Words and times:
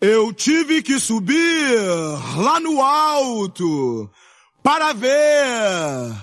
Eu 0.00 0.32
tive 0.32 0.80
que 0.80 1.00
subir 1.00 1.76
lá 2.36 2.60
no 2.60 2.80
alto 2.80 4.08
para 4.62 4.92
ver 4.92 6.14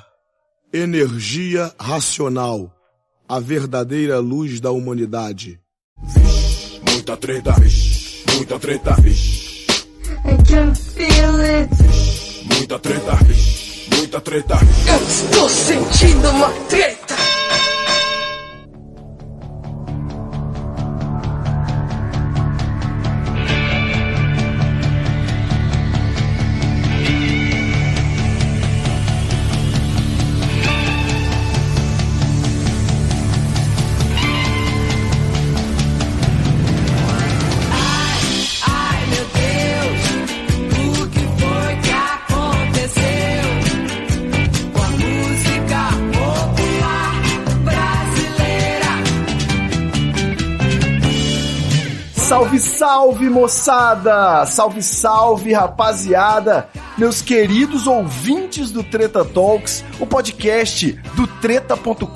energia 0.72 1.74
racional, 1.78 2.74
a 3.28 3.38
verdadeira 3.38 4.20
luz 4.20 4.62
da 4.62 4.72
humanidade. 4.72 5.60
Vixe, 6.06 6.82
muita 6.90 7.18
treta, 7.18 7.52
vixe, 7.60 8.24
muita 8.34 8.60
treta, 8.60 8.96
vixe. 9.02 9.66
I 10.24 10.38
can 10.48 10.74
feel 10.74 11.42
it. 11.42 11.70
Vixe, 11.76 12.46
muita 12.46 12.80
treta, 12.80 13.16
vixe, 13.26 13.90
muita 13.94 14.22
treta. 14.22 14.56
Eu 14.88 15.08
estou 15.08 15.50
sentindo 15.50 16.30
uma 16.30 16.50
treta. 16.70 17.05
Salve, 52.96 53.30
moçada! 53.30 54.46
Salve, 54.46 54.82
salve, 54.82 55.52
rapaziada! 55.52 56.70
Meus 56.98 57.22
queridos 57.22 57.88
ouvintes 57.88 58.72
do 58.72 58.86
Treta 58.86 59.26
Talks, 59.26 59.84
o 60.00 60.08
podcast 60.08 60.94
do 61.14 61.28
treta.com.br, 61.28 62.08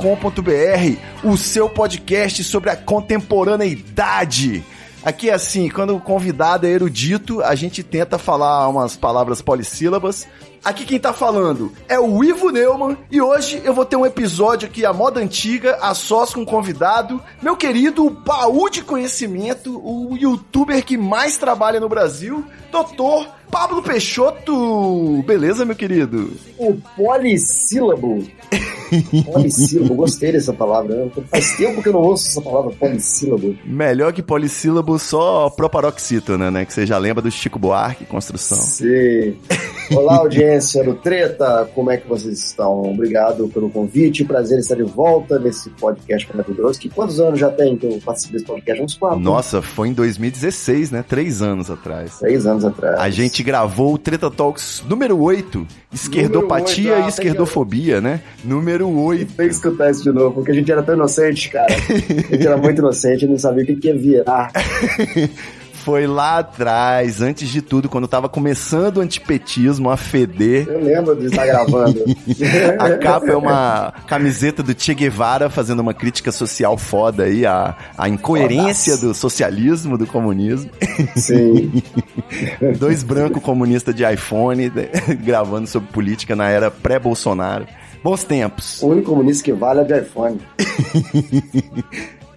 o 1.21 1.35
seu 1.35 1.67
podcast 1.67 2.45
sobre 2.45 2.69
a 2.69 2.77
contemporaneidade. 2.77 4.63
Aqui 5.03 5.29
é 5.29 5.33
assim, 5.33 5.67
quando 5.67 5.97
o 5.97 5.99
convidado 5.99 6.65
é 6.65 6.69
erudito, 6.69 7.41
a 7.41 7.55
gente 7.55 7.83
tenta 7.83 8.17
falar 8.17 8.69
umas 8.69 8.95
palavras 8.95 9.41
polissílabas. 9.41 10.29
Aqui 10.63 10.85
quem 10.85 10.99
tá 10.99 11.13
falando 11.13 11.71
é 11.87 11.99
o 11.99 12.23
Ivo 12.23 12.51
Neumann 12.51 12.97
e 13.09 13.21
hoje 13.21 13.61
eu 13.63 13.73
vou 13.73 13.85
ter 13.85 13.95
um 13.95 14.05
episódio 14.05 14.67
aqui 14.67 14.85
à 14.85 14.91
moda 14.91 15.19
antiga, 15.19 15.77
a 15.81 15.93
sós 15.93 16.33
com 16.33 16.41
um 16.41 16.45
convidado, 16.45 17.21
meu 17.41 17.55
querido 17.55 18.09
baú 18.09 18.69
de 18.69 18.81
conhecimento, 18.81 19.79
o 19.79 20.17
youtuber 20.17 20.83
que 20.83 20.97
mais 20.97 21.37
trabalha 21.37 21.79
no 21.79 21.87
Brasil, 21.87 22.43
doutor 22.71 23.27
Pablo 23.49 23.81
Peixoto. 23.81 25.23
Beleza, 25.25 25.65
meu 25.65 25.75
querido? 25.75 26.31
O 26.57 26.75
polissílabo. 26.95 28.27
polissílabo, 29.25 29.95
gostei 29.95 30.31
dessa 30.33 30.53
palavra. 30.53 31.09
Faz 31.31 31.55
tempo 31.55 31.81
que 31.81 31.89
eu 31.89 31.93
não 31.93 32.01
ouço 32.01 32.27
essa 32.27 32.41
palavra 32.41 32.71
polissílabo. 32.71 33.57
Melhor 33.65 34.13
que 34.13 34.21
polissílabo, 34.21 34.99
só 34.99 35.49
proparoxítona, 35.49 36.51
né? 36.51 36.65
Que 36.65 36.73
você 36.73 36.85
já 36.85 36.97
lembra 36.97 37.21
do 37.21 37.31
Chico 37.31 37.57
Buarque, 37.57 38.05
construção. 38.05 38.57
Sim. 38.57 39.37
Olá, 39.91 40.17
audiência 40.17 40.83
do 40.83 40.93
Treta, 40.93 41.67
como 41.73 41.89
é 41.89 41.97
que 41.97 42.07
vocês 42.07 42.37
estão? 42.37 42.83
Obrigado 42.83 43.47
pelo 43.49 43.71
convite, 43.71 44.23
prazer 44.23 44.59
estar 44.59 44.75
de 44.75 44.83
volta 44.83 45.39
nesse 45.39 45.69
podcast 45.71 46.29
maravilhoso. 46.31 46.79
Que 46.79 46.89
quantos 46.89 47.19
anos 47.19 47.39
já 47.39 47.49
tem 47.49 47.75
que 47.75 47.87
eu 47.87 47.99
participo 48.05 48.33
desse 48.33 48.45
podcast? 48.45 48.83
Uns 48.83 48.93
quatro? 48.93 49.19
Nossa, 49.19 49.63
foi 49.63 49.87
em 49.87 49.93
2016, 49.93 50.91
né? 50.91 51.03
Três 51.07 51.41
anos 51.41 51.71
atrás. 51.71 52.19
Três 52.19 52.45
anos 52.45 52.63
atrás. 52.65 52.99
A 52.99 53.09
gente 53.09 53.41
gravou 53.41 53.95
o 53.95 53.97
Treta 53.97 54.29
Talks 54.29 54.83
número 54.87 55.19
8, 55.19 55.65
esquerdopatia 55.91 56.83
Número 56.83 56.95
oito, 56.95 57.03
ah, 57.03 57.05
e 57.05 57.09
esquerdofobia, 57.09 57.99
né? 57.99 58.21
Número 58.43 58.87
8. 58.87 59.33
Tem 59.33 59.47
que 59.47 59.53
escutar 59.53 59.89
isso 59.89 60.03
de 60.03 60.11
novo, 60.11 60.35
porque 60.35 60.51
a 60.51 60.55
gente 60.55 60.71
era 60.71 60.83
tão 60.83 60.93
inocente, 60.93 61.49
cara. 61.49 61.73
A 61.73 62.35
gente 62.35 62.45
era 62.45 62.57
muito 62.57 62.77
inocente, 62.77 63.25
não 63.25 63.39
sabia 63.39 63.63
o 63.63 63.65
que, 63.65 63.75
que 63.75 63.87
ia 63.87 63.97
virar. 63.97 64.51
Foi 65.83 66.05
lá 66.05 66.39
atrás, 66.39 67.21
antes 67.21 67.49
de 67.49 67.61
tudo, 67.61 67.89
quando 67.89 68.07
tava 68.07 68.27
começando 68.27 68.97
o 68.97 69.01
antipetismo 69.01 69.89
a 69.89 69.97
feder. 69.97 70.67
Eu 70.67 70.83
lembro 70.83 71.15
de 71.15 71.27
estar 71.27 71.45
gravando. 71.45 72.03
A 72.77 72.97
capa 72.97 73.27
é 73.27 73.35
uma 73.35 73.93
camiseta 74.07 74.61
do 74.61 74.73
Che 74.77 74.93
Guevara 74.93 75.49
fazendo 75.49 75.79
uma 75.79 75.93
crítica 75.93 76.31
social 76.31 76.77
foda 76.77 77.23
aí, 77.23 77.45
a, 77.45 77.75
a 77.97 78.09
incoerência 78.09 78.93
Fodaço. 78.93 79.07
do 79.07 79.13
socialismo, 79.13 79.97
do 79.97 80.05
comunismo. 80.05 80.69
Sim. 81.15 81.81
Dois 82.77 83.03
brancos 83.03 83.41
comunistas 83.41 83.95
de 83.95 84.03
iPhone 84.03 84.69
né, 84.69 84.89
gravando 85.23 85.67
sobre 85.67 85.91
política 85.91 86.35
na 86.35 86.49
era 86.49 86.69
pré-Bolsonaro. 86.69 87.65
Bons 88.03 88.23
tempos. 88.23 88.81
O 88.81 88.87
único 88.87 89.11
comunista 89.11 89.43
que 89.43 89.53
vale 89.53 89.81
é 89.81 89.83
de 89.83 89.99
iPhone. 89.99 90.39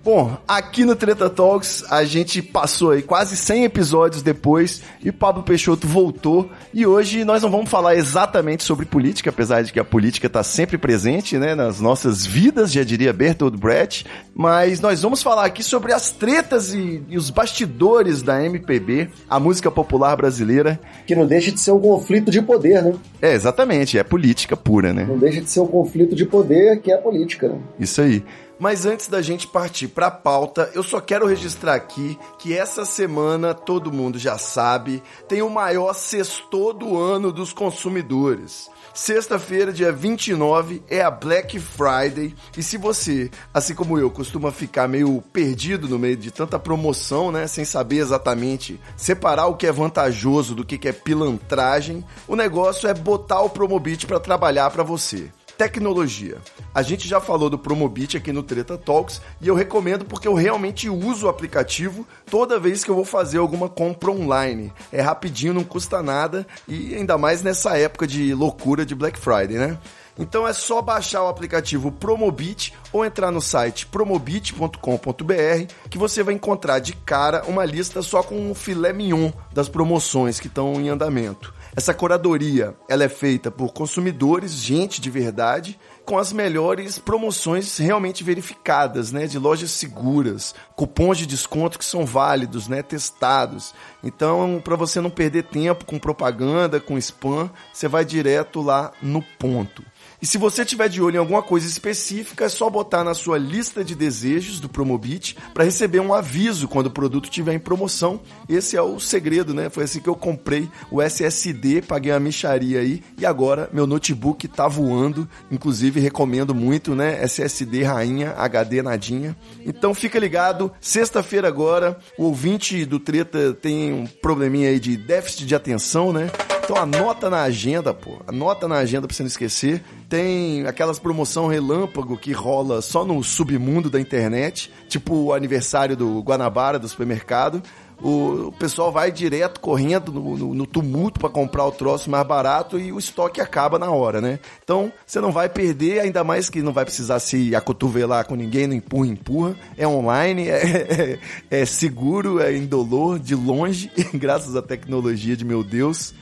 Bom, 0.05 0.37
aqui 0.49 0.85
no 0.85 0.97
Treta 0.97 1.31
Talks 1.31 1.85
a 1.89 2.03
gente 2.03 2.43
passou 2.43 2.91
aí 2.91 3.03
quase 3.03 3.37
100 3.37 3.65
episódios 3.67 4.21
depois 4.21 4.83
e 5.05 5.13
Pablo 5.13 5.45
Peixoto 5.45 5.87
voltou 5.87 6.51
e 6.75 6.85
hoje 6.85 7.25
nós 7.25 7.41
não 7.41 7.49
vamos 7.49 7.71
falar 7.71 7.95
exatamente 7.95 8.65
sobre 8.65 8.85
política, 8.85 9.31
apesar 9.31 9.63
de 9.63 9.73
que 9.73 9.79
a 9.79 9.85
política 9.85 10.27
está 10.27 10.43
sempre 10.43 10.77
presente, 10.77 11.39
né, 11.39 11.55
nas 11.55 11.81
nossas 11.81 12.27
vidas, 12.27 12.73
já 12.73 12.83
diria 12.83 13.13
Bertold 13.13 13.57
Brecht, 13.57 14.05
mas 14.35 14.81
nós 14.81 15.03
vamos 15.03 15.23
falar 15.23 15.45
aqui 15.45 15.63
sobre 15.63 15.93
as 15.93 16.11
tretas 16.11 16.75
e, 16.75 17.01
e 17.09 17.17
os 17.17 17.31
bastidores 17.31 18.23
da 18.23 18.45
MPB, 18.45 19.09
a 19.31 19.39
música 19.39 19.71
popular 19.71 20.17
brasileira. 20.17 20.81
Que 21.07 21.15
não 21.15 21.27
deixa 21.27 21.53
de 21.53 21.61
ser 21.61 21.71
um 21.71 21.81
conflito 21.81 22.29
de 22.29 22.43
poder, 22.43 22.83
né? 22.83 22.93
É, 23.21 23.35
exatamente, 23.35 23.97
é 23.97 24.03
política 24.03 24.57
pura, 24.57 24.93
né? 24.93 25.05
Não 25.09 25.19
deixa 25.19 25.41
de 25.41 25.49
ser 25.49 25.61
um 25.61 25.67
conflito 25.69 26.17
de 26.17 26.27
poder 26.27 26.81
que 26.81 26.91
é 26.91 26.97
a 26.97 26.99
política. 26.99 27.49
né? 27.51 27.59
Isso 27.79 28.01
aí. 28.01 28.25
Mas 28.63 28.87
antes 28.87 29.09
da 29.09 29.21
gente 29.21 29.49
partir 29.49 29.89
para 29.89 30.07
a 30.07 30.11
pauta, 30.13 30.71
eu 30.73 30.85
só 30.85 31.01
quero 31.01 31.27
registrar 31.27 31.75
aqui 31.75 32.17
que 32.39 32.57
essa 32.57 32.85
semana, 32.85 33.53
todo 33.53 33.91
mundo 33.91 34.21
já 34.21 34.39
sabe, 34.39 35.03
tem 35.27 35.43
o 35.43 35.51
maior 35.51 35.93
sexto 35.95 36.73
do 36.73 36.97
ano 36.97 37.33
dos 37.33 37.53
consumidores. 37.53 38.71
Sexta-feira, 38.95 39.73
dia 39.73 39.91
29, 39.91 40.81
é 40.89 41.03
a 41.03 41.11
Black 41.11 41.59
Friday. 41.59 42.37
E 42.57 42.63
se 42.63 42.79
você, 42.79 43.33
assim 43.53 43.75
como 43.75 43.99
eu, 43.99 44.09
costuma 44.13 44.53
ficar 44.53 44.87
meio 44.87 45.21
perdido 45.33 45.89
no 45.89 45.99
meio 45.99 46.17
de 46.17 46.31
tanta 46.31 46.57
promoção, 46.57 47.33
né? 47.33 47.49
Sem 47.49 47.65
saber 47.65 47.97
exatamente 47.97 48.81
separar 48.97 49.47
o 49.47 49.57
que 49.57 49.67
é 49.67 49.73
vantajoso 49.73 50.55
do 50.55 50.65
que 50.65 50.87
é 50.87 50.93
pilantragem, 50.93 52.05
o 52.29 52.37
negócio 52.37 52.89
é 52.89 52.95
botar 52.95 53.41
o 53.41 53.51
Promobit 53.51 54.07
para 54.07 54.21
trabalhar 54.21 54.71
para 54.71 54.85
você. 54.85 55.33
Tecnologia. 55.57 56.39
A 56.75 56.83
gente 56.83 57.07
já 57.07 57.21
falou 57.21 57.51
do 57.51 57.59
Promobit 57.59 58.17
aqui 58.17 58.33
no 58.33 58.43
Treta 58.43 58.79
Talks 58.79 59.21
e 59.41 59.49
eu 59.49 59.55
recomendo 59.55 60.05
porque 60.05 60.27
eu 60.27 60.35
realmente 60.35 60.89
uso 60.89 61.27
o 61.27 61.29
aplicativo 61.29 62.07
toda 62.27 62.59
vez 62.59 62.83
que 62.83 62.91
eu 62.91 62.95
vou 62.95 63.05
fazer 63.05 63.39
alguma 63.39 63.69
compra 63.69 64.11
online. 64.11 64.73
É 64.91 65.01
rapidinho, 65.01 65.55
não 65.55 65.65
custa 65.65 66.03
nada 66.03 66.47
e 66.67 66.95
ainda 66.95 67.19
mais 67.19 67.43
nessa 67.43 67.77
época 67.79 68.07
de 68.07 68.35
loucura 68.35 68.87
de 68.87 68.95
Black 68.95 69.19
Friday, 69.19 69.57
né? 69.57 69.79
Então 70.19 70.47
é 70.47 70.53
só 70.53 70.83
baixar 70.83 71.23
o 71.23 71.29
aplicativo 71.29 71.91
Promobit 71.91 72.75
ou 72.93 73.05
entrar 73.05 73.31
no 73.31 73.41
site 73.41 73.87
promobit.com.br 73.87 75.73
que 75.89 75.99
você 75.99 76.23
vai 76.23 76.35
encontrar 76.35 76.81
de 76.81 76.95
cara 76.95 77.45
uma 77.47 77.65
lista 77.65 78.03
só 78.03 78.23
com 78.23 78.51
um 78.51 78.55
filé 78.55 78.93
mignon 78.93 79.31
das 79.53 79.69
promoções 79.69 80.39
que 80.39 80.49
estão 80.49 80.75
em 80.75 80.89
andamento. 80.89 81.55
Essa 81.75 81.95
curadoria, 81.95 82.77
ela 82.87 83.05
é 83.05 83.09
feita 83.09 83.51
por 83.51 83.73
consumidores, 83.73 84.53
gente 84.53 85.01
de 85.01 85.09
verdade, 85.09 85.79
com 86.05 86.19
as 86.19 86.31
melhores 86.31 86.99
promoções 86.99 87.79
realmente 87.79 88.23
verificadas, 88.23 89.11
né, 89.11 89.27
de 89.27 89.39
lojas 89.39 89.71
seguras, 89.71 90.55
cupons 90.77 91.17
de 91.17 91.27
desconto 91.27 91.79
que 91.79 91.85
são 91.85 92.05
válidos, 92.05 92.69
né, 92.69 92.83
testados. 92.83 93.75
Então, 94.05 94.61
para 94.63 94.77
você 94.77 95.01
não 95.01 95.09
perder 95.09 95.45
tempo 95.45 95.87
com 95.87 95.99
propaganda, 95.99 96.79
com 96.79 96.99
spam, 96.99 97.51
você 97.73 97.89
vai 97.89 98.05
direto 98.05 98.61
lá 98.61 98.93
no 99.01 99.23
ponto. 99.39 99.83
E 100.23 100.27
se 100.27 100.39
você 100.39 100.65
tiver 100.65 100.89
de 100.89 101.03
olho 101.03 101.17
em 101.17 101.19
alguma 101.19 101.43
coisa 101.43 101.67
específica, 101.67 102.45
é 102.45 102.49
só 102.49 102.71
botar 102.71 103.03
na 103.03 103.13
sua 103.13 103.37
lista 103.37 103.83
de 103.83 103.93
desejos 103.93 104.61
do 104.61 104.69
Promobit 104.69 105.37
para 105.53 105.65
receber 105.65 105.99
um 105.99 106.15
aviso 106.15 106.69
quando 106.69 106.87
o 106.87 106.91
produto 106.93 107.25
estiver 107.25 107.55
em 107.55 107.59
promoção. 107.59 108.21
Esse 108.49 108.77
é 108.77 108.83
o 108.83 109.01
segredo, 109.01 109.53
né? 109.53 109.69
Foi 109.69 109.83
assim 109.83 109.99
que 109.99 110.09
eu 110.09 110.15
comprei 110.15 110.71
o 110.93 111.03
SSD, 111.03 111.83
paguei 111.83 112.13
uma 112.13 112.21
micharia 112.21 112.79
aí 112.79 113.03
e 113.19 113.27
agora 113.27 113.69
meu 113.73 113.85
notebook 113.85 114.47
tá 114.47 114.69
voando. 114.69 115.29
Inclusive 115.51 115.99
recomendo 115.99 116.55
muito, 116.55 116.95
né? 116.95 117.21
SSD 117.25 117.83
rainha, 117.83 118.31
HD 118.37 118.81
nadinha. 118.81 119.37
Então 119.67 119.93
fica 119.93 120.21
ligado, 120.21 120.71
sexta-feira 120.81 121.49
agora, 121.49 121.99
o 122.17 122.27
ouvinte 122.27 122.85
do 122.85 123.01
Treta 123.01 123.55
tem 123.55 123.93
um 123.93 124.07
probleminha 124.07 124.69
aí 124.69 124.79
de 124.79 124.97
déficit 124.97 125.47
de 125.47 125.55
atenção, 125.57 126.13
né? 126.13 126.31
Então 126.65 126.77
anota 126.77 127.29
na 127.29 127.43
agenda, 127.43 127.93
pô. 127.93 128.19
Anota 128.27 128.69
na 128.69 128.77
agenda 128.77 129.07
pra 129.07 129.15
você 129.15 129.23
não 129.23 129.29
esquecer. 129.29 129.83
Tem 130.09 130.67
aquelas 130.67 130.99
promoção 130.99 131.47
relâmpago 131.49 132.17
que 132.17 132.33
rola 132.33 132.81
só 132.81 133.05
no 133.05 133.23
submundo 133.23 133.91
da 133.91 134.01
internet, 134.01 134.71
tipo 134.89 135.15
o 135.15 135.33
aniversário 135.35 135.97
do 135.97 136.21
Guanabara 136.21 136.79
do 136.79 136.89
supermercado. 136.89 137.63
O, 138.01 138.53
pessoal 138.59 138.91
vai 138.91 139.13
direto 139.13 139.61
correndo 139.61 140.11
no, 140.13 140.37
no- 140.37 140.55
no 140.55 140.67
tumulto 140.67 141.21
para 141.21 141.29
comprar 141.29 141.65
o 141.67 141.71
troço 141.71 142.11
mais 142.11 142.27
barato 142.27 142.77
e 142.77 142.91
o 142.91 142.99
estoque 142.99 143.41
acaba 143.41 143.79
na 143.79 143.93
hora, 143.93 144.21
né? 144.21 144.41
Então 144.65 144.93
você 145.07 145.21
não 145.21 145.31
vai 145.31 145.49
perder, 145.49 146.01
ainda 146.01 146.25
mais 146.25 146.51
que 146.51 146.63
não 146.63 146.73
vai 146.73 146.85
precisar 146.85 147.21
se 147.21 147.55
acotovelar 147.55 148.27
com 148.27 148.35
ninguém, 148.35 148.67
não 148.67 148.75
empurra, 148.75 149.07
empurra. 149.07 149.55
É 149.79 149.87
online, 149.87 150.49
é, 150.51 151.19
é- 151.51 151.61
é 151.61 151.65
seguro, 151.65 152.41
é 152.41 152.57
indolor, 152.57 153.21
de 153.21 153.37
longe, 153.37 153.89
graças 154.15 154.57
à 154.57 154.63
tecnologia 154.63 155.37
de 155.37 155.45
meu 155.45 155.63
Deus. 155.63 156.13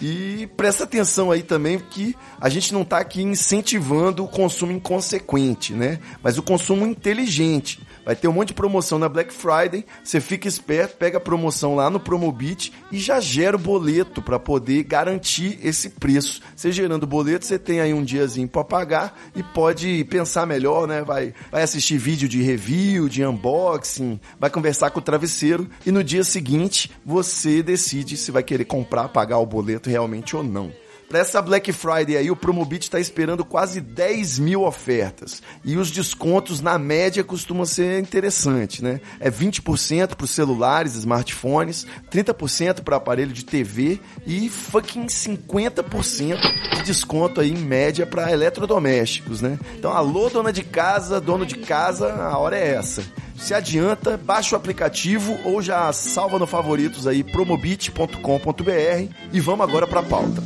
E 0.00 0.48
presta 0.56 0.84
atenção 0.84 1.30
aí 1.30 1.42
também 1.42 1.78
que 1.78 2.16
a 2.40 2.48
gente 2.48 2.72
não 2.72 2.82
está 2.82 2.98
aqui 2.98 3.22
incentivando 3.22 4.24
o 4.24 4.28
consumo 4.28 4.72
inconsequente, 4.72 5.72
né? 5.72 5.98
Mas 6.22 6.36
o 6.38 6.42
consumo 6.42 6.86
inteligente. 6.86 7.80
Vai 8.04 8.14
ter 8.14 8.28
um 8.28 8.32
monte 8.32 8.48
de 8.48 8.54
promoção 8.54 8.98
na 8.98 9.08
Black 9.08 9.32
Friday, 9.32 9.84
você 10.02 10.20
fica 10.20 10.46
esperto, 10.46 10.98
pega 10.98 11.16
a 11.16 11.20
promoção 11.20 11.74
lá 11.74 11.88
no 11.88 11.98
Promobit 11.98 12.70
e 12.92 12.98
já 12.98 13.18
gera 13.18 13.56
o 13.56 13.58
boleto 13.58 14.20
para 14.20 14.38
poder 14.38 14.82
garantir 14.82 15.58
esse 15.62 15.88
preço. 15.88 16.42
Você 16.54 16.70
gerando 16.70 17.04
o 17.04 17.06
boleto, 17.06 17.46
você 17.46 17.58
tem 17.58 17.80
aí 17.80 17.94
um 17.94 18.04
diazinho 18.04 18.46
para 18.46 18.62
pagar 18.62 19.18
e 19.34 19.42
pode 19.42 20.04
pensar 20.04 20.46
melhor, 20.46 20.86
né? 20.86 21.02
Vai, 21.02 21.32
vai 21.50 21.62
assistir 21.62 21.96
vídeo 21.96 22.28
de 22.28 22.42
review, 22.42 23.08
de 23.08 23.24
unboxing, 23.24 24.20
vai 24.38 24.50
conversar 24.50 24.90
com 24.90 24.98
o 24.98 25.02
travesseiro 25.02 25.66
e 25.86 25.90
no 25.90 26.04
dia 26.04 26.24
seguinte 26.24 26.90
você 27.06 27.62
decide 27.62 28.18
se 28.18 28.30
vai 28.30 28.42
querer 28.42 28.66
comprar, 28.66 29.08
pagar 29.08 29.38
o 29.38 29.46
boleto 29.46 29.83
realmente 29.90 30.36
ou 30.36 30.42
não. 30.42 30.72
Para 31.08 31.18
essa 31.18 31.40
Black 31.40 31.70
Friday 31.70 32.16
aí, 32.16 32.30
o 32.30 32.36
Promobit 32.36 32.84
está 32.84 32.98
esperando 32.98 33.44
quase 33.44 33.80
10 33.80 34.38
mil 34.38 34.62
ofertas. 34.62 35.42
E 35.64 35.76
os 35.76 35.90
descontos, 35.90 36.60
na 36.60 36.78
média, 36.78 37.22
costumam 37.22 37.64
ser 37.64 38.00
interessantes, 38.00 38.80
né? 38.80 39.00
É 39.20 39.30
20% 39.30 40.16
para 40.16 40.24
os 40.24 40.30
celulares, 40.30 40.96
smartphones, 40.96 41.86
30% 42.10 42.82
para 42.82 42.96
aparelho 42.96 43.32
de 43.32 43.44
TV 43.44 44.00
e 44.26 44.48
fucking 44.48 45.06
50% 45.06 46.38
de 46.74 46.82
desconto 46.82 47.40
aí, 47.40 47.52
em 47.52 47.58
média, 47.58 48.06
para 48.06 48.32
eletrodomésticos, 48.32 49.40
né? 49.40 49.58
Então, 49.78 49.92
alô, 49.92 50.28
dona 50.30 50.52
de 50.52 50.64
casa, 50.64 51.20
dono 51.20 51.44
de 51.44 51.58
casa, 51.58 52.12
a 52.12 52.36
hora 52.38 52.58
é 52.58 52.74
essa. 52.74 53.04
Se 53.36 53.52
adianta, 53.52 54.16
baixa 54.16 54.54
o 54.54 54.58
aplicativo 54.58 55.38
ou 55.44 55.60
já 55.60 55.92
salva 55.92 56.38
no 56.38 56.46
favoritos 56.46 57.06
aí 57.06 57.22
promobit.com.br 57.22 59.14
e 59.32 59.40
vamos 59.40 59.68
agora 59.68 59.86
para 59.86 60.00
a 60.00 60.04
pauta. 60.04 60.42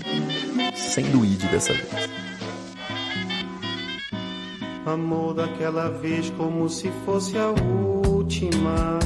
Sem 0.75 1.05
Luigi 1.11 1.47
dessa 1.49 1.73
vez. 1.73 1.89
Amor 4.87 5.35
daquela 5.35 5.91
vez 5.91 6.31
como 6.31 6.69
se 6.69 6.91
fosse 7.05 7.37
a 7.37 7.49
última. 7.49 8.99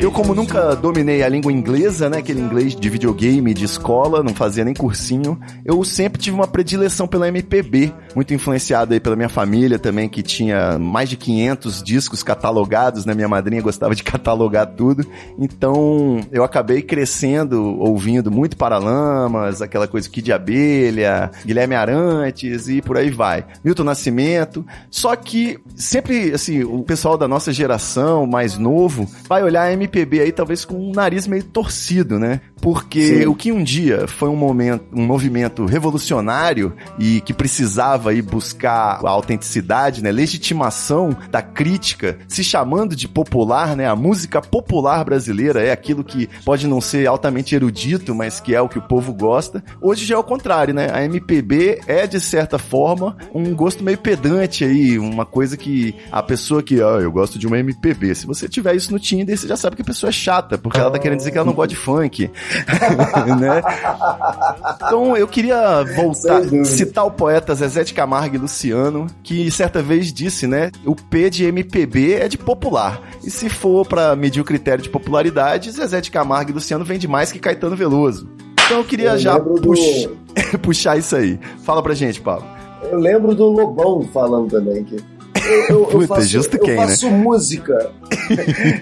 Eu, 0.00 0.10
como 0.10 0.34
nunca 0.34 0.74
dominei 0.74 1.22
a 1.22 1.28
língua 1.28 1.52
inglesa, 1.52 2.08
né, 2.08 2.18
aquele 2.18 2.40
inglês 2.40 2.74
de 2.74 2.88
videogame, 2.88 3.52
de 3.52 3.66
escola, 3.66 4.22
não 4.22 4.34
fazia 4.34 4.64
nem 4.64 4.72
cursinho, 4.72 5.38
eu 5.62 5.84
sempre 5.84 6.18
tive 6.18 6.34
uma 6.34 6.46
predileção 6.48 7.06
pela 7.06 7.28
MPB, 7.28 7.92
muito 8.16 8.32
influenciado 8.32 8.94
aí 8.94 8.98
pela 8.98 9.14
minha 9.14 9.28
família 9.28 9.78
também, 9.78 10.08
que 10.08 10.22
tinha 10.22 10.78
mais 10.78 11.10
de 11.10 11.18
500 11.18 11.82
discos 11.82 12.22
catalogados, 12.22 13.04
né, 13.04 13.12
minha 13.12 13.28
madrinha 13.28 13.60
gostava 13.60 13.94
de 13.94 14.02
catalogar 14.02 14.68
tudo, 14.68 15.06
então 15.38 16.20
eu 16.32 16.42
acabei 16.42 16.80
crescendo 16.80 17.62
ouvindo 17.78 18.30
muito 18.30 18.56
Paralamas, 18.56 19.60
aquela 19.60 19.86
coisa 19.86 20.08
Kid 20.08 20.24
de 20.24 20.32
Abelha, 20.32 21.30
Guilherme 21.44 21.74
Arantes 21.74 22.68
e 22.68 22.80
por 22.80 22.96
aí 22.96 23.10
vai. 23.10 23.44
Milton 23.62 23.84
Nascimento, 23.84 24.64
só 24.90 25.14
que 25.14 25.58
sempre, 25.76 26.32
assim, 26.32 26.64
o 26.64 26.82
pessoal 26.82 27.18
da 27.18 27.28
nossa 27.28 27.52
geração, 27.52 28.26
mais 28.26 28.56
novo, 28.56 29.06
vai 29.28 29.42
olhar 29.42 29.64
a 29.64 29.72
MPB 29.74 29.89
aí 30.22 30.32
talvez 30.32 30.64
com 30.64 30.74
um 30.74 30.92
nariz 30.92 31.26
meio 31.26 31.42
torcido, 31.44 32.18
né? 32.18 32.40
Porque 32.60 33.20
Sim. 33.20 33.26
o 33.26 33.34
que 33.34 33.50
um 33.52 33.62
dia 33.62 34.06
foi 34.06 34.28
um 34.28 34.36
momento, 34.36 34.84
um 34.92 35.06
movimento 35.06 35.64
revolucionário 35.64 36.74
e 36.98 37.20
que 37.22 37.32
precisava 37.32 38.10
aí 38.10 38.20
buscar 38.20 39.00
a 39.04 39.10
autenticidade, 39.10 40.02
né, 40.02 40.12
legitimação 40.12 41.16
da 41.30 41.40
crítica, 41.40 42.18
se 42.28 42.44
chamando 42.44 42.94
de 42.94 43.08
popular, 43.08 43.76
né? 43.76 43.86
A 43.86 43.96
música 43.96 44.40
popular 44.40 45.04
brasileira 45.04 45.62
é 45.62 45.72
aquilo 45.72 46.04
que 46.04 46.28
pode 46.44 46.66
não 46.66 46.80
ser 46.80 47.06
altamente 47.06 47.54
erudito, 47.54 48.14
mas 48.14 48.40
que 48.40 48.54
é 48.54 48.60
o 48.60 48.68
que 48.68 48.78
o 48.78 48.82
povo 48.82 49.12
gosta. 49.12 49.62
Hoje 49.80 50.04
já 50.04 50.14
é 50.14 50.18
o 50.18 50.24
contrário, 50.24 50.74
né? 50.74 50.88
A 50.92 51.04
MPB 51.04 51.80
é 51.86 52.06
de 52.06 52.20
certa 52.20 52.58
forma 52.58 53.16
um 53.34 53.54
gosto 53.54 53.82
meio 53.82 53.98
pedante 53.98 54.64
aí, 54.64 54.98
uma 54.98 55.24
coisa 55.24 55.56
que 55.56 55.94
a 56.10 56.22
pessoa 56.22 56.62
que, 56.62 56.80
ah, 56.82 56.98
eu 57.00 57.10
gosto 57.10 57.38
de 57.38 57.46
uma 57.46 57.58
MPB. 57.58 58.14
Se 58.14 58.26
você 58.26 58.48
tiver 58.48 58.74
isso 58.74 58.92
no 58.92 58.98
Tinder, 58.98 59.36
você 59.36 59.48
já 59.48 59.56
sabe 59.56 59.76
que 59.76 59.82
a 59.82 59.84
pessoa 59.84 60.10
é 60.10 60.12
chata, 60.12 60.58
porque 60.58 60.78
ela 60.78 60.90
tá 60.90 60.98
querendo 60.98 61.18
dizer 61.18 61.30
que 61.30 61.38
ela 61.38 61.46
não 61.46 61.52
gosta 61.52 61.68
de 61.68 61.76
funk, 61.76 62.30
né? 63.38 63.62
Então 64.76 65.16
eu 65.16 65.26
queria 65.28 65.84
voltar, 65.96 66.42
citar 66.64 67.06
o 67.06 67.10
poeta 67.10 67.54
Zezé 67.54 67.84
de 67.84 67.94
Camargo 67.94 68.34
e 68.34 68.38
Luciano, 68.38 69.06
que 69.22 69.50
certa 69.50 69.82
vez 69.82 70.12
disse, 70.12 70.46
né, 70.46 70.70
o 70.84 70.94
P 70.94 71.30
de 71.30 71.44
MPB 71.44 72.14
é 72.14 72.28
de 72.28 72.38
popular. 72.38 73.00
E 73.24 73.30
se 73.30 73.48
for 73.48 73.86
pra 73.86 74.14
medir 74.16 74.40
o 74.40 74.44
critério 74.44 74.82
de 74.82 74.88
popularidade, 74.90 75.70
Zezé 75.70 76.00
de 76.00 76.10
Camargo 76.10 76.50
e 76.50 76.54
Luciano 76.54 76.84
vende 76.84 77.06
mais 77.08 77.30
que 77.32 77.38
Caetano 77.38 77.76
Veloso. 77.76 78.28
Então 78.64 78.78
eu 78.78 78.84
queria 78.84 79.10
Eu 79.10 79.18
já 79.18 79.34
lembro 79.36 79.54
do- 79.54 79.62
pux- 79.62 80.08
puxar 80.62 80.96
isso 80.98 81.16
aí. 81.16 81.38
Fala 81.64 81.82
pra 81.82 81.94
gente, 81.94 82.20
Paulo. 82.20 82.44
Eu 82.90 82.98
lembro 82.98 83.34
do 83.34 83.46
Lobão 83.46 84.02
falando 84.12 84.48
também 84.50 84.84
que. 84.84 84.96
Eu, 85.44 85.52
eu, 85.68 85.80
eu 85.80 85.86
Puta, 85.86 86.06
faço, 86.06 86.28
justo 86.28 86.56
eu 86.56 86.60
quem, 86.62 86.76
né? 86.76 86.86
faço 86.86 87.10
música. 87.10 87.90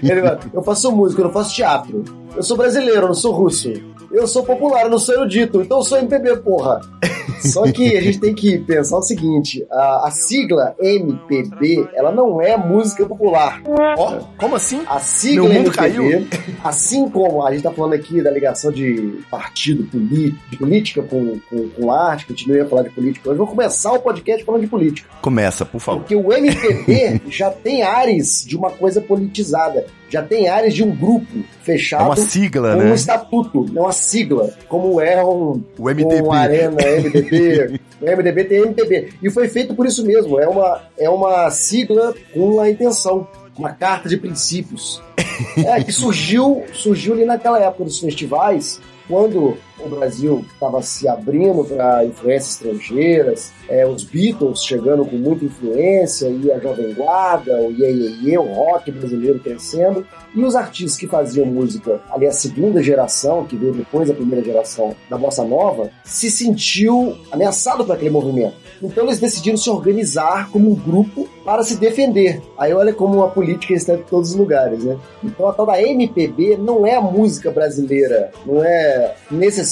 Ele 0.03 0.21
fala, 0.21 0.39
eu 0.53 0.61
faço 0.61 0.91
música, 0.91 1.21
eu 1.21 1.25
não 1.25 1.31
faço 1.33 1.55
teatro. 1.55 2.03
Eu 2.35 2.43
sou 2.43 2.57
brasileiro, 2.57 3.07
não 3.07 3.13
sou 3.13 3.33
russo. 3.33 3.71
Eu 4.11 4.25
sou 4.27 4.43
popular, 4.43 4.83
eu 4.83 4.89
não 4.89 4.97
sou 4.97 5.15
erudito, 5.15 5.61
então 5.61 5.77
eu 5.79 5.83
sou 5.83 5.97
MPB, 5.97 6.37
porra. 6.37 6.81
Só 7.39 7.63
que 7.71 7.95
a 7.95 8.01
gente 8.01 8.19
tem 8.19 8.33
que 8.33 8.57
pensar 8.57 8.97
o 8.97 9.01
seguinte: 9.01 9.65
a, 9.71 10.07
a 10.07 10.11
sigla 10.11 10.75
MPB, 10.79 11.87
ela 11.93 12.11
não 12.11 12.41
é 12.41 12.57
música 12.57 13.05
popular. 13.05 13.61
Ó, 13.97 14.19
como 14.37 14.55
assim? 14.55 14.81
A 14.87 14.99
sigla 14.99 15.47
Meu 15.47 15.53
mundo 15.53 15.71
MPB, 15.77 16.27
assim 16.63 17.09
como 17.09 17.45
a 17.45 17.51
gente 17.51 17.63
tá 17.63 17.71
falando 17.71 17.93
aqui 17.93 18.21
da 18.21 18.31
ligação 18.31 18.71
de 18.71 19.19
partido 19.29 19.83
de 19.93 20.57
política 20.57 21.01
com, 21.01 21.39
com, 21.49 21.69
com 21.69 21.91
arte, 21.91 22.25
continue 22.25 22.59
a 22.59 22.65
falar 22.65 22.83
de 22.83 22.89
política. 22.89 23.29
Hoje 23.29 23.37
vamos 23.37 23.53
começar 23.53 23.93
o 23.93 23.99
podcast 23.99 24.43
falando 24.43 24.61
de 24.61 24.67
política. 24.67 25.09
Começa, 25.21 25.65
por 25.65 25.79
favor. 25.79 26.01
Porque 26.01 26.15
o 26.15 26.33
MPB 26.33 27.21
já 27.31 27.49
tem 27.49 27.83
ares 27.83 28.43
de 28.45 28.57
uma 28.57 28.71
coisa 28.71 28.99
politizada, 28.99 29.85
já 30.09 30.21
tem 30.23 30.47
ares 30.49 30.73
de 30.73 30.83
um 30.83 30.95
grupo 30.95 31.27
É 31.39 31.63
fechado 31.63 32.05
uma 32.05 32.15
sigla, 32.15 32.73
com 32.73 32.81
né? 32.83 32.91
um 32.91 32.93
estatuto, 32.95 33.65
não 33.71 33.83
uma 33.83 33.91
sigla, 33.91 34.49
como 34.67 34.99
é 34.99 35.23
um, 35.23 35.61
O 35.77 35.83
MDB. 35.85 36.21
um 36.21 36.31
Arena, 36.31 36.77
MDB. 36.81 37.79
o 38.01 38.05
MDB 38.05 38.43
tem 38.45 38.57
MPB. 38.59 39.09
E 39.21 39.29
foi 39.29 39.47
feito 39.47 39.73
por 39.75 39.85
isso 39.85 40.05
mesmo, 40.05 40.39
é 40.39 40.47
uma, 40.47 40.81
é 40.97 41.09
uma 41.09 41.49
sigla 41.51 42.13
com 42.33 42.39
uma 42.53 42.69
intenção, 42.69 43.27
uma 43.57 43.71
carta 43.71 44.09
de 44.09 44.17
princípios. 44.17 45.01
É, 45.65 45.81
que 45.81 45.91
surgiu, 45.93 46.65
surgiu 46.73 47.13
ali 47.13 47.23
naquela 47.23 47.57
época 47.61 47.85
dos 47.85 47.97
festivais, 47.97 48.81
quando 49.07 49.55
o 49.83 49.89
Brasil 49.89 50.45
estava 50.53 50.81
se 50.81 51.07
abrindo 51.07 51.63
para 51.63 52.05
influências 52.05 52.55
estrangeiras, 52.55 53.51
é, 53.67 53.85
os 53.85 54.03
Beatles 54.03 54.63
chegando 54.63 55.05
com 55.05 55.15
muita 55.15 55.45
influência, 55.45 56.27
e 56.27 56.51
a 56.51 56.59
Jovem 56.59 56.93
Guarda, 56.93 57.59
o 57.61 57.71
Iê, 57.71 58.37
o 58.37 58.53
rock 58.53 58.91
brasileiro 58.91 59.39
crescendo, 59.39 60.05
e 60.35 60.43
os 60.43 60.55
artistas 60.55 60.97
que 60.97 61.07
faziam 61.07 61.45
música, 61.45 62.01
ali 62.11 62.27
a 62.27 62.31
segunda 62.31 62.81
geração, 62.81 63.45
que 63.45 63.55
veio 63.55 63.73
depois 63.73 64.07
da 64.07 64.13
primeira 64.13 64.43
geração 64.43 64.95
da 65.09 65.17
Bossa 65.17 65.43
Nova, 65.43 65.89
se 66.03 66.29
sentiu 66.29 67.17
ameaçado 67.31 67.85
por 67.85 67.93
aquele 67.93 68.09
movimento. 68.09 68.55
Então 68.81 69.05
eles 69.05 69.19
decidiram 69.19 69.57
se 69.57 69.69
organizar 69.69 70.49
como 70.51 70.71
um 70.71 70.75
grupo 70.75 71.27
para 71.43 71.63
se 71.63 71.77
defender. 71.77 72.41
Aí 72.57 72.73
olha 72.73 72.93
como 72.93 73.23
a 73.23 73.29
política 73.29 73.73
está 73.73 73.93
em 73.93 74.03
todos 74.03 74.29
os 74.29 74.35
lugares, 74.35 74.83
né? 74.83 74.97
Então 75.23 75.47
a 75.47 75.53
tal 75.53 75.65
da 75.65 75.81
MPB 75.81 76.57
não 76.57 76.85
é 76.85 76.95
a 76.95 77.01
música 77.01 77.51
brasileira, 77.51 78.31
não 78.45 78.63
é 78.63 79.15
necessariamente 79.29 79.68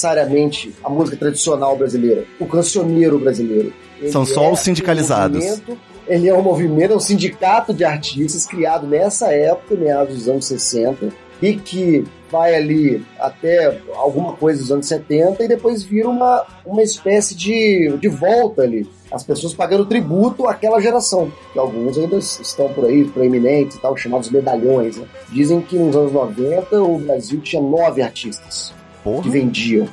a 0.82 0.88
música 0.88 1.16
tradicional 1.16 1.76
brasileira, 1.76 2.24
o 2.38 2.46
cancioneiro 2.46 3.18
brasileiro. 3.18 3.72
Ele 4.00 4.12
São 4.12 4.24
só 4.24 4.44
é 4.44 4.52
os 4.52 4.60
sindicalizados. 4.60 5.44
um 5.68 5.76
ele 6.08 6.28
é 6.28 6.34
um 6.34 6.42
movimento, 6.42 6.94
é 6.94 6.96
um 6.96 7.00
sindicato 7.00 7.74
de 7.74 7.84
artistas 7.84 8.46
criado 8.46 8.86
nessa 8.86 9.32
época, 9.32 9.74
meados 9.74 10.16
dos 10.16 10.28
anos 10.28 10.46
60, 10.46 11.10
e 11.40 11.54
que 11.54 12.04
vai 12.30 12.54
ali 12.54 13.04
até 13.18 13.78
alguma 13.94 14.32
coisa 14.34 14.60
dos 14.60 14.72
anos 14.72 14.86
70 14.86 15.44
e 15.44 15.48
depois 15.48 15.82
vira 15.82 16.08
uma, 16.08 16.44
uma 16.64 16.82
espécie 16.82 17.34
de, 17.34 17.96
de 17.98 18.08
volta 18.08 18.62
ali. 18.62 18.88
As 19.10 19.22
pessoas 19.22 19.54
pagando 19.54 19.86
tributo 19.86 20.46
àquela 20.46 20.80
geração, 20.80 21.32
que 21.52 21.58
alguns 21.58 21.96
ainda 21.96 22.16
estão 22.16 22.68
por 22.72 22.84
aí, 22.84 23.04
proeminentes 23.04 23.76
e 23.76 23.80
tal, 23.80 23.96
chamados 23.96 24.30
medalhões. 24.30 24.96
né? 24.96 25.06
Dizem 25.30 25.60
que 25.60 25.76
nos 25.76 25.96
anos 25.96 26.12
90 26.12 26.82
o 26.82 26.98
Brasil 26.98 27.40
tinha 27.40 27.62
nove 27.62 28.02
artistas 28.02 28.77
que 29.16 29.22
Porra. 29.22 29.30
vendiam. 29.30 29.88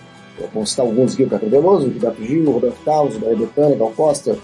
Vou 0.53 0.65
citar 0.65 0.85
alguns 0.85 1.13
aqui, 1.13 1.23
o 1.23 1.29
Caetano 1.29 1.51
Veloso, 1.51 1.87
o 1.87 1.91
Gilberto 1.91 2.23
Gil, 2.25 2.43
o 2.49 2.51
Roberto 2.51 2.77
Carlos, 2.83 3.15
o 3.15 3.19
Maria 3.21 3.37
Bethânia, 3.37 3.77
Gal 3.77 3.91
Costa, 3.91 4.37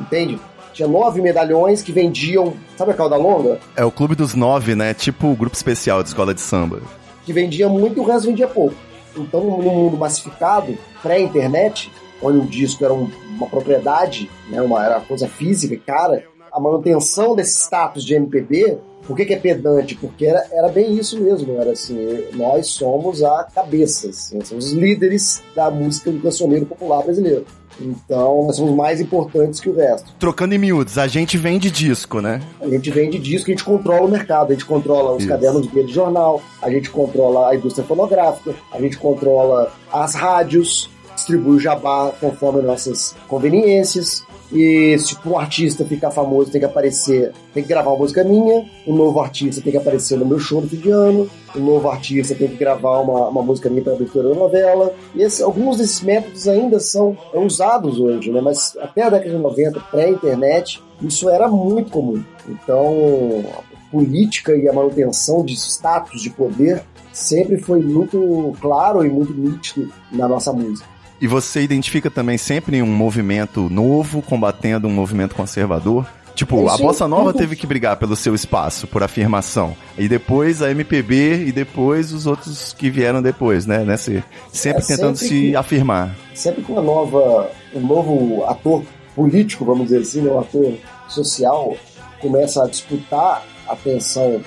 entende? 0.00 0.38
Tinha 0.74 0.86
nove 0.86 1.20
medalhões 1.22 1.80
que 1.82 1.90
vendiam, 1.90 2.52
sabe 2.76 2.92
a 2.92 2.94
cauda 2.94 3.16
longa? 3.16 3.58
É 3.74 3.84
o 3.84 3.90
Clube 3.90 4.14
dos 4.14 4.34
Nove, 4.34 4.74
né? 4.74 4.92
Tipo 4.94 5.28
o 5.28 5.34
grupo 5.34 5.56
especial 5.56 6.02
de 6.02 6.10
escola 6.10 6.34
de 6.34 6.40
samba. 6.42 6.80
Que 7.24 7.32
vendia 7.32 7.68
muito 7.68 7.96
e 7.96 8.00
o 8.00 8.04
resto 8.04 8.26
vendia 8.26 8.46
pouco. 8.46 8.74
Então, 9.16 9.40
num 9.42 9.62
mundo 9.62 9.96
massificado, 9.96 10.76
pré-internet, 11.02 11.90
onde 12.22 12.38
o 12.38 12.46
disco 12.46 12.84
era 12.84 12.92
um- 12.94 13.10
uma 13.36 13.46
propriedade, 13.48 14.30
né, 14.50 14.60
uma, 14.62 14.84
era 14.84 14.98
uma 14.98 15.04
coisa 15.04 15.26
física, 15.26 15.76
cara, 15.86 16.24
a 16.52 16.60
manutenção 16.60 17.34
desse 17.34 17.58
status 17.62 18.04
de 18.04 18.14
MPB, 18.14 18.78
por 19.08 19.16
que, 19.16 19.24
que 19.24 19.32
é 19.32 19.38
pedante? 19.38 19.94
Porque 19.94 20.26
era, 20.26 20.46
era 20.52 20.68
bem 20.68 20.94
isso 20.98 21.18
mesmo, 21.18 21.58
era 21.58 21.70
assim, 21.70 21.96
nós 22.34 22.66
somos 22.66 23.22
a 23.22 23.42
cabeça, 23.44 24.10
assim, 24.10 24.38
somos 24.44 24.66
os 24.66 24.72
líderes 24.72 25.42
da 25.56 25.70
música 25.70 26.12
do 26.12 26.20
cancioneiro 26.20 26.66
popular 26.66 27.02
brasileiro. 27.02 27.46
Então, 27.80 28.44
nós 28.44 28.56
somos 28.56 28.74
mais 28.74 29.00
importantes 29.00 29.60
que 29.60 29.70
o 29.70 29.74
resto. 29.74 30.12
Trocando 30.18 30.54
em 30.54 30.58
miúdos, 30.58 30.98
a 30.98 31.06
gente 31.06 31.38
vende 31.38 31.70
disco, 31.70 32.20
né? 32.20 32.42
A 32.60 32.68
gente 32.68 32.90
vende 32.90 33.18
disco, 33.18 33.48
a 33.48 33.52
gente 33.52 33.64
controla 33.64 34.02
o 34.02 34.10
mercado, 34.10 34.50
a 34.50 34.52
gente 34.52 34.66
controla 34.66 35.12
os 35.12 35.20
Isso. 35.20 35.28
cadernos 35.28 35.62
de 35.62 35.84
de 35.84 35.92
jornal, 35.92 36.42
a 36.60 36.70
gente 36.70 36.90
controla 36.90 37.48
a 37.48 37.56
indústria 37.56 37.86
fonográfica, 37.86 38.54
a 38.70 38.78
gente 38.78 38.98
controla 38.98 39.72
as 39.90 40.14
rádios, 40.14 40.90
distribui 41.14 41.56
o 41.56 41.60
jabá 41.60 42.12
conforme 42.20 42.60
nossas 42.60 43.14
conveniências. 43.26 44.22
E 44.50 44.98
se 44.98 45.14
um 45.26 45.38
artista 45.38 45.84
ficar 45.84 46.10
famoso, 46.10 46.50
tem 46.50 46.58
que 46.58 46.64
aparecer, 46.64 47.32
tem 47.52 47.62
que 47.62 47.68
gravar 47.68 47.90
uma 47.90 47.98
música 47.98 48.24
minha, 48.24 48.64
um 48.86 48.94
novo 48.94 49.20
artista 49.20 49.60
tem 49.60 49.70
que 49.72 49.76
aparecer 49.78 50.18
no 50.18 50.24
meu 50.24 50.38
show 50.38 50.62
do 50.62 50.68
fim 50.68 50.76
de 50.78 50.90
ano, 50.90 51.28
um 51.54 51.60
novo 51.60 51.88
artista 51.90 52.34
tem 52.34 52.48
que 52.48 52.56
gravar 52.56 53.00
uma, 53.00 53.28
uma 53.28 53.42
música 53.42 53.68
minha 53.68 53.82
para 53.82 53.92
abertura 53.92 54.30
da 54.30 54.34
novela. 54.34 54.94
E 55.14 55.22
esse- 55.22 55.42
alguns 55.42 55.76
desses 55.76 56.00
métodos 56.00 56.48
ainda 56.48 56.80
são 56.80 57.14
usados 57.34 58.00
hoje, 58.00 58.30
né? 58.32 58.40
Mas 58.40 58.74
até 58.80 59.02
a 59.02 59.10
década 59.10 59.30
de 59.36 59.42
90, 59.42 59.80
pré-internet, 59.80 60.82
isso 61.02 61.28
era 61.28 61.46
muito 61.48 61.90
comum. 61.90 62.22
Então, 62.48 63.44
a 63.76 63.90
política 63.90 64.56
e 64.56 64.66
a 64.66 64.72
manutenção 64.72 65.44
de 65.44 65.54
status 65.56 66.22
de 66.22 66.30
poder 66.30 66.82
sempre 67.12 67.58
foi 67.58 67.80
muito 67.82 68.54
claro 68.60 69.04
e 69.04 69.10
muito 69.10 69.32
nítido 69.34 69.90
na 70.10 70.26
nossa 70.26 70.52
música. 70.52 70.88
E 71.20 71.26
você 71.26 71.62
identifica 71.62 72.10
também 72.10 72.38
sempre 72.38 72.80
um 72.80 72.86
movimento 72.86 73.68
novo 73.68 74.22
combatendo 74.22 74.86
um 74.86 74.92
movimento 74.92 75.34
conservador? 75.34 76.06
Tipo, 76.34 76.68
a 76.68 76.76
Bossa 76.78 77.08
Nova 77.08 77.32
teve 77.34 77.56
que 77.56 77.66
brigar 77.66 77.96
pelo 77.96 78.14
seu 78.14 78.32
espaço, 78.32 78.86
por 78.86 79.02
afirmação. 79.02 79.76
E 79.98 80.06
depois 80.08 80.62
a 80.62 80.70
MPB 80.70 81.46
e 81.46 81.50
depois 81.50 82.12
os 82.12 82.26
outros 82.28 82.72
que 82.72 82.88
vieram 82.88 83.20
depois, 83.20 83.66
né? 83.66 83.82
Nesse, 83.84 84.22
sempre 84.52 84.84
É, 84.84 84.86
tentando 84.86 85.16
sempre 85.16 85.28
se 85.40 85.50
que- 85.50 85.56
afirmar. 85.56 86.14
sempre 86.34 86.62
que 86.62 86.70
uma 86.70 86.80
nova, 86.82 87.50
um 87.74 87.80
novo 87.80 88.44
ator 88.44 88.84
político, 89.16 89.64
vamos 89.64 89.88
dizer 89.88 90.02
assim, 90.02 90.22
né, 90.22 90.30
um 90.30 90.38
ator 90.38 90.74
social, 91.08 91.76
começa 92.20 92.62
a 92.62 92.68
disputar 92.68 93.42
a 93.66 93.72
atenção 93.72 94.40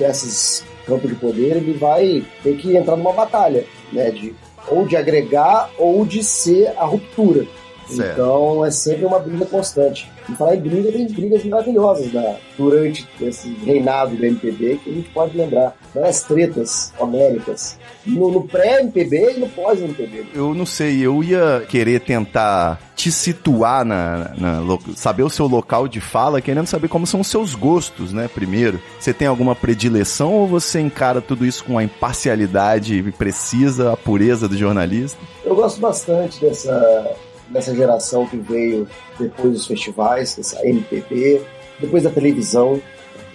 desses 0.00 0.64
campos 0.84 1.08
de 1.08 1.14
poder, 1.14 1.56
ele 1.58 1.74
vai 1.74 2.24
ter 2.42 2.56
que 2.56 2.76
entrar 2.76 2.96
numa 2.96 3.12
batalha, 3.12 3.64
né, 3.92 4.10
de 4.10 4.34
ou 4.68 4.86
de 4.86 4.96
agregar 4.96 5.70
ou 5.78 6.04
de 6.04 6.22
ser 6.22 6.72
a 6.76 6.84
ruptura. 6.84 7.46
Certo. 7.86 8.12
Então 8.12 8.64
é 8.64 8.70
sempre 8.70 9.04
uma 9.04 9.18
briga 9.18 9.46
constante. 9.46 10.10
E 10.28 10.34
falar 10.34 10.56
em 10.56 10.60
briga, 10.60 10.90
tem 10.90 11.06
brigas 11.06 11.44
maravilhosas 11.44 12.12
né, 12.12 12.36
durante 12.58 13.06
esse 13.20 13.48
reinado 13.64 14.16
do 14.16 14.24
MPB 14.24 14.80
que 14.82 14.90
a 14.90 14.92
gente 14.92 15.08
pode 15.10 15.36
lembrar. 15.36 15.76
Várias 15.94 16.22
tretas 16.24 16.92
homéricas. 16.98 17.78
No, 18.04 18.30
no 18.30 18.42
pré-MPB 18.46 19.34
e 19.36 19.40
no 19.40 19.48
pós-MPB. 19.48 20.26
Eu 20.34 20.54
não 20.54 20.66
sei, 20.66 21.00
eu 21.00 21.22
ia 21.24 21.64
querer 21.68 22.00
tentar 22.00 22.80
te 22.94 23.10
situar 23.12 23.84
na, 23.84 24.30
na 24.36 24.60
lo- 24.60 24.80
saber 24.94 25.22
o 25.22 25.30
seu 25.30 25.46
local 25.46 25.86
de 25.88 26.00
fala, 26.00 26.40
querendo 26.40 26.66
saber 26.66 26.88
como 26.88 27.06
são 27.06 27.20
os 27.20 27.26
seus 27.28 27.54
gostos, 27.54 28.12
né? 28.12 28.28
Primeiro, 28.32 28.80
você 28.98 29.12
tem 29.12 29.26
alguma 29.28 29.54
predileção 29.54 30.32
ou 30.34 30.46
você 30.46 30.80
encara 30.80 31.20
tudo 31.20 31.44
isso 31.46 31.64
com 31.64 31.78
a 31.78 31.84
imparcialidade 31.84 33.02
precisa, 33.18 33.92
a 33.92 33.96
pureza 33.96 34.48
do 34.48 34.56
jornalista? 34.56 35.18
Eu 35.44 35.54
gosto 35.54 35.80
bastante 35.80 36.40
dessa, 36.40 37.16
dessa 37.48 37.74
geração 37.74 38.26
que 38.26 38.36
veio 38.36 38.88
depois 39.18 39.52
dos 39.52 39.66
festivais, 39.66 40.34
dessa 40.34 40.66
MPB, 40.66 41.42
depois 41.80 42.02
da 42.02 42.10
televisão. 42.10 42.80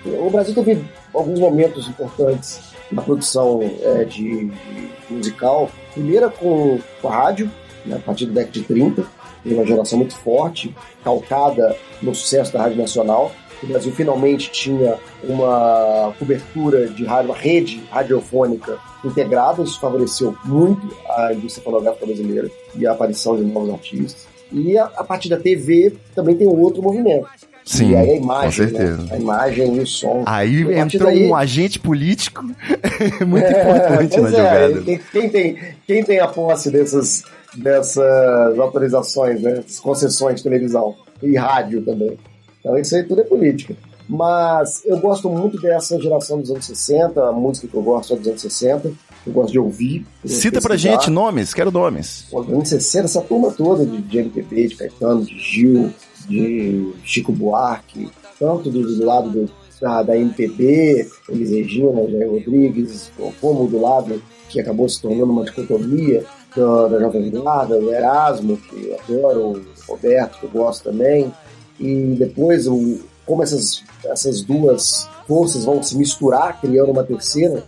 O 0.05 0.29
Brasil 0.29 0.53
teve 0.53 0.83
alguns 1.13 1.39
momentos 1.39 1.87
importantes 1.87 2.59
na 2.91 3.01
produção 3.01 3.61
é, 3.81 4.03
de, 4.03 4.47
de 4.47 4.89
musical. 5.09 5.69
Primeira 5.93 6.29
com, 6.29 6.79
com 7.01 7.07
a 7.07 7.11
rádio, 7.11 7.49
né, 7.85 7.95
a 7.95 7.99
partir 7.99 8.25
da 8.25 8.33
década 8.33 8.51
de 8.51 8.63
30, 8.63 9.05
tem 9.43 9.53
uma 9.53 9.65
geração 9.65 9.97
muito 9.97 10.15
forte, 10.15 10.75
calcada 11.03 11.75
no 12.01 12.13
sucesso 12.13 12.53
da 12.53 12.61
Rádio 12.61 12.77
Nacional. 12.77 13.31
O 13.63 13.67
Brasil 13.67 13.91
finalmente 13.91 14.51
tinha 14.51 14.97
uma 15.23 16.13
cobertura 16.17 16.87
de 16.87 17.05
rádio, 17.05 17.31
uma 17.31 17.37
rede 17.37 17.83
radiofônica 17.91 18.79
integrada, 19.03 19.63
isso 19.63 19.79
favoreceu 19.79 20.35
muito 20.45 20.87
a 21.09 21.33
indústria 21.33 21.63
fonográfica 21.63 22.05
brasileira 22.05 22.49
e 22.75 22.85
a 22.85 22.91
aparição 22.91 23.35
de 23.35 23.43
novos 23.43 23.69
artistas. 23.71 24.27
E 24.51 24.77
a, 24.77 24.83
a 24.97 25.03
partir 25.03 25.29
da 25.29 25.37
TV 25.37 25.93
também 26.13 26.35
tem 26.35 26.47
um 26.47 26.59
outro 26.59 26.81
movimento. 26.81 27.27
Sim, 27.63 27.91
e 27.91 27.95
aí 27.95 28.09
a 28.11 28.15
imagem, 28.15 28.65
com 28.65 28.71
certeza. 28.71 28.97
né? 29.03 29.07
A 29.11 29.17
imagem 29.19 29.75
e 29.75 29.79
o 29.79 29.85
som. 29.87 30.23
Aí 30.25 30.63
E 30.63 30.73
entrou 30.79 31.05
daí- 31.09 31.27
um 31.29 31.35
agente 31.35 31.79
político 31.79 32.43
muito 33.25 33.45
É, 33.45 33.61
importante 33.61 34.19
na 34.19 34.27
é, 34.27 34.31
jogada. 34.31 34.81
Quem, 34.81 34.99
quem 35.11 35.29
tem, 35.29 35.57
quem 35.85 36.03
tem 36.03 36.19
a 36.19 36.27
posse 36.27 36.71
dessas, 36.71 37.23
dessas 37.55 38.59
autorizações, 38.59 39.41
né? 39.41 39.59
Essas 39.59 39.79
concessões 39.79 40.37
de 40.37 40.43
televisão 40.43 40.95
e 41.21 41.35
rádio 41.37 41.81
também. 41.83 42.17
Então 42.59 42.77
isso 42.77 42.95
aí 42.95 43.03
tudo 43.03 43.21
é 43.21 43.23
política. 43.25 43.75
Mas 44.15 44.81
eu 44.85 44.97
gosto 44.99 45.29
muito 45.29 45.57
dessa 45.61 45.97
geração 45.97 46.41
dos 46.41 46.51
anos 46.51 46.65
60, 46.65 47.29
a 47.29 47.31
música 47.31 47.65
que 47.65 47.73
eu 47.73 47.81
gosto 47.81 48.13
é 48.13 48.17
dos 48.17 48.27
anos 48.27 48.41
60, 48.41 48.91
eu 49.25 49.31
gosto 49.31 49.53
de 49.53 49.57
ouvir. 49.59 50.05
Cita 50.25 50.59
pra 50.59 50.75
gente 50.75 51.09
nomes, 51.09 51.53
quero 51.53 51.71
nomes. 51.71 52.25
Nos 52.33 52.47
anos 52.49 52.67
60, 52.69 53.05
essa 53.05 53.21
turma 53.21 53.51
toda 53.51 53.85
de, 53.85 54.01
de 54.01 54.17
MPB, 54.19 54.67
de 54.67 54.75
Caetano, 54.75 55.23
de 55.23 55.39
Gil, 55.39 55.91
de 56.27 56.91
Chico 57.05 57.31
Buarque, 57.31 58.09
tanto 58.37 58.69
do, 58.69 58.81
do 58.97 59.05
lado 59.05 59.29
do- 59.29 59.61
da, 59.79 60.03
da 60.03 60.17
MPB, 60.17 61.07
Elis 61.29 61.49
Regina, 61.49 62.07
Jair 62.11 62.29
Rodrigues, 62.29 63.09
como 63.39 63.65
do 63.67 63.79
lado 63.81 64.21
que 64.49 64.59
acabou 64.59 64.87
se 64.89 65.01
tornando 65.01 65.31
uma 65.31 65.43
dicotomia 65.45 66.23
da, 66.55 66.87
da 66.89 66.99
Jovem 66.99 67.29
Guarda, 67.31 67.79
o 67.79 67.91
Erasmo, 67.91 68.57
que 68.57 68.75
eu 68.89 68.99
adoro, 68.99 69.39
o 69.87 69.91
Roberto, 69.91 70.37
que 70.39 70.45
eu 70.45 70.49
gosto 70.51 70.83
também, 70.83 71.33
e 71.79 72.15
depois 72.19 72.67
o, 72.67 72.99
como 73.25 73.43
essas, 73.43 73.83
essas 74.05 74.41
duas 74.41 75.07
forças 75.27 75.63
vão 75.63 75.81
se 75.81 75.97
misturar, 75.97 76.59
criando 76.59 76.91
uma 76.91 77.03
terceira, 77.03 77.63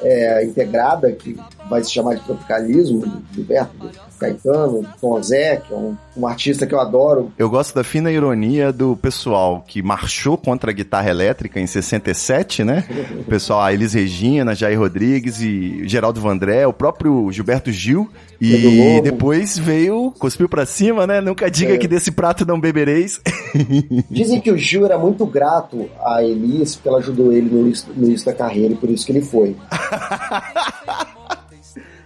é, 0.00 0.44
integrada, 0.44 1.12
que 1.12 1.38
vai 1.68 1.82
se 1.84 1.92
chamar 1.92 2.16
de 2.16 2.24
tropicalismo, 2.24 3.00
do 3.00 3.22
Gilberto, 3.34 3.76
do 3.76 3.90
Caetano, 4.22 4.82
do 4.82 4.88
Tom 5.00 5.22
Zé, 5.22 5.56
que 5.56 5.72
é 5.72 5.76
um, 5.76 5.96
um 6.16 6.26
artista 6.26 6.66
que 6.66 6.74
eu 6.74 6.80
adoro. 6.80 7.30
Eu 7.38 7.50
gosto 7.50 7.74
da 7.74 7.82
fina 7.84 8.10
ironia 8.10 8.72
do 8.72 8.96
pessoal 8.96 9.64
que 9.66 9.82
marchou 9.82 10.36
contra 10.38 10.70
a 10.70 10.74
guitarra 10.74 11.10
elétrica 11.10 11.58
em 11.60 11.66
67, 11.66 12.64
né? 12.64 12.84
O 13.20 13.24
pessoal, 13.24 13.60
a 13.62 13.72
Elis 13.72 13.92
Regina, 13.94 14.54
Jair 14.54 14.78
Rodrigues 14.78 15.40
e 15.40 15.86
Geraldo 15.88 16.20
Vandré, 16.20 16.66
o 16.66 16.72
próprio 16.72 17.30
Gilberto 17.32 17.70
Gil. 17.72 18.08
E 18.40 19.00
depois 19.02 19.56
veio, 19.56 20.12
cuspiu 20.18 20.48
pra 20.48 20.66
cima, 20.66 21.06
né? 21.06 21.20
Nunca 21.20 21.48
diga 21.50 21.74
É. 21.74 21.78
que 21.78 21.86
desse 21.86 22.10
prato 22.10 22.44
não 22.44 22.58
bebereis. 22.60 23.20
Dizem 24.10 24.40
que 24.40 24.50
o 24.50 24.58
Gil 24.58 24.84
era 24.84 24.98
muito 24.98 25.24
grato 25.26 25.88
a 26.04 26.24
Elis, 26.24 26.74
porque 26.74 26.88
ela 26.88 26.98
ajudou 26.98 27.32
ele 27.32 27.48
no 27.48 27.60
início, 27.60 27.88
no 27.96 28.06
início 28.06 28.26
da 28.26 28.32
carreira, 28.32 28.72
e 28.74 28.76
por 28.76 28.90
isso 28.90 29.06
que 29.06 29.12
ele 29.12 29.22
foi. 29.22 29.56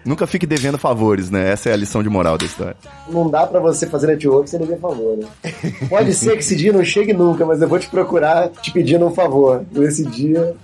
Nunca 0.07 0.27
fique 0.27 0.47
devendo 0.47 0.79
favores, 0.79 1.31
né? 1.31 1.51
Essa 1.51 1.71
é 1.71 1.73
a 1.73 1.77
lição 1.77 2.03
de 2.03 2.09
moral 2.09 2.39
da 2.39 2.47
história. 2.47 2.77
Não 3.09 3.29
dá 3.29 3.47
pra 3.47 3.59
você 3.59 3.87
fazer 3.87 4.07
network 4.07 4.49
sem 4.49 4.61
ninguém 4.61 4.79
favor, 4.79 5.17
né? 5.17 5.27
Pode 5.89 6.15
ser 6.15 6.33
que 6.33 6.39
esse 6.39 6.55
dia 6.55 6.73
não 6.73 6.85
chegue 6.85 7.13
nunca, 7.13 7.45
mas 7.45 7.61
eu 7.61 7.69
vou 7.69 7.79
te 7.79 7.89
procurar 7.89 8.49
te 8.49 8.71
pedindo 8.71 9.05
um 9.05 9.11
favor. 9.11 9.65
Nesse 9.73 10.05
dia. 10.05 10.55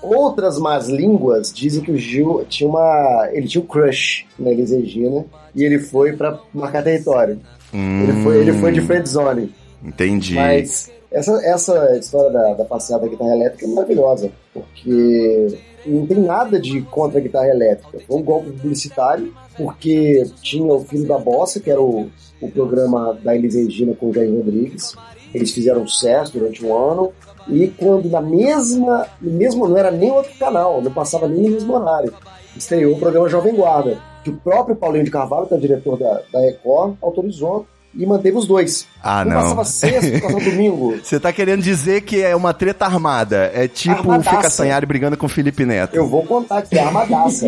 Outras 0.00 0.58
más 0.58 0.88
línguas 0.88 1.52
dizem 1.52 1.82
que 1.82 1.90
o 1.90 1.96
Gil 1.96 2.44
tinha 2.48 2.70
uma. 2.70 3.28
Ele 3.32 3.48
tinha 3.48 3.62
um 3.62 3.66
crush 3.66 4.26
na 4.38 4.50
Elis 4.50 4.70
Regina 4.70 5.24
e 5.54 5.64
ele 5.64 5.78
foi 5.78 6.12
pra 6.12 6.38
marcar 6.54 6.82
território. 6.82 7.40
Ele 7.72 8.22
foi, 8.22 8.38
ele 8.38 8.52
foi 8.54 8.72
de 8.72 8.80
friend 8.80 9.08
zone. 9.08 9.54
Entendi. 9.82 10.34
Mas 10.34 10.90
essa, 11.10 11.32
essa 11.44 11.98
história 11.98 12.30
da, 12.30 12.54
da 12.54 12.64
passeada 12.64 13.04
da 13.04 13.08
guitarra 13.08 13.34
elétrica 13.34 13.66
é 13.66 13.68
maravilhosa, 13.68 14.30
porque 14.54 15.58
não 15.86 16.06
tem 16.06 16.18
nada 16.18 16.60
de 16.60 16.82
contra 16.82 17.18
a 17.18 17.22
guitarra 17.22 17.48
elétrica. 17.48 17.98
Foi 18.06 18.16
um 18.16 18.22
golpe 18.22 18.50
publicitário, 18.50 19.32
porque 19.56 20.24
tinha 20.42 20.72
o 20.72 20.84
Filho 20.84 21.06
da 21.06 21.18
Bossa, 21.18 21.60
que 21.60 21.70
era 21.70 21.80
o, 21.80 22.10
o 22.40 22.50
programa 22.50 23.18
da 23.22 23.34
Elis 23.34 23.54
Regina 23.54 23.94
com 23.94 24.10
o 24.10 24.14
Jair 24.14 24.34
Rodrigues. 24.34 24.94
Eles 25.34 25.52
fizeram 25.52 25.86
sucesso 25.86 26.32
durante 26.32 26.64
um 26.64 26.76
ano, 26.76 27.12
e 27.48 27.68
quando 27.68 28.08
na 28.08 28.20
mesma, 28.20 29.06
no 29.20 29.32
mesmo, 29.32 29.68
não 29.68 29.76
era 29.76 29.90
nem 29.90 30.10
outro 30.10 30.32
canal, 30.38 30.82
não 30.82 30.92
passava 30.92 31.28
nem 31.28 31.42
no 31.42 31.50
mesmo 31.50 31.74
horário, 31.74 32.12
estreou 32.56 32.94
o 32.94 32.98
programa 32.98 33.28
Jovem 33.28 33.54
Guarda, 33.54 33.98
que 34.22 34.30
o 34.30 34.36
próprio 34.36 34.76
Paulinho 34.76 35.04
de 35.04 35.10
Carvalho, 35.10 35.46
que 35.46 35.54
é 35.54 35.56
o 35.56 35.60
diretor 35.60 35.98
da, 35.98 36.20
da 36.32 36.40
Record, 36.40 36.96
autorizou 37.00 37.66
e 37.94 38.06
manteve 38.06 38.36
os 38.36 38.46
dois. 38.46 38.86
Ah, 39.02 39.22
um 39.22 39.30
não. 39.30 39.34
passava 39.42 39.64
sexta, 39.64 40.20
passava 40.20 40.40
domingo. 40.44 40.96
Você 41.02 41.18
tá 41.18 41.32
querendo 41.32 41.62
dizer 41.62 42.02
que 42.02 42.22
é 42.22 42.34
uma 42.36 42.52
treta 42.54 42.84
armada. 42.84 43.50
É 43.54 43.66
tipo 43.66 44.12
o. 44.12 44.22
Fica 44.22 44.48
Sanhari 44.50 44.86
brigando 44.86 45.16
com 45.16 45.26
o 45.26 45.28
Felipe 45.28 45.64
Neto. 45.66 45.94
Eu 45.94 46.08
vou 46.08 46.24
contar 46.24 46.62
que 46.62 46.78
é 46.78 46.82
armadaça. 46.84 47.46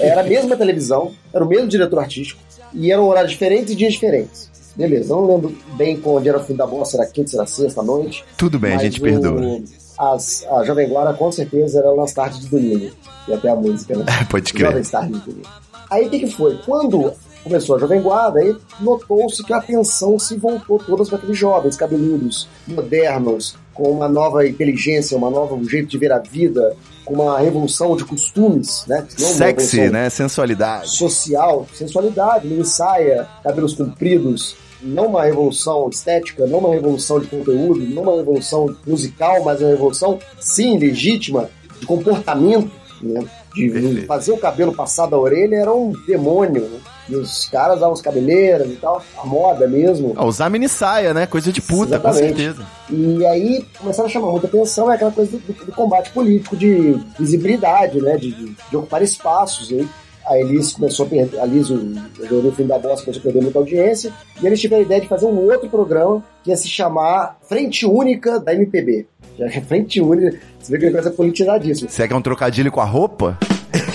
Era 0.00 0.20
a 0.22 0.24
mesma 0.24 0.56
televisão, 0.56 1.12
era 1.32 1.44
o 1.44 1.48
mesmo 1.48 1.68
diretor 1.68 1.98
artístico, 2.00 2.40
e 2.72 2.90
eram 2.90 3.06
horários 3.06 3.32
diferentes 3.32 3.72
e 3.72 3.76
dias 3.76 3.92
diferentes. 3.92 4.50
Beleza, 4.76 5.12
eu 5.12 5.18
não 5.20 5.26
lembro 5.34 5.56
bem 5.76 5.96
quando 6.00 6.26
era 6.26 6.36
o 6.38 6.42
fim 6.42 6.56
da 6.56 6.66
bola, 6.66 6.84
se 6.84 6.96
era 6.96 7.06
quinta, 7.06 7.30
se 7.30 7.36
era 7.36 7.46
sexta, 7.46 7.80
à 7.80 7.84
noite. 7.84 8.24
Tudo 8.36 8.58
bem, 8.58 8.74
a 8.74 8.78
gente 8.78 8.98
o- 8.98 9.02
perdoa. 9.04 9.60
As, 9.96 10.44
a 10.50 10.64
Jovem 10.64 10.88
Guarda 10.88 11.14
com 11.14 11.30
certeza 11.30 11.78
era 11.78 11.94
nas 11.94 12.12
tardes 12.12 12.40
de 12.40 12.48
domingo. 12.48 12.90
E 13.28 13.32
até 13.32 13.48
a 13.48 13.54
música, 13.54 13.96
né? 13.96 14.04
Pode 14.28 14.52
crer. 14.52 14.66
Jovens 14.66 14.90
tardes 14.90 15.20
de 15.20 15.24
domingo. 15.30 15.48
Aí 15.88 16.06
o 16.06 16.10
que, 16.10 16.18
que 16.18 16.26
foi? 16.32 16.58
Quando 16.66 17.12
começou 17.44 17.76
a 17.76 17.78
Jovem 17.78 18.00
Guarda, 18.00 18.40
aí 18.40 18.56
notou-se 18.80 19.44
que 19.44 19.52
a 19.52 19.58
atenção 19.58 20.18
se 20.18 20.36
voltou 20.36 20.78
todas 20.78 21.08
para 21.08 21.18
aqueles 21.18 21.38
jovens, 21.38 21.76
cabeludos, 21.76 22.48
modernos, 22.66 23.54
com 23.74 23.90
uma 23.90 24.08
nova 24.08 24.46
inteligência, 24.46 25.16
uma 25.16 25.30
nova 25.30 25.54
um 25.54 25.68
jeito 25.68 25.88
de 25.88 25.98
ver 25.98 26.10
a 26.10 26.18
vida, 26.18 26.74
com 27.04 27.14
uma 27.14 27.38
revolução 27.38 27.94
de 27.96 28.04
costumes, 28.04 28.84
né? 28.88 29.06
Não 29.18 29.28
Sexy, 29.28 29.90
né? 29.90 30.08
Sensualidade. 30.08 30.88
social, 30.88 31.66
sensualidade, 31.74 32.48
mini 32.48 32.64
saia, 32.64 33.28
cabelos 33.42 33.74
compridos, 33.74 34.56
não 34.80 35.08
uma 35.08 35.24
revolução 35.24 35.88
estética, 35.90 36.46
não 36.46 36.60
uma 36.60 36.72
revolução 36.72 37.20
de 37.20 37.26
conteúdo, 37.26 37.80
não 37.80 38.02
uma 38.02 38.16
revolução 38.16 38.74
musical, 38.86 39.44
mas 39.44 39.60
uma 39.60 39.70
revolução, 39.70 40.18
sim, 40.40 40.78
legítima, 40.78 41.50
de 41.78 41.86
comportamento, 41.86 42.70
né? 43.02 43.24
De 43.54 43.70
Perfeito. 43.70 44.06
fazer 44.06 44.32
o 44.32 44.38
cabelo 44.38 44.74
passar 44.74 45.06
da 45.06 45.18
orelha 45.18 45.56
era 45.56 45.72
um 45.72 45.92
demônio, 46.06 46.62
né? 46.62 46.80
E 47.08 47.14
os 47.16 47.46
caras 47.50 47.76
usavam 47.76 47.92
as 47.92 48.00
cabeleiras 48.00 48.66
e 48.70 48.76
tal, 48.76 49.02
a 49.22 49.26
moda 49.26 49.68
mesmo. 49.68 50.14
Ah, 50.16 50.24
usar 50.24 50.48
mini 50.48 50.68
saia, 50.68 51.12
né? 51.12 51.26
Coisa 51.26 51.52
de 51.52 51.60
puta, 51.60 51.98
com 51.98 52.08
Exatamente. 52.08 52.36
certeza. 52.42 52.66
E 52.90 53.26
aí 53.26 53.66
começaram 53.78 54.08
a 54.08 54.12
chamar 54.12 54.30
muita 54.30 54.46
atenção 54.46 54.90
é 54.90 54.94
aquela 54.94 55.10
coisa 55.10 55.30
do, 55.32 55.38
do- 55.38 55.72
combate 55.72 56.10
político, 56.10 56.56
de 56.56 56.98
visibilidade, 57.18 58.00
né? 58.00 58.16
De, 58.16 58.32
de- 58.32 58.56
de 58.70 58.76
ocupar 58.76 59.02
espaços. 59.02 59.70
E 59.70 59.80
aí 59.80 59.88
a 60.26 60.38
Elis 60.38 60.72
começou 60.72 61.04
a 61.04 61.08
perder, 61.10 61.38
a 61.38 61.46
Elis, 61.46 61.68
o, 61.68 61.74
o 61.74 62.26
Jornal 62.26 62.52
Fim 62.52 62.66
da 62.66 62.78
Bosta, 62.78 63.04
começou 63.04 63.20
a 63.20 63.22
perder 63.24 63.42
muita 63.42 63.58
audiência, 63.58 64.10
e 64.42 64.46
eles 64.46 64.58
tiveram 64.58 64.80
a 64.82 64.86
ideia 64.86 65.00
de 65.02 65.06
fazer 65.08 65.26
um 65.26 65.36
outro 65.36 65.68
programa 65.68 66.24
que 66.42 66.48
ia 66.48 66.56
se 66.56 66.66
chamar 66.68 67.36
Frente 67.46 67.84
Única 67.84 68.40
da 68.40 68.54
MPB. 68.54 69.06
Já 69.38 69.44
é 69.44 69.60
Frente 69.60 70.00
Única, 70.00 70.38
você 70.58 70.72
vê 70.72 70.78
que 70.78 70.84
o 70.84 70.88
negócio 70.88 71.08
é 71.08 71.12
politizadíssimo. 71.12 71.90
Você 71.90 72.08
quer 72.08 72.14
um 72.14 72.22
trocadilho 72.22 72.72
com 72.72 72.80
a 72.80 72.84
roupa? 72.86 73.36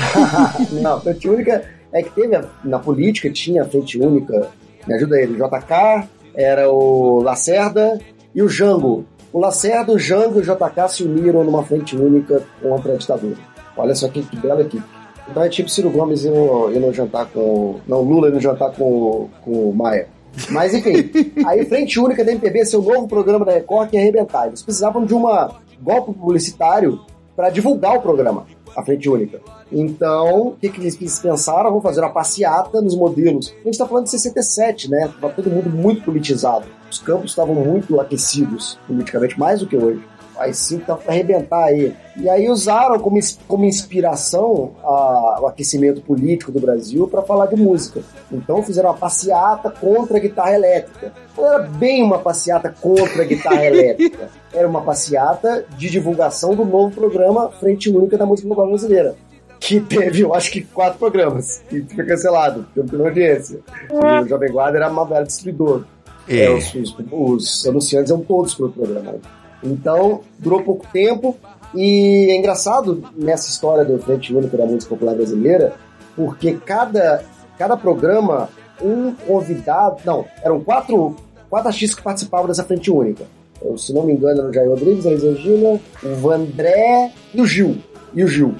Não, 0.71 0.99
frente 1.01 1.27
única 1.29 1.63
é 1.91 2.01
que 2.03 2.09
teve 2.11 2.35
a- 2.35 2.45
na 2.63 2.79
política, 2.79 3.29
tinha 3.31 3.63
a 3.63 3.65
frente 3.65 3.99
única, 3.99 4.49
me 4.87 4.93
ajuda 4.95 5.15
aí, 5.15 5.25
o 5.25 5.35
JK, 5.35 6.07
era 6.35 6.69
o 6.71 7.21
Lacerda 7.21 7.99
e 8.33 8.41
o 8.41 8.47
Jango. 8.49 9.05
O 9.31 9.39
Lacerda, 9.39 9.91
o 9.91 9.99
Jango 9.99 10.39
e 10.39 10.41
o 10.41 10.43
JK 10.45 10.87
se 10.89 11.03
uniram 11.03 11.43
numa 11.43 11.63
frente 11.63 11.95
única 11.95 12.41
contra 12.61 12.93
a 12.93 12.97
ditadura. 12.97 13.35
Olha 13.77 13.93
só 13.95 14.07
que, 14.07 14.21
que 14.23 14.35
bela 14.37 14.61
equipe. 14.61 14.83
Então 15.29 15.43
é 15.43 15.49
tipo 15.49 15.69
Ciro 15.69 15.91
Gomes 15.91 16.25
indo, 16.25 16.71
indo 16.75 16.91
jantar 16.91 17.27
com. 17.27 17.75
Não, 17.87 18.01
Lula 18.01 18.29
indo 18.29 18.39
jantar 18.39 18.71
com, 18.71 19.29
com 19.43 19.69
o 19.69 19.73
Maia. 19.75 20.07
Mas 20.49 20.73
enfim, 20.73 21.11
aí 21.45 21.65
Frente 21.65 21.99
Única 21.99 22.23
da 22.25 22.31
MPB, 22.31 22.65
seu 22.65 22.81
novo 22.81 23.07
programa 23.07 23.45
da 23.45 23.51
Record 23.53 23.89
que 23.89 23.95
ia 23.95 24.01
arrebentar. 24.01 24.47
Eles 24.47 24.63
precisavam 24.63 25.05
de 25.05 25.13
uma 25.13 25.51
golpe 25.81 26.13
publicitário 26.13 26.99
para 27.35 27.49
divulgar 27.51 27.95
o 27.95 28.01
programa, 28.01 28.45
a 28.75 28.83
Frente 28.83 29.09
Única. 29.09 29.41
Então, 29.71 30.47
o 30.47 30.55
que, 30.55 30.69
que 30.69 30.81
eles 30.81 31.19
pensaram? 31.19 31.69
Vamos 31.69 31.83
fazer 31.83 32.01
uma 32.01 32.09
passeata 32.09 32.81
nos 32.81 32.95
modelos. 32.95 33.53
A 33.61 33.63
gente 33.63 33.69
está 33.71 33.87
falando 33.87 34.05
de 34.05 34.11
67, 34.11 34.89
né? 34.89 35.11
Tava 35.19 35.33
todo 35.33 35.49
mundo 35.49 35.69
muito 35.69 36.03
politizado. 36.03 36.65
Os 36.89 36.99
campos 36.99 37.31
estavam 37.31 37.55
muito 37.55 37.99
aquecidos 37.99 38.79
politicamente, 38.87 39.39
mais 39.39 39.59
do 39.59 39.67
que 39.67 39.77
hoje. 39.77 40.03
Aí 40.39 40.53
sim 40.53 40.79
tá 40.79 40.95
pra 40.95 41.11
arrebentar 41.13 41.65
aí. 41.65 41.93
E 42.15 42.29
aí 42.29 42.49
usaram 42.49 42.97
como, 42.99 43.19
como 43.47 43.65
inspiração 43.65 44.71
a- 44.83 45.39
o 45.41 45.47
aquecimento 45.47 46.01
político 46.01 46.51
do 46.51 46.59
Brasil 46.59 47.07
para 47.07 47.21
falar 47.21 47.47
de 47.47 47.55
música. 47.55 48.01
Então 48.31 48.63
fizeram 48.63 48.89
uma 48.89 48.97
passeata 48.97 49.69
contra 49.69 50.17
a 50.17 50.19
guitarra 50.19 50.53
elétrica. 50.55 51.11
Não 51.37 51.45
era 51.45 51.59
bem 51.59 52.01
uma 52.01 52.19
passeata 52.19 52.73
contra 52.81 53.21
a 53.21 53.25
guitarra 53.25 53.63
elétrica. 53.67 54.29
Era 54.53 54.67
uma 54.67 54.81
passeata 54.81 55.65
de 55.77 55.89
divulgação 55.89 56.55
do 56.55 56.63
novo 56.65 56.95
programa 56.95 57.51
Frente 57.59 57.89
Única 57.89 58.17
da 58.17 58.25
Música 58.25 58.47
Popular 58.47 58.67
Brasileira. 58.69 59.15
Que 59.59 59.81
teve, 59.81 60.21
eu 60.21 60.33
acho 60.33 60.51
que 60.51 60.61
quatro 60.61 60.97
programas. 60.97 61.61
E 61.69 61.81
foi 61.81 62.05
cancelado, 62.05 62.65
porque 62.73 62.95
não 62.95 63.05
audiência. 63.07 63.59
E 63.91 64.23
o 64.23 64.27
Jovem 64.27 64.51
Guarda 64.51 64.77
era, 64.77 64.89
uma, 64.89 65.05
era 65.13 65.25
distribuidor. 65.25 65.83
É. 66.27 66.45
É, 66.45 66.49
os, 66.51 66.73
os- 66.75 66.95
os 67.11 67.67
anunciantes 67.67 68.09
eram 68.11 68.21
todos 68.21 68.53
pro 68.55 68.69
programa. 68.69 69.15
Então, 69.63 70.21
durou 70.37 70.61
pouco 70.63 70.85
tempo. 70.91 71.35
E 71.75 72.29
é 72.31 72.35
engraçado 72.35 73.03
nessa 73.15 73.49
história 73.49 73.85
do 73.85 73.99
Frente 73.99 74.33
Único 74.33 74.57
da 74.57 74.65
Música 74.65 74.89
Popular 74.89 75.13
Brasileira, 75.15 75.73
porque 76.15 76.53
cada, 76.65 77.23
cada 77.57 77.77
programa, 77.77 78.49
um 78.81 79.13
convidado. 79.13 79.97
Não, 80.03 80.25
eram 80.41 80.59
quatro, 80.61 81.15
quatro 81.49 81.67
artistas 81.67 81.95
que 81.95 82.01
participavam 82.03 82.47
dessa 82.47 82.63
Frente 82.63 82.89
Única. 82.89 83.23
Eu, 83.61 83.77
se 83.77 83.93
não 83.93 84.03
me 84.03 84.13
engano, 84.13 84.39
era 84.39 84.49
o 84.49 84.53
Jair 84.53 84.69
Rodrigues, 84.69 85.05
a 85.05 85.09
Regina, 85.09 85.79
o 86.01 86.15
Vandré 86.15 87.11
e 87.33 87.41
o 87.41 87.45
Gil. 87.45 87.77
E 88.15 88.23
o 88.23 88.27
Gil. 88.27 88.55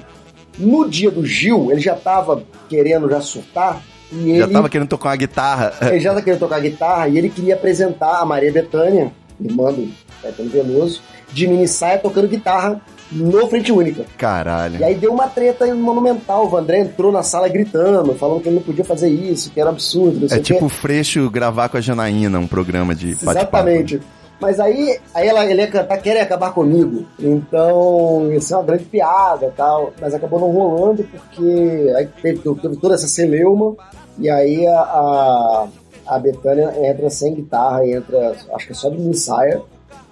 No 0.58 0.88
dia 0.88 1.10
do 1.10 1.24
Gil, 1.24 1.72
ele 1.72 1.80
já 1.80 1.94
tava 1.96 2.44
querendo 2.68 3.08
já 3.08 3.20
surtar. 3.20 3.82
E 4.12 4.38
Já 4.38 4.44
ele 4.44 4.52
tava 4.52 4.68
querendo 4.68 4.88
tocar 4.88 5.10
uma 5.10 5.16
guitarra. 5.16 5.72
ele 5.82 6.00
já 6.00 6.12
tá 6.14 6.20
querendo 6.20 6.40
tocar 6.40 6.60
guitarra 6.60 7.08
e 7.08 7.16
ele 7.16 7.28
queria 7.30 7.54
apresentar 7.54 8.20
a 8.20 8.26
Maria 8.26 8.52
Bethânia, 8.52 9.10
irmã 9.42 9.72
do 9.72 9.88
Caetano 10.22 10.50
Veloso, 10.50 11.02
de 11.32 11.46
mini 11.46 11.68
saia 11.68 11.98
tocando 11.98 12.28
guitarra 12.28 12.80
no 13.10 13.48
Frente 13.48 13.72
Única. 13.72 14.04
Caralho. 14.16 14.78
E 14.78 14.84
aí 14.84 14.94
deu 14.94 15.12
uma 15.12 15.26
treta 15.28 15.72
monumental. 15.74 16.46
O 16.46 16.48
Vandré 16.48 16.80
entrou 16.80 17.10
na 17.10 17.22
sala 17.22 17.48
gritando, 17.48 18.14
falando 18.14 18.40
que 18.40 18.48
ele 18.48 18.56
não 18.56 18.62
podia 18.62 18.84
fazer 18.84 19.08
isso, 19.08 19.50
que 19.50 19.60
era 19.60 19.70
absurdo, 19.70 20.20
não 20.20 20.28
sei 20.28 20.38
É 20.38 20.42
tipo 20.42 20.64
o 20.64 20.68
Freixo 20.68 21.28
gravar 21.30 21.68
com 21.68 21.76
a 21.76 21.80
Janaína, 21.80 22.38
um 22.38 22.46
programa 22.46 22.94
de. 22.94 23.10
Exatamente. 23.10 24.00
Mas 24.40 24.58
aí, 24.58 24.98
aí 25.14 25.28
ela, 25.28 25.44
ele 25.44 25.60
ia 25.60 25.66
cantar 25.66 25.98
Querem 25.98 26.22
Acabar 26.22 26.52
Comigo. 26.52 27.04
Então, 27.18 28.32
isso 28.32 28.54
é 28.54 28.56
uma 28.56 28.64
grande 28.64 28.84
piada 28.84 29.46
e 29.46 29.50
tal. 29.50 29.92
Mas 30.00 30.14
acabou 30.14 30.40
não 30.40 30.50
rolando 30.50 31.04
porque 31.04 31.92
aí 31.94 32.08
teve, 32.22 32.38
teve 32.38 32.76
toda 32.76 32.94
essa 32.94 33.06
celeuma. 33.06 33.76
E 34.18 34.30
aí 34.30 34.66
a, 34.66 34.80
a, 34.80 35.68
a 36.10 36.18
Betânia 36.18 36.74
entra 36.82 37.08
sem 37.08 37.34
guitarra, 37.34 37.86
entra, 37.86 38.34
acho 38.52 38.66
que 38.66 38.72
é 38.72 38.74
só 38.74 38.90
de 38.90 39.00
ensaia. 39.00 39.62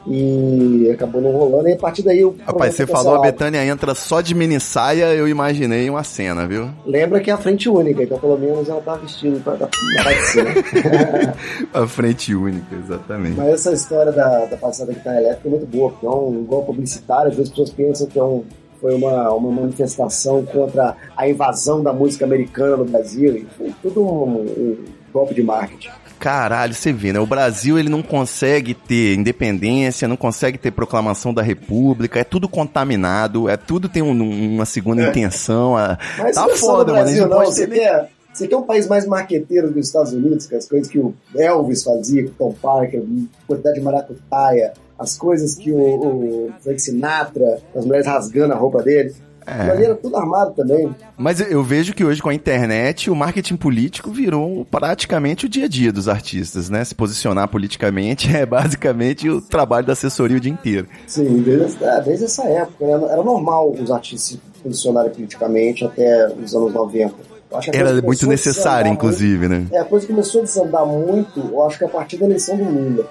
E 0.06 0.88
acabou 0.90 1.20
não 1.20 1.32
rolando. 1.32 1.68
E 1.68 1.72
a 1.72 1.76
partir 1.76 2.02
daí 2.02 2.24
o. 2.24 2.34
Rapaz, 2.46 2.74
você 2.74 2.86
falou 2.86 3.16
a. 3.16 3.20
Betânia 3.20 3.62
entra 3.66 3.94
só 3.94 4.22
de 4.22 4.34
mini 4.34 4.58
saia, 4.58 5.12
eu 5.12 5.28
imaginei 5.28 5.90
uma 5.90 6.02
cena, 6.02 6.46
viu? 6.46 6.70
Lembra 6.86 7.20
que 7.20 7.30
é 7.30 7.34
a 7.34 7.36
frente 7.36 7.68
única, 7.68 8.04
então 8.04 8.18
pelo 8.18 8.38
menos 8.38 8.68
ela 8.68 8.80
tá 8.80 8.94
vestida 8.94 9.38
pra, 9.40 9.54
pra, 9.54 9.68
né? 9.68 11.34
A 11.74 11.86
frente 11.86 12.34
única, 12.34 12.74
exatamente. 12.74 13.36
Mas 13.36 13.48
essa 13.48 13.72
história 13.72 14.12
da, 14.12 14.46
da 14.46 14.56
passada 14.56 14.92
da 14.92 14.98
guitarra 14.98 15.18
elétrica 15.18 15.48
é 15.48 15.50
muito 15.50 15.66
boa, 15.66 15.90
porque 15.90 16.06
é 16.06 16.10
um 16.10 16.44
golpe 16.44 16.68
publicitário, 16.68 17.30
às 17.30 17.36
vezes 17.36 17.50
as 17.50 17.58
pessoas 17.58 17.70
pensam 17.70 18.06
que 18.06 18.18
é 18.18 18.22
um, 18.22 18.44
foi 18.80 18.94
uma, 18.94 19.30
uma 19.32 19.50
manifestação 19.50 20.42
contra 20.46 20.96
a 21.16 21.28
invasão 21.28 21.82
da 21.82 21.92
música 21.92 22.24
americana 22.24 22.78
no 22.78 22.84
Brasil, 22.84 23.44
foi 23.58 23.74
tudo 23.82 24.00
um, 24.00 24.40
um 24.40 24.97
golpe 25.12 25.34
de 25.34 25.42
marketing. 25.42 25.88
Caralho, 26.18 26.74
você 26.74 26.92
vê, 26.92 27.12
né? 27.12 27.20
O 27.20 27.26
Brasil 27.26 27.78
ele 27.78 27.88
não 27.88 28.02
consegue 28.02 28.74
ter 28.74 29.14
independência, 29.14 30.08
não 30.08 30.16
consegue 30.16 30.58
ter 30.58 30.72
proclamação 30.72 31.32
da 31.32 31.42
República, 31.42 32.18
é 32.18 32.24
tudo 32.24 32.48
contaminado, 32.48 33.48
é 33.48 33.56
tudo 33.56 33.88
tem 33.88 34.02
um- 34.02 34.54
uma 34.54 34.64
segunda 34.66 35.08
intenção. 35.08 35.78
é- 35.78 35.96
Mas 36.18 36.34
tá 36.34 36.46
é 36.50 36.56
foda, 36.56 36.92
no 36.92 36.98
mano. 36.98 36.98
A 36.98 37.02
Brasil, 37.04 37.28
não 37.28 37.44
Você 37.44 37.66
nem- 37.68 37.78
quer, 37.78 38.08
você 38.32 38.48
quer 38.48 38.56
um 38.56 38.62
país 38.62 38.88
mais 38.88 39.06
marqueteiro 39.06 39.72
que 39.72 39.78
os 39.78 39.86
Estados 39.86 40.12
Unidos, 40.12 40.46
que 40.46 40.56
as 40.56 40.66
coisas 40.68 40.88
que 40.88 40.98
o 40.98 41.14
Elvis 41.36 41.84
fazia, 41.84 42.24
que 42.24 42.30
o 42.30 42.34
Tom 42.36 42.52
Parker, 42.60 43.00
a 43.00 43.46
quantidade 43.46 43.76
de 43.78 43.84
maracutaia, 43.84 44.72
as 44.98 45.16
coisas 45.16 45.54
que 45.54 45.70
o, 45.70 45.78
o 45.78 46.50
Frank 46.60 46.80
Sinatra, 46.82 47.60
as 47.76 47.84
mulheres 47.84 48.06
rasgando 48.08 48.52
a 48.54 48.56
roupa 48.56 48.82
dele. 48.82 49.14
É. 49.48 49.84
era 49.84 49.94
tudo 49.94 50.16
armado 50.16 50.52
também. 50.54 50.94
Mas 51.16 51.40
eu 51.40 51.62
vejo 51.62 51.94
que 51.94 52.04
hoje 52.04 52.20
com 52.22 52.28
a 52.28 52.34
internet 52.34 53.10
o 53.10 53.14
marketing 53.16 53.56
político 53.56 54.10
virou 54.10 54.64
praticamente 54.70 55.46
o 55.46 55.48
dia 55.48 55.64
a 55.64 55.68
dia 55.68 55.92
dos 55.92 56.08
artistas, 56.08 56.68
né? 56.68 56.84
Se 56.84 56.94
posicionar 56.94 57.48
politicamente 57.48 58.28
é 58.36 58.44
basicamente 58.44 59.28
o 59.28 59.40
trabalho 59.40 59.86
da 59.86 59.92
assessoria 59.94 60.36
o 60.36 60.40
dia 60.40 60.52
inteiro. 60.52 60.86
Sim, 61.06 61.42
desde, 61.42 61.82
é, 61.84 62.00
desde 62.02 62.24
essa 62.26 62.44
época. 62.44 62.84
né? 62.86 62.92
Era 63.10 63.22
normal 63.22 63.70
os 63.72 63.90
artistas 63.90 64.22
se 64.22 64.40
posicionarem 64.62 65.10
politicamente 65.12 65.84
até 65.84 66.28
os 66.28 66.54
anos 66.54 66.72
90. 66.72 67.14
Eu 67.50 67.56
acho 67.56 67.70
que 67.70 67.76
a 67.76 67.80
Era 67.80 68.02
muito 68.02 68.26
necessário, 68.26 68.92
inclusive, 68.92 69.48
né? 69.48 69.58
muito- 69.60 69.74
É, 69.74 69.78
a 69.78 69.84
coisa 69.84 70.06
começou 70.06 70.42
a 70.42 70.44
desandar 70.44 70.84
muito, 70.84 71.40
eu 71.40 71.64
acho 71.64 71.78
que 71.78 71.84
a 71.84 71.88
partir 71.88 72.18
da 72.18 72.26
eleição 72.26 72.56
do 72.56 72.64
Lula, 72.64 73.06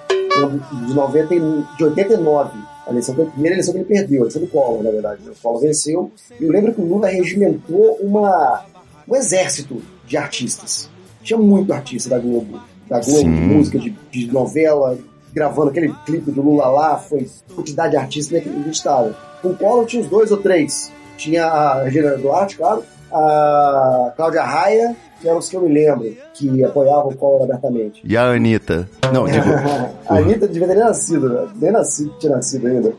de, 0.86 0.94
90, 0.94 1.34
e- 1.34 1.64
de 1.76 1.84
89. 1.84 2.50
A, 2.88 2.90
eleição, 2.90 3.14
a 3.14 3.26
primeira 3.26 3.54
eleição 3.54 3.74
que 3.74 3.80
ele 3.80 3.86
perdeu, 3.86 4.20
a 4.20 4.22
eleição 4.22 4.42
do 4.42 4.48
Collor, 4.48 4.82
na 4.82 4.90
verdade. 4.90 5.20
O 5.28 5.34
Collor 5.42 5.60
venceu. 5.60 6.10
E 6.40 6.44
eu 6.44 6.50
lembro 6.50 6.72
que 6.74 6.80
o 6.80 6.84
Lula 6.84 7.08
regimentou 7.08 7.98
uma, 8.00 8.64
um 9.06 9.14
exército 9.14 9.82
de 10.06 10.16
artistas. 10.16 10.88
Tinha 11.22 11.38
muito 11.38 11.72
artista 11.72 12.08
da 12.08 12.18
Globo. 12.18 12.60
da 12.88 13.00
Globo, 13.00 13.20
Sim. 13.20 13.34
de 13.34 13.40
música, 13.40 13.78
de, 13.78 13.90
de 14.10 14.32
novela, 14.32 14.98
gravando 15.32 15.70
aquele 15.70 15.92
clipe 16.06 16.30
do 16.30 16.42
Lula 16.42 16.66
lá, 16.68 16.98
foi 16.98 17.28
quantidade 17.54 17.90
de 17.90 17.96
artistas 17.96 18.42
inacreditável. 18.42 19.14
Com 19.42 19.50
o 19.50 19.56
Collor 19.56 19.86
tinha 19.86 20.02
uns 20.02 20.08
dois 20.08 20.30
ou 20.30 20.38
três. 20.38 20.90
Tinha 21.16 21.44
a 21.46 21.84
Regina 21.84 22.16
Duarte, 22.16 22.56
claro, 22.56 22.82
a 23.12 24.12
Cláudia 24.16 24.42
Raia, 24.42 24.96
que 25.20 25.28
eram 25.28 25.38
os 25.38 25.48
que 25.48 25.56
eu 25.56 25.62
me 25.62 25.72
lembro, 25.72 26.14
que 26.34 26.62
apoiavam 26.64 27.08
o 27.08 27.16
Collor 27.16 27.42
abertamente. 27.42 28.00
E 28.04 28.16
a 28.16 28.30
Anitta? 28.30 28.88
Não, 29.12 29.26
digo. 29.30 29.44
a 30.08 30.16
Anitta 30.16 30.46
devia 30.46 30.68
ter 30.68 30.74
nem 30.74 30.84
nascido, 30.84 31.28
né? 31.28 31.48
nem 31.56 31.72
nascido, 31.72 32.14
tinha 32.18 32.36
nascido 32.36 32.66
ainda. 32.66 32.92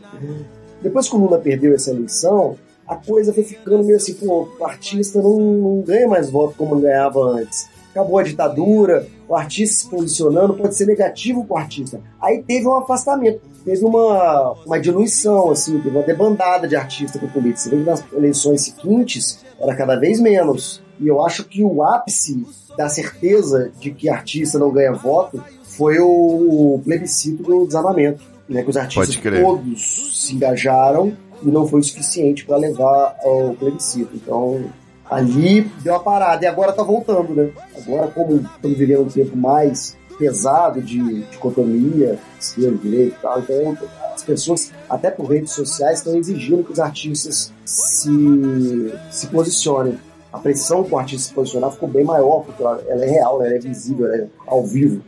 Depois 0.82 1.08
que 1.08 1.16
o 1.16 1.18
Lula 1.18 1.38
perdeu 1.38 1.74
essa 1.74 1.90
eleição, 1.90 2.56
a 2.86 2.96
coisa 2.96 3.32
foi 3.32 3.44
ficando 3.44 3.84
meio 3.84 3.96
assim, 3.96 4.14
pô, 4.14 4.48
o 4.58 4.64
artista 4.64 5.20
não, 5.22 5.38
não 5.38 5.80
ganha 5.82 6.08
mais 6.08 6.30
voto 6.30 6.54
como 6.56 6.80
ganhava 6.80 7.20
antes. 7.20 7.68
Acabou 7.90 8.18
a 8.18 8.22
ditadura, 8.22 9.06
o 9.30 9.36
artista 9.36 9.76
se 9.76 9.88
posicionando 9.88 10.54
pode 10.54 10.74
ser 10.74 10.86
negativo 10.86 11.44
pro 11.44 11.56
artista. 11.56 12.00
Aí 12.20 12.42
teve 12.42 12.66
um 12.66 12.74
afastamento, 12.74 13.40
teve 13.64 13.84
uma, 13.84 14.56
uma 14.66 14.80
diluição, 14.80 15.52
assim, 15.52 15.78
teve 15.78 15.96
uma 15.96 16.02
debandada 16.02 16.66
de 16.66 16.74
artista 16.74 17.16
com 17.16 17.28
política. 17.28 17.60
Você 17.60 17.70
vê 17.70 17.76
que 17.76 17.88
nas 17.88 18.04
eleições 18.12 18.62
seguintes 18.62 19.38
era 19.60 19.76
cada 19.76 19.94
vez 19.94 20.18
menos. 20.18 20.82
E 20.98 21.06
eu 21.06 21.24
acho 21.24 21.44
que 21.44 21.62
o 21.62 21.80
ápice 21.80 22.44
da 22.76 22.88
certeza 22.88 23.70
de 23.78 23.92
que 23.92 24.08
artista 24.08 24.58
não 24.58 24.72
ganha 24.72 24.92
voto 24.92 25.40
foi 25.62 26.00
o, 26.00 26.74
o 26.74 26.82
plebiscito 26.82 27.44
do 27.44 27.66
desarmamento. 27.66 28.28
Né, 28.48 28.64
que 28.64 28.70
os 28.70 28.76
artistas 28.76 29.16
todos 29.40 30.26
se 30.26 30.34
engajaram 30.34 31.16
e 31.40 31.46
não 31.46 31.68
foi 31.68 31.78
o 31.78 31.84
suficiente 31.84 32.44
para 32.44 32.56
levar 32.56 33.16
ao 33.22 33.54
plebiscito. 33.54 34.10
Então, 34.12 34.64
ali 35.10 35.62
deu 35.82 35.94
uma 35.94 36.00
parada 36.00 36.44
e 36.44 36.48
agora 36.48 36.72
tá 36.72 36.82
voltando, 36.82 37.34
né? 37.34 37.50
Agora, 37.76 38.06
como 38.08 38.36
estamos 38.36 38.78
vivendo 38.78 39.02
um 39.02 39.08
tempo 39.08 39.36
mais 39.36 39.98
pesado 40.16 40.80
de 40.82 41.22
dicotomia, 41.24 42.18
esquerda, 42.38 42.76
direita 42.76 43.16
e 43.16 43.22
tal, 43.22 43.40
então 43.40 43.78
as 44.14 44.22
pessoas, 44.22 44.70
até 44.88 45.10
por 45.10 45.26
redes 45.26 45.52
sociais, 45.52 45.98
estão 45.98 46.14
exigindo 46.16 46.62
que 46.62 46.72
os 46.72 46.78
artistas 46.78 47.52
se, 47.64 48.92
se 49.10 49.26
posicionem. 49.28 49.98
A 50.32 50.38
pressão 50.38 50.84
para 50.84 50.94
o 50.94 50.98
artista 50.98 51.28
se 51.28 51.34
posicionar 51.34 51.72
ficou 51.72 51.88
bem 51.88 52.04
maior, 52.04 52.44
porque 52.44 52.62
ela, 52.62 52.80
ela 52.86 53.04
é 53.04 53.08
real, 53.08 53.42
ela 53.42 53.54
é 53.54 53.58
visível, 53.58 54.06
ela 54.06 54.16
é 54.16 54.26
ao 54.46 54.64
vivo. 54.64 55.02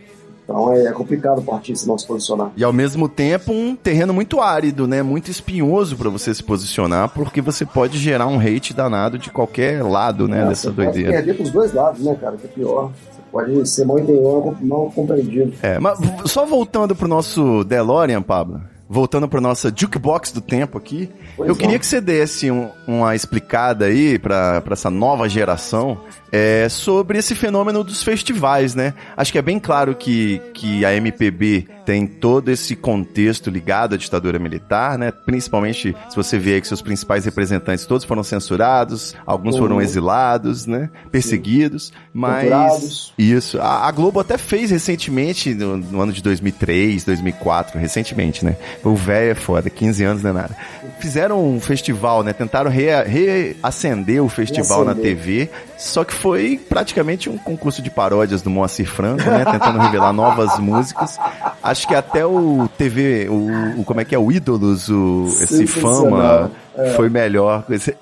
Então 0.53 0.73
é 0.73 0.93
complicado 0.93 1.41
para 1.43 1.53
o 1.53 1.57
artista 1.57 1.87
não 1.87 1.97
se 1.97 2.07
posicionar. 2.07 2.51
E 2.57 2.63
ao 2.63 2.73
mesmo 2.73 3.09
tempo 3.09 3.53
um 3.53 3.75
terreno 3.75 4.13
muito 4.13 4.41
árido, 4.41 4.87
né? 4.87 5.03
Muito 5.03 5.31
espinhoso 5.31 5.97
pra 5.97 6.11
você 6.11 6.35
se 6.35 6.43
posicionar, 6.43 7.09
porque 7.09 7.41
você 7.41 7.65
pode 7.65 7.99
gerar 7.99 8.27
um 8.27 8.39
hate 8.39 8.75
danado 8.75 9.19
de 9.19 9.31
qualquer 9.31 9.83
lado, 9.83 10.29
né? 10.29 10.43
É, 10.43 10.49
dessa 10.49 10.69
você 10.69 10.75
pode 10.77 10.87
doideira. 10.93 11.13
perder 11.13 11.35
pros 11.35 11.51
dois 11.51 11.73
lados, 11.73 12.03
né, 12.05 12.15
cara? 12.21 12.37
Que 12.37 12.47
é 12.47 12.51
pior. 12.51 12.91
Pode 13.31 13.67
ser 13.67 13.87
mal 13.87 13.99
entendido, 13.99 14.57
mal 14.61 14.93
compreendido. 14.95 15.55
É, 15.63 15.79
mas 15.79 15.99
só 16.27 16.45
voltando 16.45 16.95
pro 16.95 17.09
nosso 17.09 17.65
DeLorean, 17.65 18.21
Pablo. 18.21 18.61
Voltando 18.89 19.27
pro 19.27 19.41
nossa 19.41 19.73
jukebox 19.75 20.33
do 20.33 20.43
tempo 20.43 20.77
aqui, 20.77 21.09
Pois 21.35 21.49
eu 21.49 21.55
é. 21.55 21.59
queria 21.59 21.79
que 21.79 21.87
você 21.87 21.99
desse 21.99 22.51
um- 22.51 22.69
uma 22.87 23.15
explicada 23.15 23.87
aí 23.87 24.19
pra 24.19 24.63
essa 24.71 24.91
nova 24.91 25.27
geração 25.31 25.97
é, 26.33 26.67
sobre 26.69 27.19
esse 27.19 27.35
fenômeno 27.35 27.85
dos 27.85 28.03
festivais, 28.03 28.75
né? 28.75 28.95
Acho 29.15 29.31
que 29.31 29.39
é 29.39 29.43
bem 29.43 29.59
claro 29.61 29.95
que, 29.95 30.41
que 30.55 30.83
a 30.85 30.95
MPB 30.95 31.69
tem 31.85 32.07
todo 32.07 32.49
esse 32.49 32.75
contexto 32.75 33.51
ligado 33.51 33.95
à 33.95 33.99
ditadura 33.99 34.39
militar, 34.39 34.97
né? 34.97 35.11
Principalmente 35.13 35.95
se 36.09 36.17
você 36.17 36.39
vê 36.39 36.55
aí 36.55 36.61
que 36.61 36.67
seus 36.69 36.81
principais 36.81 37.25
representantes 37.27 37.85
todos 37.85 38.05
foram 38.07 38.23
censurados, 38.23 39.15
alguns 39.27 39.59
foram 39.59 39.81
exilados, 39.83 40.65
né? 40.67 40.89
Perseguidos, 41.11 41.93
mas 42.15 43.13
isso. 43.19 43.61
A, 43.61 43.87
a 43.87 43.91
Globo 43.91 44.21
até 44.21 44.39
fez 44.39 44.71
recentemente, 44.71 45.53
no, 45.55 45.77
no 45.77 46.01
ano 46.01 46.13
de 46.13 46.23
2003, 46.23 47.05
2004, 47.05 47.79
recentemente, 47.79 48.45
né? 48.45 48.57
O 48.83 48.95
velho 48.95 49.33
é 49.33 49.35
foda, 49.35 49.69
15 49.69 50.05
anos 50.05 50.23
não 50.23 50.31
é 50.31 50.33
nada. 50.33 50.57
Fizeram 50.99 51.45
um 51.45 51.61
festival, 51.61 52.23
né? 52.23 52.33
Tentaram 52.33 52.71
rea- 52.71 53.03
reacender 53.03 54.23
o 54.23 54.29
festival 54.29 54.85
na 54.85 54.93
Reacender. 54.93 55.17
TV, 55.19 55.51
só 55.77 56.05
que 56.05 56.15
foi 56.23 56.57
praticamente 56.69 57.29
um 57.29 57.37
concurso 57.37 57.83
de 57.83 57.91
paródias 57.91 58.41
do 58.43 58.49
Moacir 58.49 58.87
Franco, 58.89 59.25
né? 59.29 59.45
Tentando 59.45 59.79
revelar 59.81 60.13
novas 60.13 60.57
músicas. 60.59 61.19
Acho 61.63 61.89
que 61.89 61.95
até 61.95 62.25
o 62.25 62.69
TV, 62.79 63.29
o, 63.29 63.81
o- 63.81 63.85
como 63.85 64.01
é 64.01 64.05
que 64.05 64.15
é, 64.15 64.19
o 64.19 64.31
Ídolos, 64.31 64.89
o, 64.89 65.25
esse. 65.27 65.67
Fama, 65.67 66.51
foi 66.97 67.09
melhor. 67.09 67.65
com 67.65 67.75
Esse... 67.75 67.93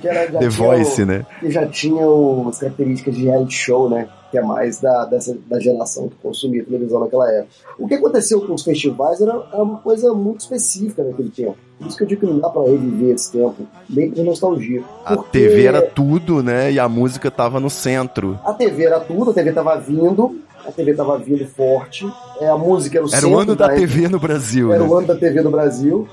Que 0.00 0.06
era- 0.08 0.26
The 0.32 0.38
tinha 0.38 0.50
Voice, 0.50 1.02
o- 1.02 1.06
né? 1.06 1.24
que 1.38 1.50
já 1.50 1.66
tinham 1.66 2.48
as 2.48 2.58
características 2.58 3.14
de 3.14 3.24
reality 3.24 3.54
show, 3.54 3.88
né? 3.88 4.08
Que 4.30 4.38
é 4.38 4.42
mais 4.42 4.80
da, 4.80 5.04
dessa, 5.06 5.36
da 5.48 5.58
geração 5.58 6.08
que 6.08 6.14
consumia 6.22 6.64
televisão 6.64 7.00
naquela 7.00 7.28
época. 7.30 7.48
O 7.78 7.88
que 7.88 7.94
aconteceu 7.94 8.40
com 8.40 8.54
os 8.54 8.62
festivais 8.62 9.20
era, 9.20 9.32
era 9.52 9.62
uma 9.62 9.78
coisa 9.78 10.12
muito 10.14 10.40
específica 10.42 11.02
naquele 11.02 11.30
tempo. 11.30 11.56
Por 11.78 11.86
isso 11.88 11.96
que 11.96 12.02
eu 12.04 12.06
digo 12.06 12.20
que 12.20 12.26
não 12.26 12.38
dá 12.38 12.48
pra 12.48 12.62
reviver 12.62 13.14
esse 13.14 13.32
tempo, 13.32 13.66
bem 13.88 14.10
com 14.10 14.22
nostalgia. 14.22 14.82
A 15.04 15.16
TV 15.16 15.64
era 15.64 15.82
tudo, 15.82 16.42
né? 16.42 16.70
E 16.70 16.78
a 16.78 16.88
música 16.88 17.30
tava 17.30 17.58
no 17.58 17.70
centro. 17.70 18.38
A 18.44 18.52
TV 18.52 18.84
era 18.84 19.00
tudo, 19.00 19.30
a 19.30 19.34
TV 19.34 19.50
tava 19.52 19.76
vindo, 19.78 20.38
a 20.64 20.70
TV 20.70 20.94
tava 20.94 21.18
vindo 21.18 21.44
forte, 21.48 22.06
é, 22.40 22.46
a 22.48 22.56
música 22.56 22.98
era 22.98 23.06
o 23.06 23.08
Era 23.08 23.16
centro 23.20 23.36
o 23.36 23.40
ano 23.40 23.56
da 23.56 23.66
da- 23.66 23.74
TV 23.74 24.08
no 24.08 24.20
Brasil, 24.20 24.72
Era 24.72 24.82
né? 24.84 24.88
o 24.88 24.94
ano 24.96 25.06
da 25.08 25.16
TV 25.16 25.40
no 25.42 25.50
Brasil. 25.50 26.06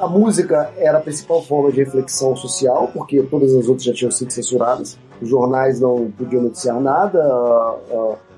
A 0.00 0.08
música 0.08 0.72
era 0.78 0.98
a 0.98 1.00
principal 1.00 1.42
forma 1.44 1.70
de 1.70 1.78
reflexão 1.84 2.34
social, 2.34 2.90
porque 2.92 3.22
todas 3.24 3.54
as 3.54 3.68
outras 3.68 3.84
já 3.84 3.92
tinham 3.92 4.10
sido 4.10 4.32
censuradas. 4.32 4.98
Os 5.22 5.28
jornais 5.28 5.80
não 5.80 6.10
podiam 6.10 6.42
noticiar 6.42 6.80
nada, 6.80 7.78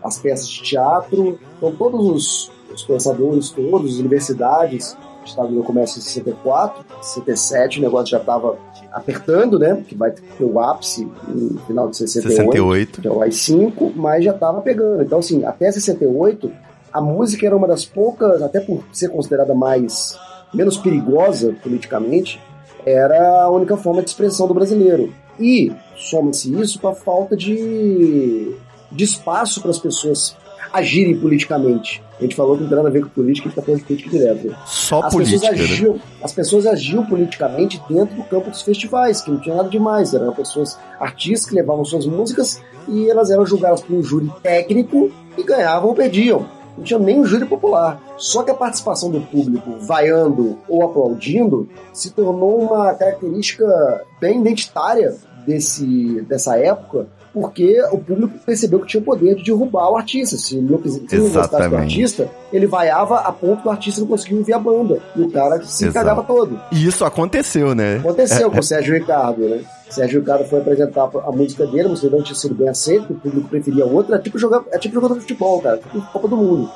as 0.02 0.18
peças 0.18 0.46
de 0.46 0.62
teatro. 0.62 1.38
Então, 1.56 1.74
todos 1.74 2.06
os, 2.06 2.52
os 2.72 2.82
pensadores, 2.82 3.48
todas 3.50 3.92
as 3.92 3.98
universidades, 3.98 4.96
o 5.22 5.24
Estado 5.24 5.62
começa 5.62 5.98
em 5.98 6.02
64, 6.02 6.84
67, 7.00 7.78
o 7.78 7.82
negócio 7.82 8.08
já 8.08 8.18
estava 8.18 8.58
apertando, 8.92 9.58
né? 9.58 9.82
Que 9.88 9.94
vai 9.94 10.10
ter 10.10 10.44
o 10.44 10.60
ápice 10.60 11.10
no 11.26 11.58
final 11.60 11.88
de 11.88 11.96
68 11.96 12.52
68. 12.52 13.00
que 13.00 13.08
é 13.08 13.10
o 13.10 13.22
AI-5, 13.22 13.92
mas 13.96 14.24
já 14.24 14.32
estava 14.32 14.60
pegando. 14.60 15.02
Então, 15.02 15.18
assim, 15.20 15.44
até 15.44 15.72
68, 15.72 16.52
a 16.92 17.00
música 17.00 17.46
era 17.46 17.56
uma 17.56 17.66
das 17.66 17.84
poucas, 17.84 18.42
até 18.42 18.60
por 18.60 18.84
ser 18.92 19.08
considerada 19.08 19.54
mais 19.54 20.16
menos 20.52 20.76
perigosa 20.76 21.56
politicamente, 21.62 22.40
era 22.86 23.42
a 23.42 23.50
única 23.50 23.76
forma 23.76 24.02
de 24.02 24.10
expressão 24.10 24.46
do 24.46 24.54
brasileiro. 24.54 25.12
E 25.38 25.72
soma-se 25.96 26.52
isso 26.60 26.78
com 26.78 26.88
a 26.88 26.94
falta 26.94 27.36
de, 27.36 28.54
de 28.90 29.04
espaço 29.04 29.60
para 29.60 29.70
as 29.70 29.78
pessoas 29.78 30.36
agirem 30.72 31.16
politicamente. 31.16 32.02
A 32.18 32.22
gente 32.22 32.34
falou 32.34 32.56
que 32.56 32.62
não 32.62 32.68
tem 32.68 32.76
nada 32.76 32.88
a 32.88 32.92
ver 32.92 33.02
com 33.02 33.08
política, 33.08 33.48
a 33.48 33.50
gente 33.50 33.58
está 33.58 33.62
falando 33.62 33.80
de 33.80 33.86
política 33.86 34.10
direto. 34.10 34.46
né? 34.48 34.56
Só 34.66 35.00
As 35.02 35.12
política, 35.12 35.40
pessoas, 35.40 35.58
né? 35.58 35.64
agiam, 35.64 36.00
as 36.22 36.32
pessoas 36.32 36.66
agiam 36.66 37.06
politicamente 37.06 37.80
dentro 37.88 38.14
do 38.16 38.24
campo 38.24 38.50
dos 38.50 38.62
festivais, 38.62 39.20
que 39.20 39.30
não 39.30 39.38
tinha 39.40 39.54
nada 39.56 39.68
demais. 39.68 40.14
Eram 40.14 40.32
pessoas, 40.32 40.78
artistas 40.98 41.48
que 41.48 41.54
levavam 41.54 41.84
suas 41.84 42.06
músicas 42.06 42.60
e 42.88 43.08
elas 43.08 43.30
eram 43.30 43.44
julgadas 43.44 43.82
por 43.82 43.94
um 43.96 44.02
júri 44.02 44.30
técnico 44.42 45.10
e 45.36 45.42
ganhavam 45.42 45.88
ou 45.88 45.94
perdiam. 45.94 46.46
Não 46.76 46.84
tinha 46.84 46.98
nem 46.98 47.20
um 47.20 47.24
júri 47.24 47.46
popular. 47.46 48.00
Só 48.16 48.42
que 48.42 48.50
a 48.50 48.54
participação 48.54 49.10
do 49.10 49.20
público 49.20 49.76
vaiando 49.80 50.58
ou 50.68 50.84
aplaudindo 50.84 51.68
se 51.92 52.10
tornou 52.10 52.60
uma 52.60 52.94
característica 52.94 54.04
bem 54.20 54.40
identitária 54.40 55.16
desse, 55.46 56.20
dessa 56.22 56.58
época, 56.58 57.06
porque 57.34 57.82
o 57.90 57.98
público 57.98 58.38
percebeu 58.46 58.78
que 58.78 58.86
tinha 58.86 59.00
o 59.00 59.04
poder 59.04 59.34
de 59.34 59.42
derrubar 59.42 59.90
o 59.90 59.96
artista. 59.96 60.36
Se 60.36 60.56
não, 60.56 60.78
gostasse 60.78 61.68
do 61.68 61.76
artista, 61.76 62.30
ele 62.52 62.64
vaiava 62.64 63.18
a 63.18 63.32
ponto 63.32 63.64
do 63.64 63.70
artista 63.70 64.00
não 64.00 64.06
conseguir 64.06 64.36
ouvir 64.36 64.52
a 64.52 64.58
banda. 64.58 65.02
E 65.16 65.22
o 65.22 65.30
cara 65.32 65.60
se 65.64 65.86
Exato. 65.86 65.94
cagava 65.94 66.22
todo. 66.22 66.60
E 66.70 66.86
isso 66.86 67.04
aconteceu, 67.04 67.74
né? 67.74 67.96
Aconteceu 67.96 68.48
com 68.52 68.60
o 68.60 68.62
Sérgio 68.62 68.94
Ricardo, 68.94 69.48
né? 69.48 69.62
Sérgio 69.90 70.20
Ricardo 70.20 70.44
foi 70.44 70.60
apresentar 70.60 71.10
a 71.12 71.32
música 71.32 71.66
dele, 71.66 71.86
a 71.86 71.88
música 71.88 72.16
não 72.16 72.22
tinha 72.22 72.36
sido 72.36 72.54
bem 72.54 72.68
aceita, 72.68 73.12
o 73.12 73.16
público 73.16 73.48
preferia 73.48 73.84
outra. 73.84 74.16
É 74.16 74.18
tipo, 74.20 74.38
jogar, 74.38 74.62
é 74.70 74.78
tipo 74.78 74.94
jogador 74.94 75.14
de 75.14 75.20
futebol, 75.22 75.60
cara. 75.60 75.78
Tipo 75.78 76.00
Copa 76.12 76.28
do 76.28 76.36
Mundo. 76.36 76.70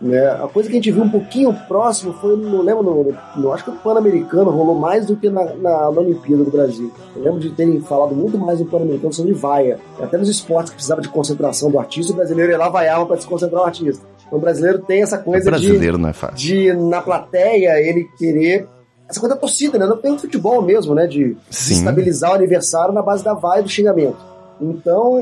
Né? 0.00 0.26
A 0.30 0.48
coisa 0.48 0.68
que 0.68 0.74
a 0.76 0.78
gente 0.78 0.90
viu 0.90 1.02
um 1.02 1.10
pouquinho 1.10 1.52
próximo 1.68 2.14
foi, 2.14 2.34
não 2.34 2.62
lembro, 2.62 2.82
no, 2.82 3.14
no- 3.36 3.52
acho 3.52 3.64
que 3.64 3.70
o 3.70 3.74
Pan-Americano 3.74 4.50
rolou 4.50 4.74
mais 4.74 5.04
do 5.06 5.14
que 5.14 5.28
na, 5.28 5.44
na, 5.56 5.90
na 5.90 6.00
Olimpíada 6.00 6.42
do 6.42 6.50
Brasil. 6.50 6.90
Eu 7.14 7.22
lembro 7.22 7.38
de 7.40 7.50
terem 7.50 7.78
falado 7.82 8.14
muito 8.14 8.38
mais 8.38 8.60
no 8.60 8.64
Pan-Americano 8.66 9.12
sobre 9.12 9.34
vaia. 9.34 9.78
Até 10.00 10.16
nos 10.16 10.28
esportes 10.30 10.70
que 10.70 10.76
precisava 10.76 11.02
de 11.02 11.08
concentração 11.10 11.70
do 11.70 11.78
artista, 11.78 12.12
o 12.12 12.16
brasileiro 12.16 12.50
ia 12.50 12.56
lá 12.58 12.70
vaiava 12.70 13.04
para 13.04 13.16
desconcentrar 13.16 13.60
o 13.62 13.66
artista. 13.66 14.02
Então 14.26 14.38
o 14.38 14.40
brasileiro 14.40 14.78
tem 14.78 15.02
essa 15.02 15.18
O 15.18 15.22
coisa 15.24 15.44
de 15.44 15.50
brasileiro 15.50 15.98
não 15.98 16.08
é 16.08 16.12
fácil. 16.14 16.36
de 16.36 16.72
na 16.72 17.02
plateia 17.02 17.78
ele 17.80 18.04
querer 18.16 18.66
essa 19.08 19.18
coisa 19.20 19.34
da 19.34 19.40
torcida, 19.40 19.76
né? 19.76 19.86
Não 19.86 19.96
tem 19.96 20.12
no 20.12 20.18
futebol 20.18 20.62
mesmo, 20.62 20.94
né? 20.94 21.06
De 21.06 21.36
Sim. 21.50 21.74
estabilizar 21.74 22.30
o 22.30 22.34
aniversário 22.34 22.94
na 22.94 23.02
base 23.02 23.22
da 23.24 23.34
vai 23.34 23.58
e 23.60 23.62
do 23.64 23.68
xingamento. 23.68 24.16
Então 24.60 25.14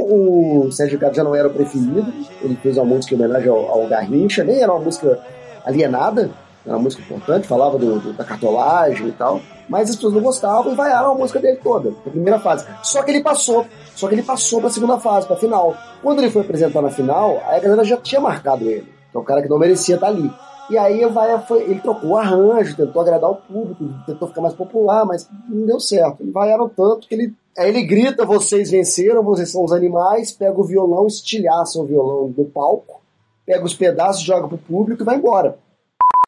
o 0.67 0.71
Sérgio 0.73 0.97
Ricardo 0.97 1.15
já 1.15 1.23
não 1.25 1.35
era 1.35 1.47
o 1.49 1.53
preferido, 1.53 2.13
ele 2.43 2.57
fez 2.57 2.77
uma 2.77 2.85
música 2.85 3.15
em 3.15 3.19
homenagem 3.19 3.49
ao, 3.49 3.69
ao 3.71 3.87
Garrincha, 3.87 4.43
nem 4.43 4.61
era 4.61 4.73
uma 4.73 4.81
música 4.85 5.19
alienada, 5.65 6.31
era 6.67 6.75
uma 6.77 6.83
música 6.83 7.03
importante, 7.03 7.47
falava 7.47 7.79
do, 7.79 7.99
do- 8.01 8.13
da 8.13 8.25
cartolagem 8.25 9.09
e 9.09 9.13
tal. 9.13 9.41
Mas 9.69 9.91
as 9.91 9.97
pessoas 9.97 10.15
não 10.15 10.23
gostavam 10.23 10.73
e 10.73 10.75
vaiaram 10.75 11.13
a 11.13 11.15
música 11.15 11.39
dele 11.39 11.59
toda, 11.63 11.91
na 11.91 12.11
primeira 12.11 12.39
fase. 12.41 12.65
Só 12.83 13.03
que 13.03 13.11
ele 13.11 13.21
passou. 13.23 13.67
Só 13.95 14.09
que 14.09 14.15
ele 14.15 14.23
passou 14.23 14.61
pra 14.63 14.71
segunda 14.71 14.99
fase, 14.99 15.27
pra 15.27 15.37
final. 15.37 15.77
Quando 16.03 16.21
ele 16.21 16.31
foi 16.31 16.41
apresentar 16.41 16.81
na 16.81 16.89
final, 16.91 17.37
a 17.47 17.59
galera 17.59 17.85
já 17.85 17.99
tinha 17.99 18.19
marcado 18.21 18.65
ele. 18.65 18.87
Que 19.11 19.17
é 19.17 19.21
o 19.21 19.23
cara 19.23 19.43
que 19.43 19.49
não 19.49 19.59
merecia 19.59 19.97
estar 19.97 20.07
ali. 20.07 20.33
E 20.71 20.77
aí 20.77 21.03
a 21.03 21.09
Vaia 21.09 21.39
foi, 21.41 21.63
ele 21.63 21.81
trocou 21.81 22.11
o 22.11 22.17
arranjo, 22.17 22.77
tentou 22.77 23.01
agradar 23.01 23.31
o 23.31 23.37
público, 23.37 23.89
tentou 24.05 24.29
ficar 24.29 24.43
mais 24.43 24.55
popular, 24.55 25.07
mas 25.07 25.29
não 25.49 25.67
deu 25.67 25.81
certo. 25.81 26.23
Ele 26.23 26.31
vaiaram 26.31 26.69
tanto 26.69 27.09
que 27.09 27.15
ele. 27.15 27.35
Aí 27.57 27.71
ele 27.71 27.83
grita: 27.85 28.27
vocês 28.27 28.71
venceram, 28.71 29.23
vocês 29.23 29.51
são 29.51 29.65
os 29.65 29.73
animais, 29.73 30.31
pega 30.31 30.61
o 30.61 30.65
violão, 30.65 31.07
estilhaça 31.07 31.79
o 31.79 31.87
violão 31.87 32.31
do 32.31 32.45
palco, 32.45 33.01
pega 33.47 33.65
os 33.65 33.75
pedaços, 33.75 34.23
joga 34.23 34.47
pro 34.47 34.59
público 34.59 35.03
e 35.03 35.07
vai 35.07 35.17
embora. 35.17 35.59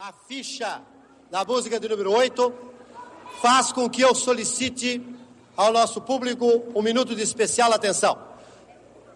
A 0.01 0.13
ficha 0.27 0.81
da 1.31 1.45
música 1.45 1.79
de 1.79 1.87
número 1.87 2.11
8 2.11 2.53
faz 3.43 3.71
com 3.73 3.91
que 3.91 4.01
eu 4.01 4.15
solicite 4.15 5.07
ao 5.55 5.71
nosso 5.71 6.01
público 6.01 6.47
um 6.75 6.81
minuto 6.81 7.15
de 7.15 7.23
especial 7.23 7.71
atenção. 7.75 8.17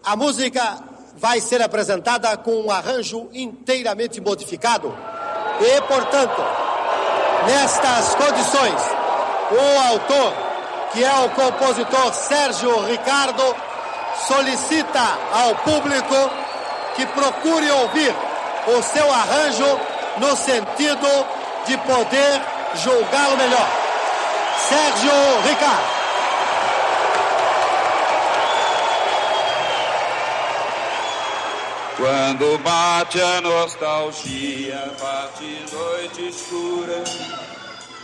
A 0.03 0.15
música 0.15 0.83
vai 1.17 1.39
ser 1.39 1.63
apresentada 1.63 2.37
com 2.37 2.51
um 2.51 2.69
arranjo 2.69 3.27
inteiramente 3.33 4.21
modificado 4.21 4.93
e, 5.59 5.81
portanto, 5.81 6.43
nestas 7.45 8.15
condições, 8.15 8.81
o 9.51 9.89
autor, 9.91 10.33
que 10.91 11.03
é 11.03 11.13
o 11.13 11.29
compositor 11.29 12.13
Sérgio 12.13 12.85
Ricardo, 12.85 13.55
solicita 14.27 15.01
ao 15.33 15.55
público 15.55 16.15
que 16.95 17.05
procure 17.07 17.69
ouvir 17.71 18.15
o 18.67 18.81
seu 18.81 19.11
arranjo 19.11 19.79
no 20.17 20.35
sentido 20.35 21.25
de 21.65 21.77
poder 21.79 22.41
julgá-lo 22.75 23.37
melhor. 23.37 23.67
Sérgio 24.69 25.11
Ricardo. 25.47 25.94
Quando 31.97 32.57
bate 32.57 33.21
a 33.21 33.39
nostalgia, 33.39 34.91
bate 34.99 35.65
noite 35.71 36.27
escura, 36.27 37.03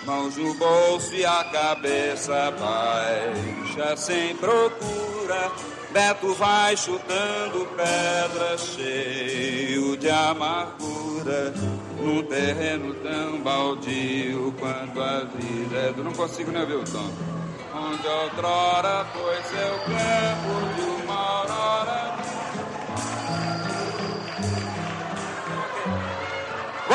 mãos 0.05 0.37
no 0.37 0.53
bolso 0.53 1.13
e 1.13 1.25
a 1.25 1.43
cabeça 1.51 2.51
baixa 2.51 3.97
sem 3.97 4.33
procura. 4.37 5.51
Beto 5.91 6.33
vai 6.35 6.77
chutando 6.77 7.67
pedras 7.75 8.61
cheio 8.61 9.97
de 9.97 10.09
amargura 10.09 11.53
num 11.99 12.23
terreno 12.23 12.93
tão 12.95 13.41
baldio 13.41 14.55
quanto 14.57 15.01
a 15.01 15.25
vida. 15.35 15.93
Eu 15.97 16.03
não 16.05 16.13
consigo 16.13 16.49
nem 16.49 16.65
ver 16.65 16.77
o 16.77 16.83
tom. 16.85 17.11
Onde 17.75 18.07
outrora 18.07 19.05
foi 19.13 19.35
seu 19.43 19.79
campo 19.79 20.75
de 20.75 21.03
uma 21.03 21.13
aurora. 21.13 22.10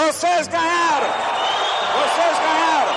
Vocês 0.00 0.46
ganharam! 0.48 1.06
Vocês 1.06 2.38
ganharam! 2.38 2.96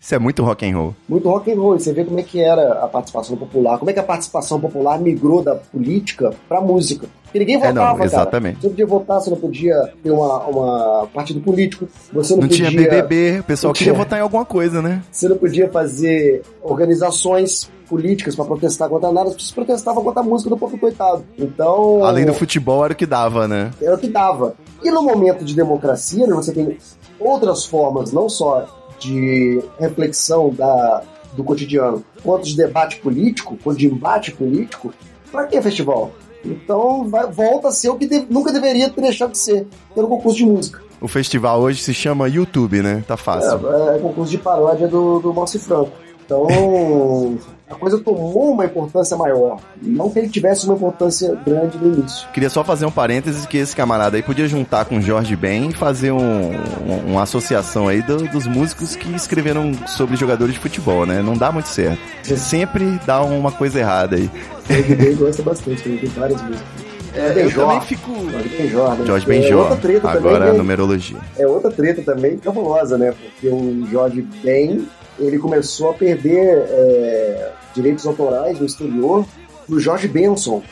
Isso 0.00 0.14
é 0.14 0.18
muito 0.18 0.42
rock 0.42 0.64
and 0.66 0.74
roll. 0.76 0.94
Muito 1.08 1.28
rock 1.28 1.50
and 1.52 1.56
roll. 1.56 1.76
E 1.76 1.80
você 1.80 1.92
vê 1.92 2.02
como 2.04 2.18
é 2.18 2.22
que 2.22 2.40
era 2.40 2.84
a 2.84 2.88
participação 2.88 3.36
popular, 3.36 3.78
como 3.78 3.90
é 3.90 3.94
que 3.94 4.00
a 4.00 4.02
participação 4.04 4.58
popular 4.58 4.98
migrou 4.98 5.42
da 5.42 5.54
política 5.56 6.30
pra 6.48 6.60
música. 6.62 7.06
Porque 7.24 7.38
ninguém 7.40 7.56
É, 7.56 7.58
votava, 7.58 7.74
não, 7.90 7.92
cara. 7.96 8.04
exatamente. 8.06 8.60
Você 8.60 8.66
não 8.68 8.70
podia 8.70 8.86
votar, 8.86 9.20
você 9.20 9.30
não 9.30 9.36
podia 9.36 9.92
ter 10.02 10.10
uma, 10.10 10.38
uma 10.46 11.06
partido 11.12 11.40
político, 11.40 11.86
você 12.10 12.34
não, 12.34 12.42
Não 12.42 12.48
podia... 12.48 12.68
tinha 12.68 12.80
BBB, 12.80 13.40
o 13.40 13.44
pessoal 13.44 13.68
não 13.70 13.74
queria 13.74 13.92
tinha- 13.92 14.02
votar 14.04 14.18
em 14.18 14.22
alguma 14.22 14.46
coisa, 14.46 14.80
né? 14.80 15.02
Você 15.10 15.28
não 15.28 15.36
podia 15.36 15.68
fazer 15.70 16.42
organizações 16.62 17.70
políticas 17.88 18.36
pra 18.36 18.44
protestar 18.44 18.88
contra 18.88 19.10
nada, 19.10 19.28
as 19.30 19.34
pessoas 19.34 19.52
protestavam 19.52 20.04
contra 20.04 20.20
a 20.20 20.24
música 20.24 20.50
do 20.50 20.56
povo 20.56 20.78
coitado. 20.78 21.24
Então... 21.38 22.04
Além 22.04 22.24
do 22.26 22.34
futebol, 22.34 22.84
era 22.84 22.92
o 22.92 22.96
que 22.96 23.06
dava, 23.06 23.48
né? 23.48 23.70
era 23.80 23.94
o 23.94 23.98
que 23.98 24.08
dava. 24.08 24.54
E 24.82 24.90
no 24.90 25.02
momento 25.02 25.44
de 25.44 25.54
democracia, 25.54 26.26
né, 26.26 26.34
você 26.34 26.52
tem 26.52 26.76
outras 27.18 27.64
formas, 27.64 28.12
não 28.12 28.28
só 28.28 28.66
de 28.98 29.62
reflexão 29.78 30.50
da, 30.50 31.02
do 31.34 31.42
cotidiano, 31.44 32.04
quanto 32.22 32.44
de 32.44 32.56
debate 32.56 32.96
político, 33.00 33.56
quanto 33.62 33.78
de 33.78 33.86
embate 33.86 34.32
político. 34.32 34.92
Pra 35.30 35.46
que 35.46 35.60
festival? 35.60 36.10
Então 36.44 37.08
vai- 37.08 37.30
volta 37.30 37.68
a 37.68 37.72
ser 37.72 37.88
o 37.90 37.96
que 37.96 38.06
de- 38.06 38.26
nunca 38.30 38.52
deveria 38.52 38.88
ter 38.90 39.00
deixado 39.00 39.32
de 39.32 39.38
ser, 39.38 39.66
um 39.96 40.06
concurso 40.06 40.38
de 40.38 40.46
música. 40.46 40.80
O 41.00 41.06
festival 41.06 41.60
hoje 41.60 41.80
se 41.82 41.94
chama 41.94 42.28
YouTube, 42.28 42.82
né? 42.82 43.04
Tá 43.06 43.16
fácil. 43.16 43.72
É, 43.72 43.96
é 43.96 43.98
concurso 44.00 44.30
de 44.30 44.38
paródia 44.38 44.88
do, 44.88 45.20
do 45.20 45.32
Márcio 45.32 45.60
Franco. 45.60 45.92
Então, 46.28 47.38
a 47.70 47.74
coisa 47.74 47.98
tomou 48.00 48.52
uma 48.52 48.66
importância 48.66 49.16
maior. 49.16 49.58
Não 49.80 50.10
que 50.10 50.18
ele 50.18 50.28
tivesse 50.28 50.66
uma 50.66 50.74
importância 50.74 51.34
grande 51.46 51.78
no 51.78 51.94
início. 51.94 52.28
Queria 52.34 52.50
só 52.50 52.62
fazer 52.62 52.84
um 52.84 52.90
parênteses 52.90 53.46
que 53.46 53.56
esse 53.56 53.74
camarada 53.74 54.14
aí 54.18 54.22
podia 54.22 54.46
juntar 54.46 54.84
com 54.84 54.98
o 54.98 55.00
Jorge 55.00 55.34
Ben 55.34 55.70
e 55.70 55.72
fazer 55.72 56.12
um, 56.12 56.18
um- 56.52 57.12
uma 57.12 57.22
associação 57.22 57.88
aí 57.88 58.02
do- 58.02 58.28
dos 58.28 58.46
músicos 58.46 58.94
que 58.94 59.10
escreveram 59.14 59.72
sobre 59.86 60.16
jogadores 60.16 60.52
de 60.52 60.60
futebol, 60.60 61.06
né? 61.06 61.22
Não 61.22 61.32
dá 61.34 61.50
muito 61.50 61.68
certo. 61.70 61.98
Sempre 62.36 63.00
dá 63.06 63.22
uma 63.22 63.50
coisa 63.50 63.78
errada 63.78 64.16
aí. 64.16 64.30
O 64.68 64.72
Jorge 64.74 64.94
Ben 64.96 65.16
gosta 65.16 65.42
bastante, 65.42 65.88
ele 65.88 65.96
tem 65.98 66.10
várias 66.10 66.42
músicas. 66.42 66.88
É, 67.14 67.42
eu 67.42 67.50
também 67.54 67.80
fico... 67.80 68.12
Jorge 68.30 68.48
Benjor, 68.50 68.94
né? 68.96 69.06
Jorge 69.06 69.24
É 69.24 69.28
Benjor, 69.28 69.58
outra 69.60 69.76
treta 69.76 70.10
agora 70.10 70.34
também, 70.34 70.48
a 70.50 70.52
né? 70.52 70.58
numerologia. 70.58 71.16
É 71.38 71.46
outra 71.46 71.70
treta 71.70 72.02
também 72.02 72.36
cabulosa, 72.36 72.98
né? 72.98 73.12
Porque 73.12 73.48
o 73.48 73.86
Jorge 73.90 74.20
Ben, 74.44 74.86
ele 75.18 75.38
começou 75.38 75.90
a 75.90 75.94
perder 75.94 76.64
é, 76.68 77.52
direitos 77.74 78.06
autorais 78.06 78.58
no 78.58 78.66
exterior 78.66 79.24
pro 79.66 79.78
Jorge 79.78 80.08
Benson. 80.08 80.62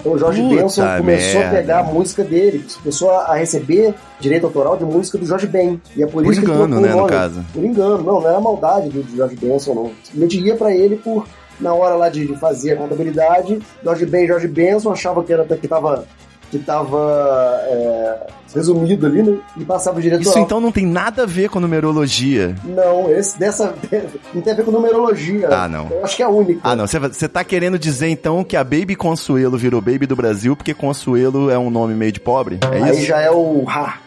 Então 0.00 0.12
o 0.12 0.18
Jorge 0.18 0.42
Puta 0.42 0.54
Benson 0.54 0.82
começou 0.96 1.40
merda. 1.40 1.48
a 1.48 1.60
pegar 1.60 1.78
a 1.80 1.82
música 1.82 2.24
dele, 2.24 2.64
começou 2.82 3.10
a 3.10 3.34
receber 3.34 3.94
direito 4.18 4.46
autoral 4.46 4.76
de 4.76 4.84
música 4.84 5.18
do 5.18 5.26
Jorge 5.26 5.46
Ben. 5.46 5.80
E 5.94 6.02
é 6.02 6.06
por, 6.06 6.22
Por 6.22 6.32
isso 6.32 6.40
que 6.40 6.46
ele 6.46 6.56
engano, 6.56 6.80
trocou 6.80 6.80
né, 6.80 6.88
o 6.88 6.96
no 6.96 7.02
nome. 7.02 7.12
caso. 7.12 7.44
Por 7.52 7.64
engano, 7.64 7.98
não, 8.02 8.20
não 8.20 8.28
era 8.28 8.40
maldade 8.40 8.88
do 8.88 9.16
Jorge 9.16 9.36
Benson, 9.36 9.74
não. 9.74 9.92
Simplesmente 10.02 10.40
ia 10.40 10.56
pra 10.56 10.74
ele 10.74 10.96
por, 10.96 11.26
na 11.60 11.74
hora 11.74 11.94
lá 11.96 12.08
de, 12.08 12.26
de 12.26 12.34
fazer 12.38 12.72
a 12.72 12.76
contabilidade, 12.76 13.60
Jorge 13.84 14.06
Ben 14.06 14.24
e 14.24 14.28
Jorge 14.28 14.48
Benson 14.48 14.90
achava 14.90 15.22
que 15.22 15.32
era 15.32 15.44
que 15.44 15.68
tava, 15.68 16.06
que 16.50 16.58
tava 16.58 17.60
é, 17.64 18.26
resumido 18.54 19.06
ali, 19.06 19.22
né? 19.22 19.36
E 19.56 19.64
passava 19.64 19.98
o 19.98 20.00
direito 20.02 20.20
Isso 20.22 20.30
autoral. 20.30 20.46
então 20.46 20.60
não 20.60 20.70
tem 20.72 20.86
nada 20.86 21.24
a 21.24 21.26
ver 21.26 21.48
com 21.50 21.58
numerologia. 21.60 22.54
Não, 22.64 23.10
esse 23.10 23.38
dessa 23.38 23.74
não 24.32 24.40
tem 24.42 24.52
a 24.52 24.56
ver 24.56 24.64
com 24.64 24.70
numerologia. 24.70 25.48
Ah, 25.50 25.68
não. 25.68 25.88
Eu 25.90 26.04
acho 26.04 26.16
que 26.16 26.22
é 26.22 26.26
a 26.26 26.28
única. 26.28 26.60
Ah, 26.62 26.76
não. 26.76 26.86
Você 26.86 27.28
tá 27.28 27.42
querendo 27.42 27.78
dizer 27.78 28.08
então 28.08 28.44
que 28.44 28.56
a 28.56 28.62
Baby 28.64 28.94
Consuelo 28.96 29.58
virou 29.58 29.80
Baby 29.80 30.06
do 30.06 30.14
Brasil 30.16 30.54
porque 30.56 30.72
Consuelo 30.72 31.50
é 31.50 31.58
um 31.58 31.70
nome 31.70 31.94
meio 31.94 32.12
de 32.12 32.20
pobre? 32.20 32.58
É 32.72 32.82
Aí 32.82 32.90
isso? 32.92 33.06
já 33.06 33.20
é 33.20 33.30
o 33.30 33.64
Ra. 33.64 33.98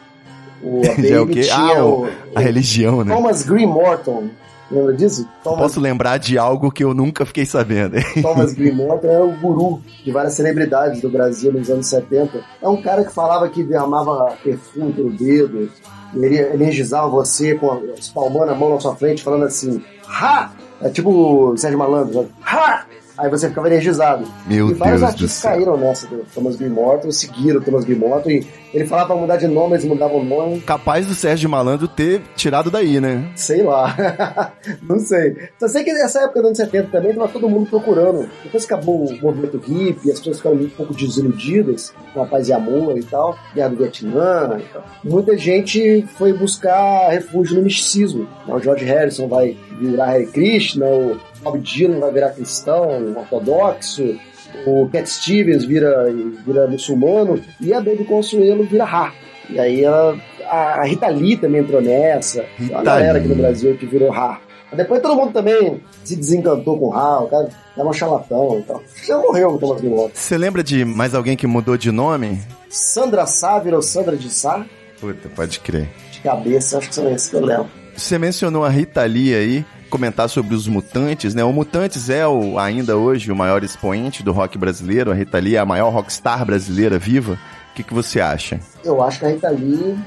O 0.63 0.81
a 0.81 0.95
Já 1.01 1.15
é 1.15 1.19
o 1.19 1.25
Baby 1.25 1.41
quê? 1.41 1.49
Ah, 1.51 1.83
o- 1.83 2.03
o, 2.05 2.09
a 2.35 2.39
religião, 2.39 3.03
né? 3.03 3.13
Thomas 3.15 3.43
Green 3.43 3.65
Morton. 3.67 4.25
Lembra 4.71 4.93
disso? 4.93 5.27
Thomas, 5.43 5.59
Posso 5.59 5.79
lembrar 5.79 6.17
de 6.17 6.37
algo 6.37 6.71
que 6.71 6.83
eu 6.83 6.93
nunca 6.93 7.25
fiquei 7.25 7.45
sabendo. 7.45 7.97
Thomas 8.21 8.53
Green 8.53 8.73
Morton 8.73 9.07
era 9.07 9.25
o 9.25 9.31
guru 9.31 9.81
de 10.03 10.11
várias 10.11 10.33
celebridades 10.33 11.01
do 11.01 11.09
Brasil 11.09 11.51
nos 11.51 11.69
anos 11.69 11.87
70. 11.87 12.43
É 12.61 12.67
um 12.67 12.81
cara 12.81 13.03
que 13.03 13.11
falava 13.11 13.49
que 13.49 13.63
derramava 13.63 14.35
perfume 14.43 14.93
pelo 14.93 15.11
dedo, 15.11 15.69
ele 16.13 16.37
energizava 16.37 17.07
você 17.07 17.55
com 17.55 17.83
espalmando 17.97 18.51
a 18.51 18.55
mão 18.55 18.73
na 18.73 18.79
sua 18.79 18.95
frente, 18.95 19.23
falando 19.23 19.45
assim, 19.45 19.83
ha! 20.07 20.51
É 20.81 20.89
tipo 20.89 21.09
o 21.09 21.57
Sérgio 21.57 21.77
Malandro, 21.77 22.29
ha! 22.41 22.85
Aí 23.19 23.29
você 23.29 23.49
ficava 23.49 23.67
energizado. 23.67 24.25
Meu 24.47 24.69
e 24.69 24.73
vários 24.73 25.01
Deus 25.01 25.11
artistas 25.11 25.41
caíram 25.41 25.75
nessa 25.75 26.07
do 26.07 26.25
Thomas 26.33 26.55
Green 26.55 26.69
Morton, 26.69 27.11
seguiram 27.11 27.59
o 27.59 27.63
Thomas 27.63 27.83
Green 27.83 27.97
Morton 27.97 28.29
e 28.29 28.47
ele 28.73 28.85
falava 28.85 29.07
pra 29.07 29.15
mudar 29.17 29.35
de 29.35 29.47
nome, 29.47 29.73
eles 29.73 29.83
mudavam 29.83 30.19
o 30.19 30.23
nome. 30.23 30.61
Capaz 30.61 31.05
do 31.05 31.13
Sérgio 31.13 31.49
Malandro 31.49 31.87
ter 31.87 32.21
tirado 32.35 32.71
daí, 32.71 33.01
né? 33.01 33.29
Sei 33.35 33.61
lá. 33.61 34.53
não 34.87 34.99
sei. 34.99 35.35
Só 35.59 35.67
sei 35.67 35.83
que 35.83 35.91
nessa 35.91 36.23
época 36.23 36.39
dos 36.39 36.47
anos 36.47 36.57
70 36.57 36.91
também 36.91 37.13
tava 37.13 37.27
todo 37.27 37.49
mundo 37.49 37.69
procurando. 37.69 38.29
Depois 38.43 38.65
que 38.65 38.73
acabou 38.73 39.05
o 39.05 39.21
movimento 39.21 39.57
hippie, 39.57 40.11
as 40.11 40.19
pessoas 40.19 40.37
ficaram 40.37 40.55
um 40.55 40.69
pouco 40.69 40.93
desiludidas 40.93 41.93
com 42.13 42.23
a 42.23 42.25
paz 42.25 42.47
e 42.47 42.53
amor 42.53 42.97
e 42.97 43.03
tal, 43.03 43.37
guerra 43.53 43.69
do 43.69 43.77
Vietnã 43.77 44.57
e 44.59 44.73
tal. 44.73 44.85
Muita 45.03 45.37
gente 45.37 46.07
foi 46.17 46.31
buscar 46.31 47.09
refúgio 47.09 47.57
no 47.57 47.63
misticismo. 47.63 48.27
O 48.47 48.59
George 48.59 48.85
Harrison 48.85 49.27
vai 49.27 49.57
virar 49.79 50.09
Hare 50.09 50.27
Krishna, 50.27 50.85
o 50.85 51.17
Bob 51.41 51.59
Dylan 51.59 51.99
vai 51.99 52.11
virar 52.11 52.31
cristão, 52.31 53.15
ortodoxo, 53.17 54.17
o 54.65 54.89
Cat 54.89 55.09
Stevens 55.09 55.65
vira, 55.65 56.11
vira 56.45 56.67
muçulmano 56.67 57.41
e 57.61 57.73
a 57.73 57.79
Baby 57.79 58.05
Consuelo 58.05 58.63
vira 58.63 58.85
Ra. 58.85 59.13
E 59.49 59.59
aí 59.59 59.83
ela, 59.83 60.19
a 60.47 60.83
Rita 60.83 61.07
Lee 61.07 61.37
também 61.37 61.61
entrou 61.61 61.81
nessa. 61.81 62.45
Rita 62.57 62.79
a 62.79 62.83
galera 62.83 63.17
aqui 63.19 63.27
no. 63.27 63.35
Brasil 63.35 63.77
que 63.77 63.85
virou 63.85 64.09
Ra. 64.09 64.39
Depois 64.71 65.01
todo 65.01 65.15
mundo 65.15 65.33
também 65.33 65.81
se 66.03 66.15
desencantou 66.15 66.77
com 66.77 66.87
o 66.87 66.89
Ra, 66.89 67.21
o 67.21 67.27
cara 67.27 67.49
era 67.75 67.87
um 67.87 67.93
charlatão 67.93 68.59
e 68.59 68.63
tal. 68.63 68.83
Já 69.05 69.17
morreu 69.17 69.49
o 69.49 69.57
Thomas 69.57 69.81
Green. 69.81 70.09
Você 70.13 70.37
lembra 70.37 70.63
de 70.63 70.85
mais 70.85 71.15
alguém 71.15 71.35
que 71.35 71.47
mudou 71.47 71.75
de 71.75 71.91
nome? 71.91 72.39
Sandra 72.69 73.25
Sá 73.25 73.57
virou 73.57 73.81
Sandra 73.81 74.15
de 74.15 74.29
Sá. 74.29 74.65
Puta, 74.99 75.29
pode 75.29 75.59
crer. 75.59 75.89
De 76.11 76.19
cabeça, 76.19 76.77
acho 76.77 76.89
que 76.89 76.95
são 76.95 77.09
esses 77.09 77.29
que 77.29 77.35
eu 77.35 77.45
lembro. 77.45 77.67
Você 77.95 78.19
mencionou 78.19 78.63
a 78.63 78.69
Rita 78.69 79.03
Lee 79.05 79.33
aí, 79.33 79.65
comentar 79.89 80.29
sobre 80.29 80.55
os 80.55 80.67
Mutantes, 80.67 81.33
né? 81.33 81.43
O 81.43 81.51
Mutantes 81.51 82.09
é 82.09 82.25
o, 82.27 82.57
ainda 82.57 82.95
hoje 82.95 83.31
o 83.31 83.35
maior 83.35 83.63
expoente 83.63 84.23
do 84.23 84.31
rock 84.31 84.57
brasileiro. 84.57 85.11
A 85.11 85.13
Rita 85.13 85.39
Lee 85.39 85.55
é 85.55 85.59
a 85.59 85.65
maior 85.65 85.89
rockstar 85.91 86.45
brasileira 86.45 86.97
viva. 86.97 87.37
O 87.71 87.75
que, 87.75 87.83
que 87.83 87.93
você 87.93 88.19
acha? 88.21 88.59
Eu 88.83 89.01
acho 89.01 89.19
que 89.19 89.25
a 89.25 89.29
Rita 89.29 89.49
Lee, 89.49 89.97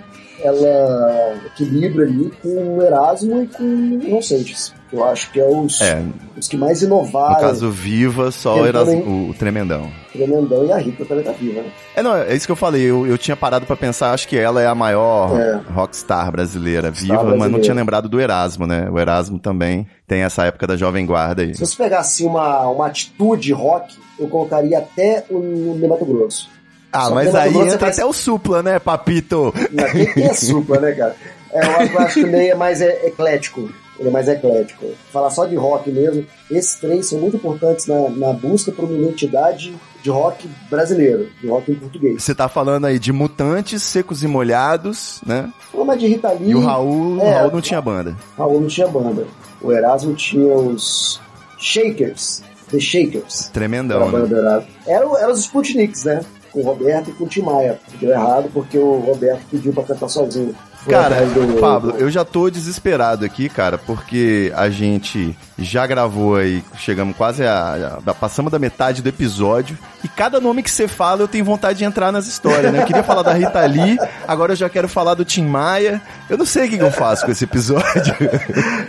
ela 0.41 1.37
equilibra 1.47 2.05
ali 2.05 2.33
com 2.43 2.77
o 2.77 2.83
Erasmo 2.83 3.43
e 3.43 3.47
com 3.49 3.63
o 3.63 4.03
Inocentes. 4.03 4.73
Eu 4.93 5.03
acho 5.05 5.31
que 5.33 5.41
é 5.41 5.45
os, 5.47 5.81
É, 5.81 6.03
os 6.37 6.47
que 6.49 6.57
mais 6.57 6.83
no 6.83 6.89
inovaram. 6.89 7.41
caso 7.41 7.71
Viva, 7.71 8.31
só 8.31 8.67
era 8.67 8.83
o, 8.85 9.35
Tremendão. 9.39 9.91
Tremendão 10.13 10.67
e 10.67 10.73
a 10.73 10.77
Rita 10.77 11.05
também 11.07 11.25
tá 11.25 11.33
viva, 11.33 11.63
né? 11.63 11.71
É, 11.97 12.03
não, 12.03 12.15
é 12.15 12.35
isso 12.35 12.45
que 12.45 12.53
eu 12.53 12.57
falei. 12.57 12.83
Eu, 12.83 13.07
eu 13.07 13.17
tinha 13.17 13.35
parado 13.35 13.65
pra 13.65 13.75
pensar, 13.75 14.13
acho 14.13 14.29
que 14.29 14.37
ela 14.37 14.61
é 14.61 14.67
a 14.67 14.75
maior 14.75 15.35
É. 15.41 15.61
rockstar 15.73 16.31
brasileira 16.31 16.91
viva, 16.91 17.15
mas 17.15 17.25
não 17.25 17.37
brasileira. 17.37 17.63
tinha 17.63 17.75
lembrado 17.75 18.07
do 18.09 18.21
Erasmo, 18.21 18.67
né? 18.67 18.87
O 18.91 18.99
Erasmo 18.99 19.39
também 19.39 19.87
tem 20.07 20.21
essa 20.23 20.45
época 20.45 20.67
da 20.67 20.77
Jovem 20.77 21.07
Guarda 21.07 21.41
aí. 21.43 21.55
Se 21.55 21.61
você 21.65 21.77
pegasse 21.83 22.25
uma, 22.25 22.69
uma 22.69 22.87
atitude 22.87 23.51
rock, 23.53 23.97
eu 24.19 24.29
colocaria 24.29 24.77
até 24.79 25.25
o 25.31 25.75
Nemato 25.81 26.05
Grosso. 26.05 26.51
Ah, 26.93 27.05
Só 27.07 27.15
mas 27.15 27.31
que 27.31 27.37
aí 27.39 27.45
Mato 27.47 27.53
Grosso 27.55 27.67
entra 27.75 27.87
faz- 27.87 27.99
até 27.99 28.05
o 28.07 28.13
Supla, 28.13 28.63
né, 28.63 28.79
Papito? 28.79 29.55
Na- 29.73 29.89
Quem, 29.89 30.13
quem 30.13 30.25
é 30.27 30.35
supla, 30.35 30.79
né, 30.81 30.93
cara? 30.93 31.17
É, 31.51 31.65
eu 31.67 31.99
acho- 32.01 32.15
que 32.21 32.25
o 32.25 32.27
Ney 32.27 32.51
é 32.51 32.55
mais 32.55 32.83
é, 32.83 33.07
eclético. 33.07 33.71
Ele 33.99 34.09
é 34.09 34.13
mais 34.13 34.27
eclético. 34.27 34.87
Falar 35.13 35.31
só 35.31 35.45
de 35.45 35.55
rock 35.55 35.91
mesmo, 35.91 36.25
esses 36.51 36.75
três 36.77 37.07
são 37.07 37.19
muito 37.21 37.37
importantes 37.37 37.87
na, 37.87 38.09
na 38.09 38.33
busca 38.33 38.73
por 38.73 38.85
uma 38.87 38.97
identidade 38.99 39.75
de 40.03 40.11
rock 40.11 40.49
brasileiro, 40.71 41.29
de 41.41 41.47
rock 41.49 41.71
em 41.71 41.75
português. 41.77 42.23
Você 42.23 42.35
tá 42.35 42.49
falando 42.49 42.87
aí 42.87 42.99
de 42.99 43.13
Mutantes, 43.13 43.83
Secos 43.83 44.25
e 44.25 44.27
Molhados, 44.27 45.21
né? 45.25 45.53
Mais 45.87 46.01
de 46.01 46.07
Rita 46.09 46.33
Lee, 46.33 46.51
E 46.51 46.55
o 46.55 46.61
Raul, 46.61 47.17
o 47.19 47.21
É. 47.23 47.39
Raul 47.39 47.53
não 47.53 47.61
tinha 47.61 47.81
banda. 47.81 48.17
Raul 48.37 48.61
não 48.61 48.69
tinha 48.69 48.89
banda. 48.89 49.27
O 49.61 49.71
Erasmo 49.71 50.15
tinha 50.15 50.53
os 50.55 51.21
Shakers, 51.59 52.43
The 52.71 52.81
Shakers. 52.81 53.43
Era 53.45 53.53
Tremendão, 53.53 54.03
a 54.03 54.11
banda 54.11 54.43
né? 54.59 54.67
Era, 54.87 55.07
o- 55.09 55.17
era 55.17 55.31
os 55.31 55.41
Sputniks, 55.41 56.05
né? 56.05 56.21
Com 56.51 56.61
o 56.61 56.65
Roberto 56.65 57.11
e 57.11 57.13
com 57.13 57.25
o 57.25 57.29
Tim 57.29 57.43
Maia. 57.43 57.79
Deu 58.01 58.11
errado 58.11 58.51
porque 58.53 58.77
o 58.79 58.99
Roberto 58.99 59.43
pediu 59.51 59.73
pra 59.73 59.85
cantar 59.85 60.09
sozinho. 60.09 60.55
Cara, 60.89 61.25
do- 61.27 61.61
Pablo, 61.61 61.95
eu 61.99 62.11
já 62.11 62.25
tô 62.25 62.51
desesperado 62.51 63.25
aqui, 63.25 63.49
cara, 63.49 63.79
porque 63.79 64.53
a 64.57 64.69
gente 64.69 65.37
já 65.65 65.87
gravou 65.87 66.37
aí, 66.37 66.63
chegamos 66.79 67.17
quase 67.17 67.45
a, 67.45 68.01
a- 68.07 68.15
passamos 68.15 68.51
da 68.53 68.59
metade 68.59 69.03
do 69.03 69.09
episódio, 69.09 69.77
e 70.05 70.09
cada 70.09 70.41
nome 70.41 70.63
que 70.63 70.71
você 70.71 70.87
fala 70.89 71.23
eu 71.23 71.29
tenho 71.29 71.45
vontade 71.45 71.79
de 71.79 71.85
entrar 71.85 72.11
nas 72.13 72.27
histórias, 72.27 72.73
né? 72.73 72.83
Eu 72.83 72.87
queria 72.87 73.03
falar 73.03 73.23
da 73.23 73.33
Rita 73.33 73.65
Lee, 73.67 73.99
agora 74.27 74.53
eu 74.53 74.57
já 74.57 74.69
quero 74.69 74.89
falar 74.89 75.15
do 75.15 75.25
Tim 75.25 75.45
Maia. 75.47 76.01
Eu 76.29 76.39
não 76.39 76.47
sei 76.47 76.67
o 76.67 76.71
que, 76.71 76.79
que 76.79 76.83
eu 76.85 76.91
faço 76.91 77.25
com 77.25 77.31
esse 77.33 77.45
episódio. 77.45 78.15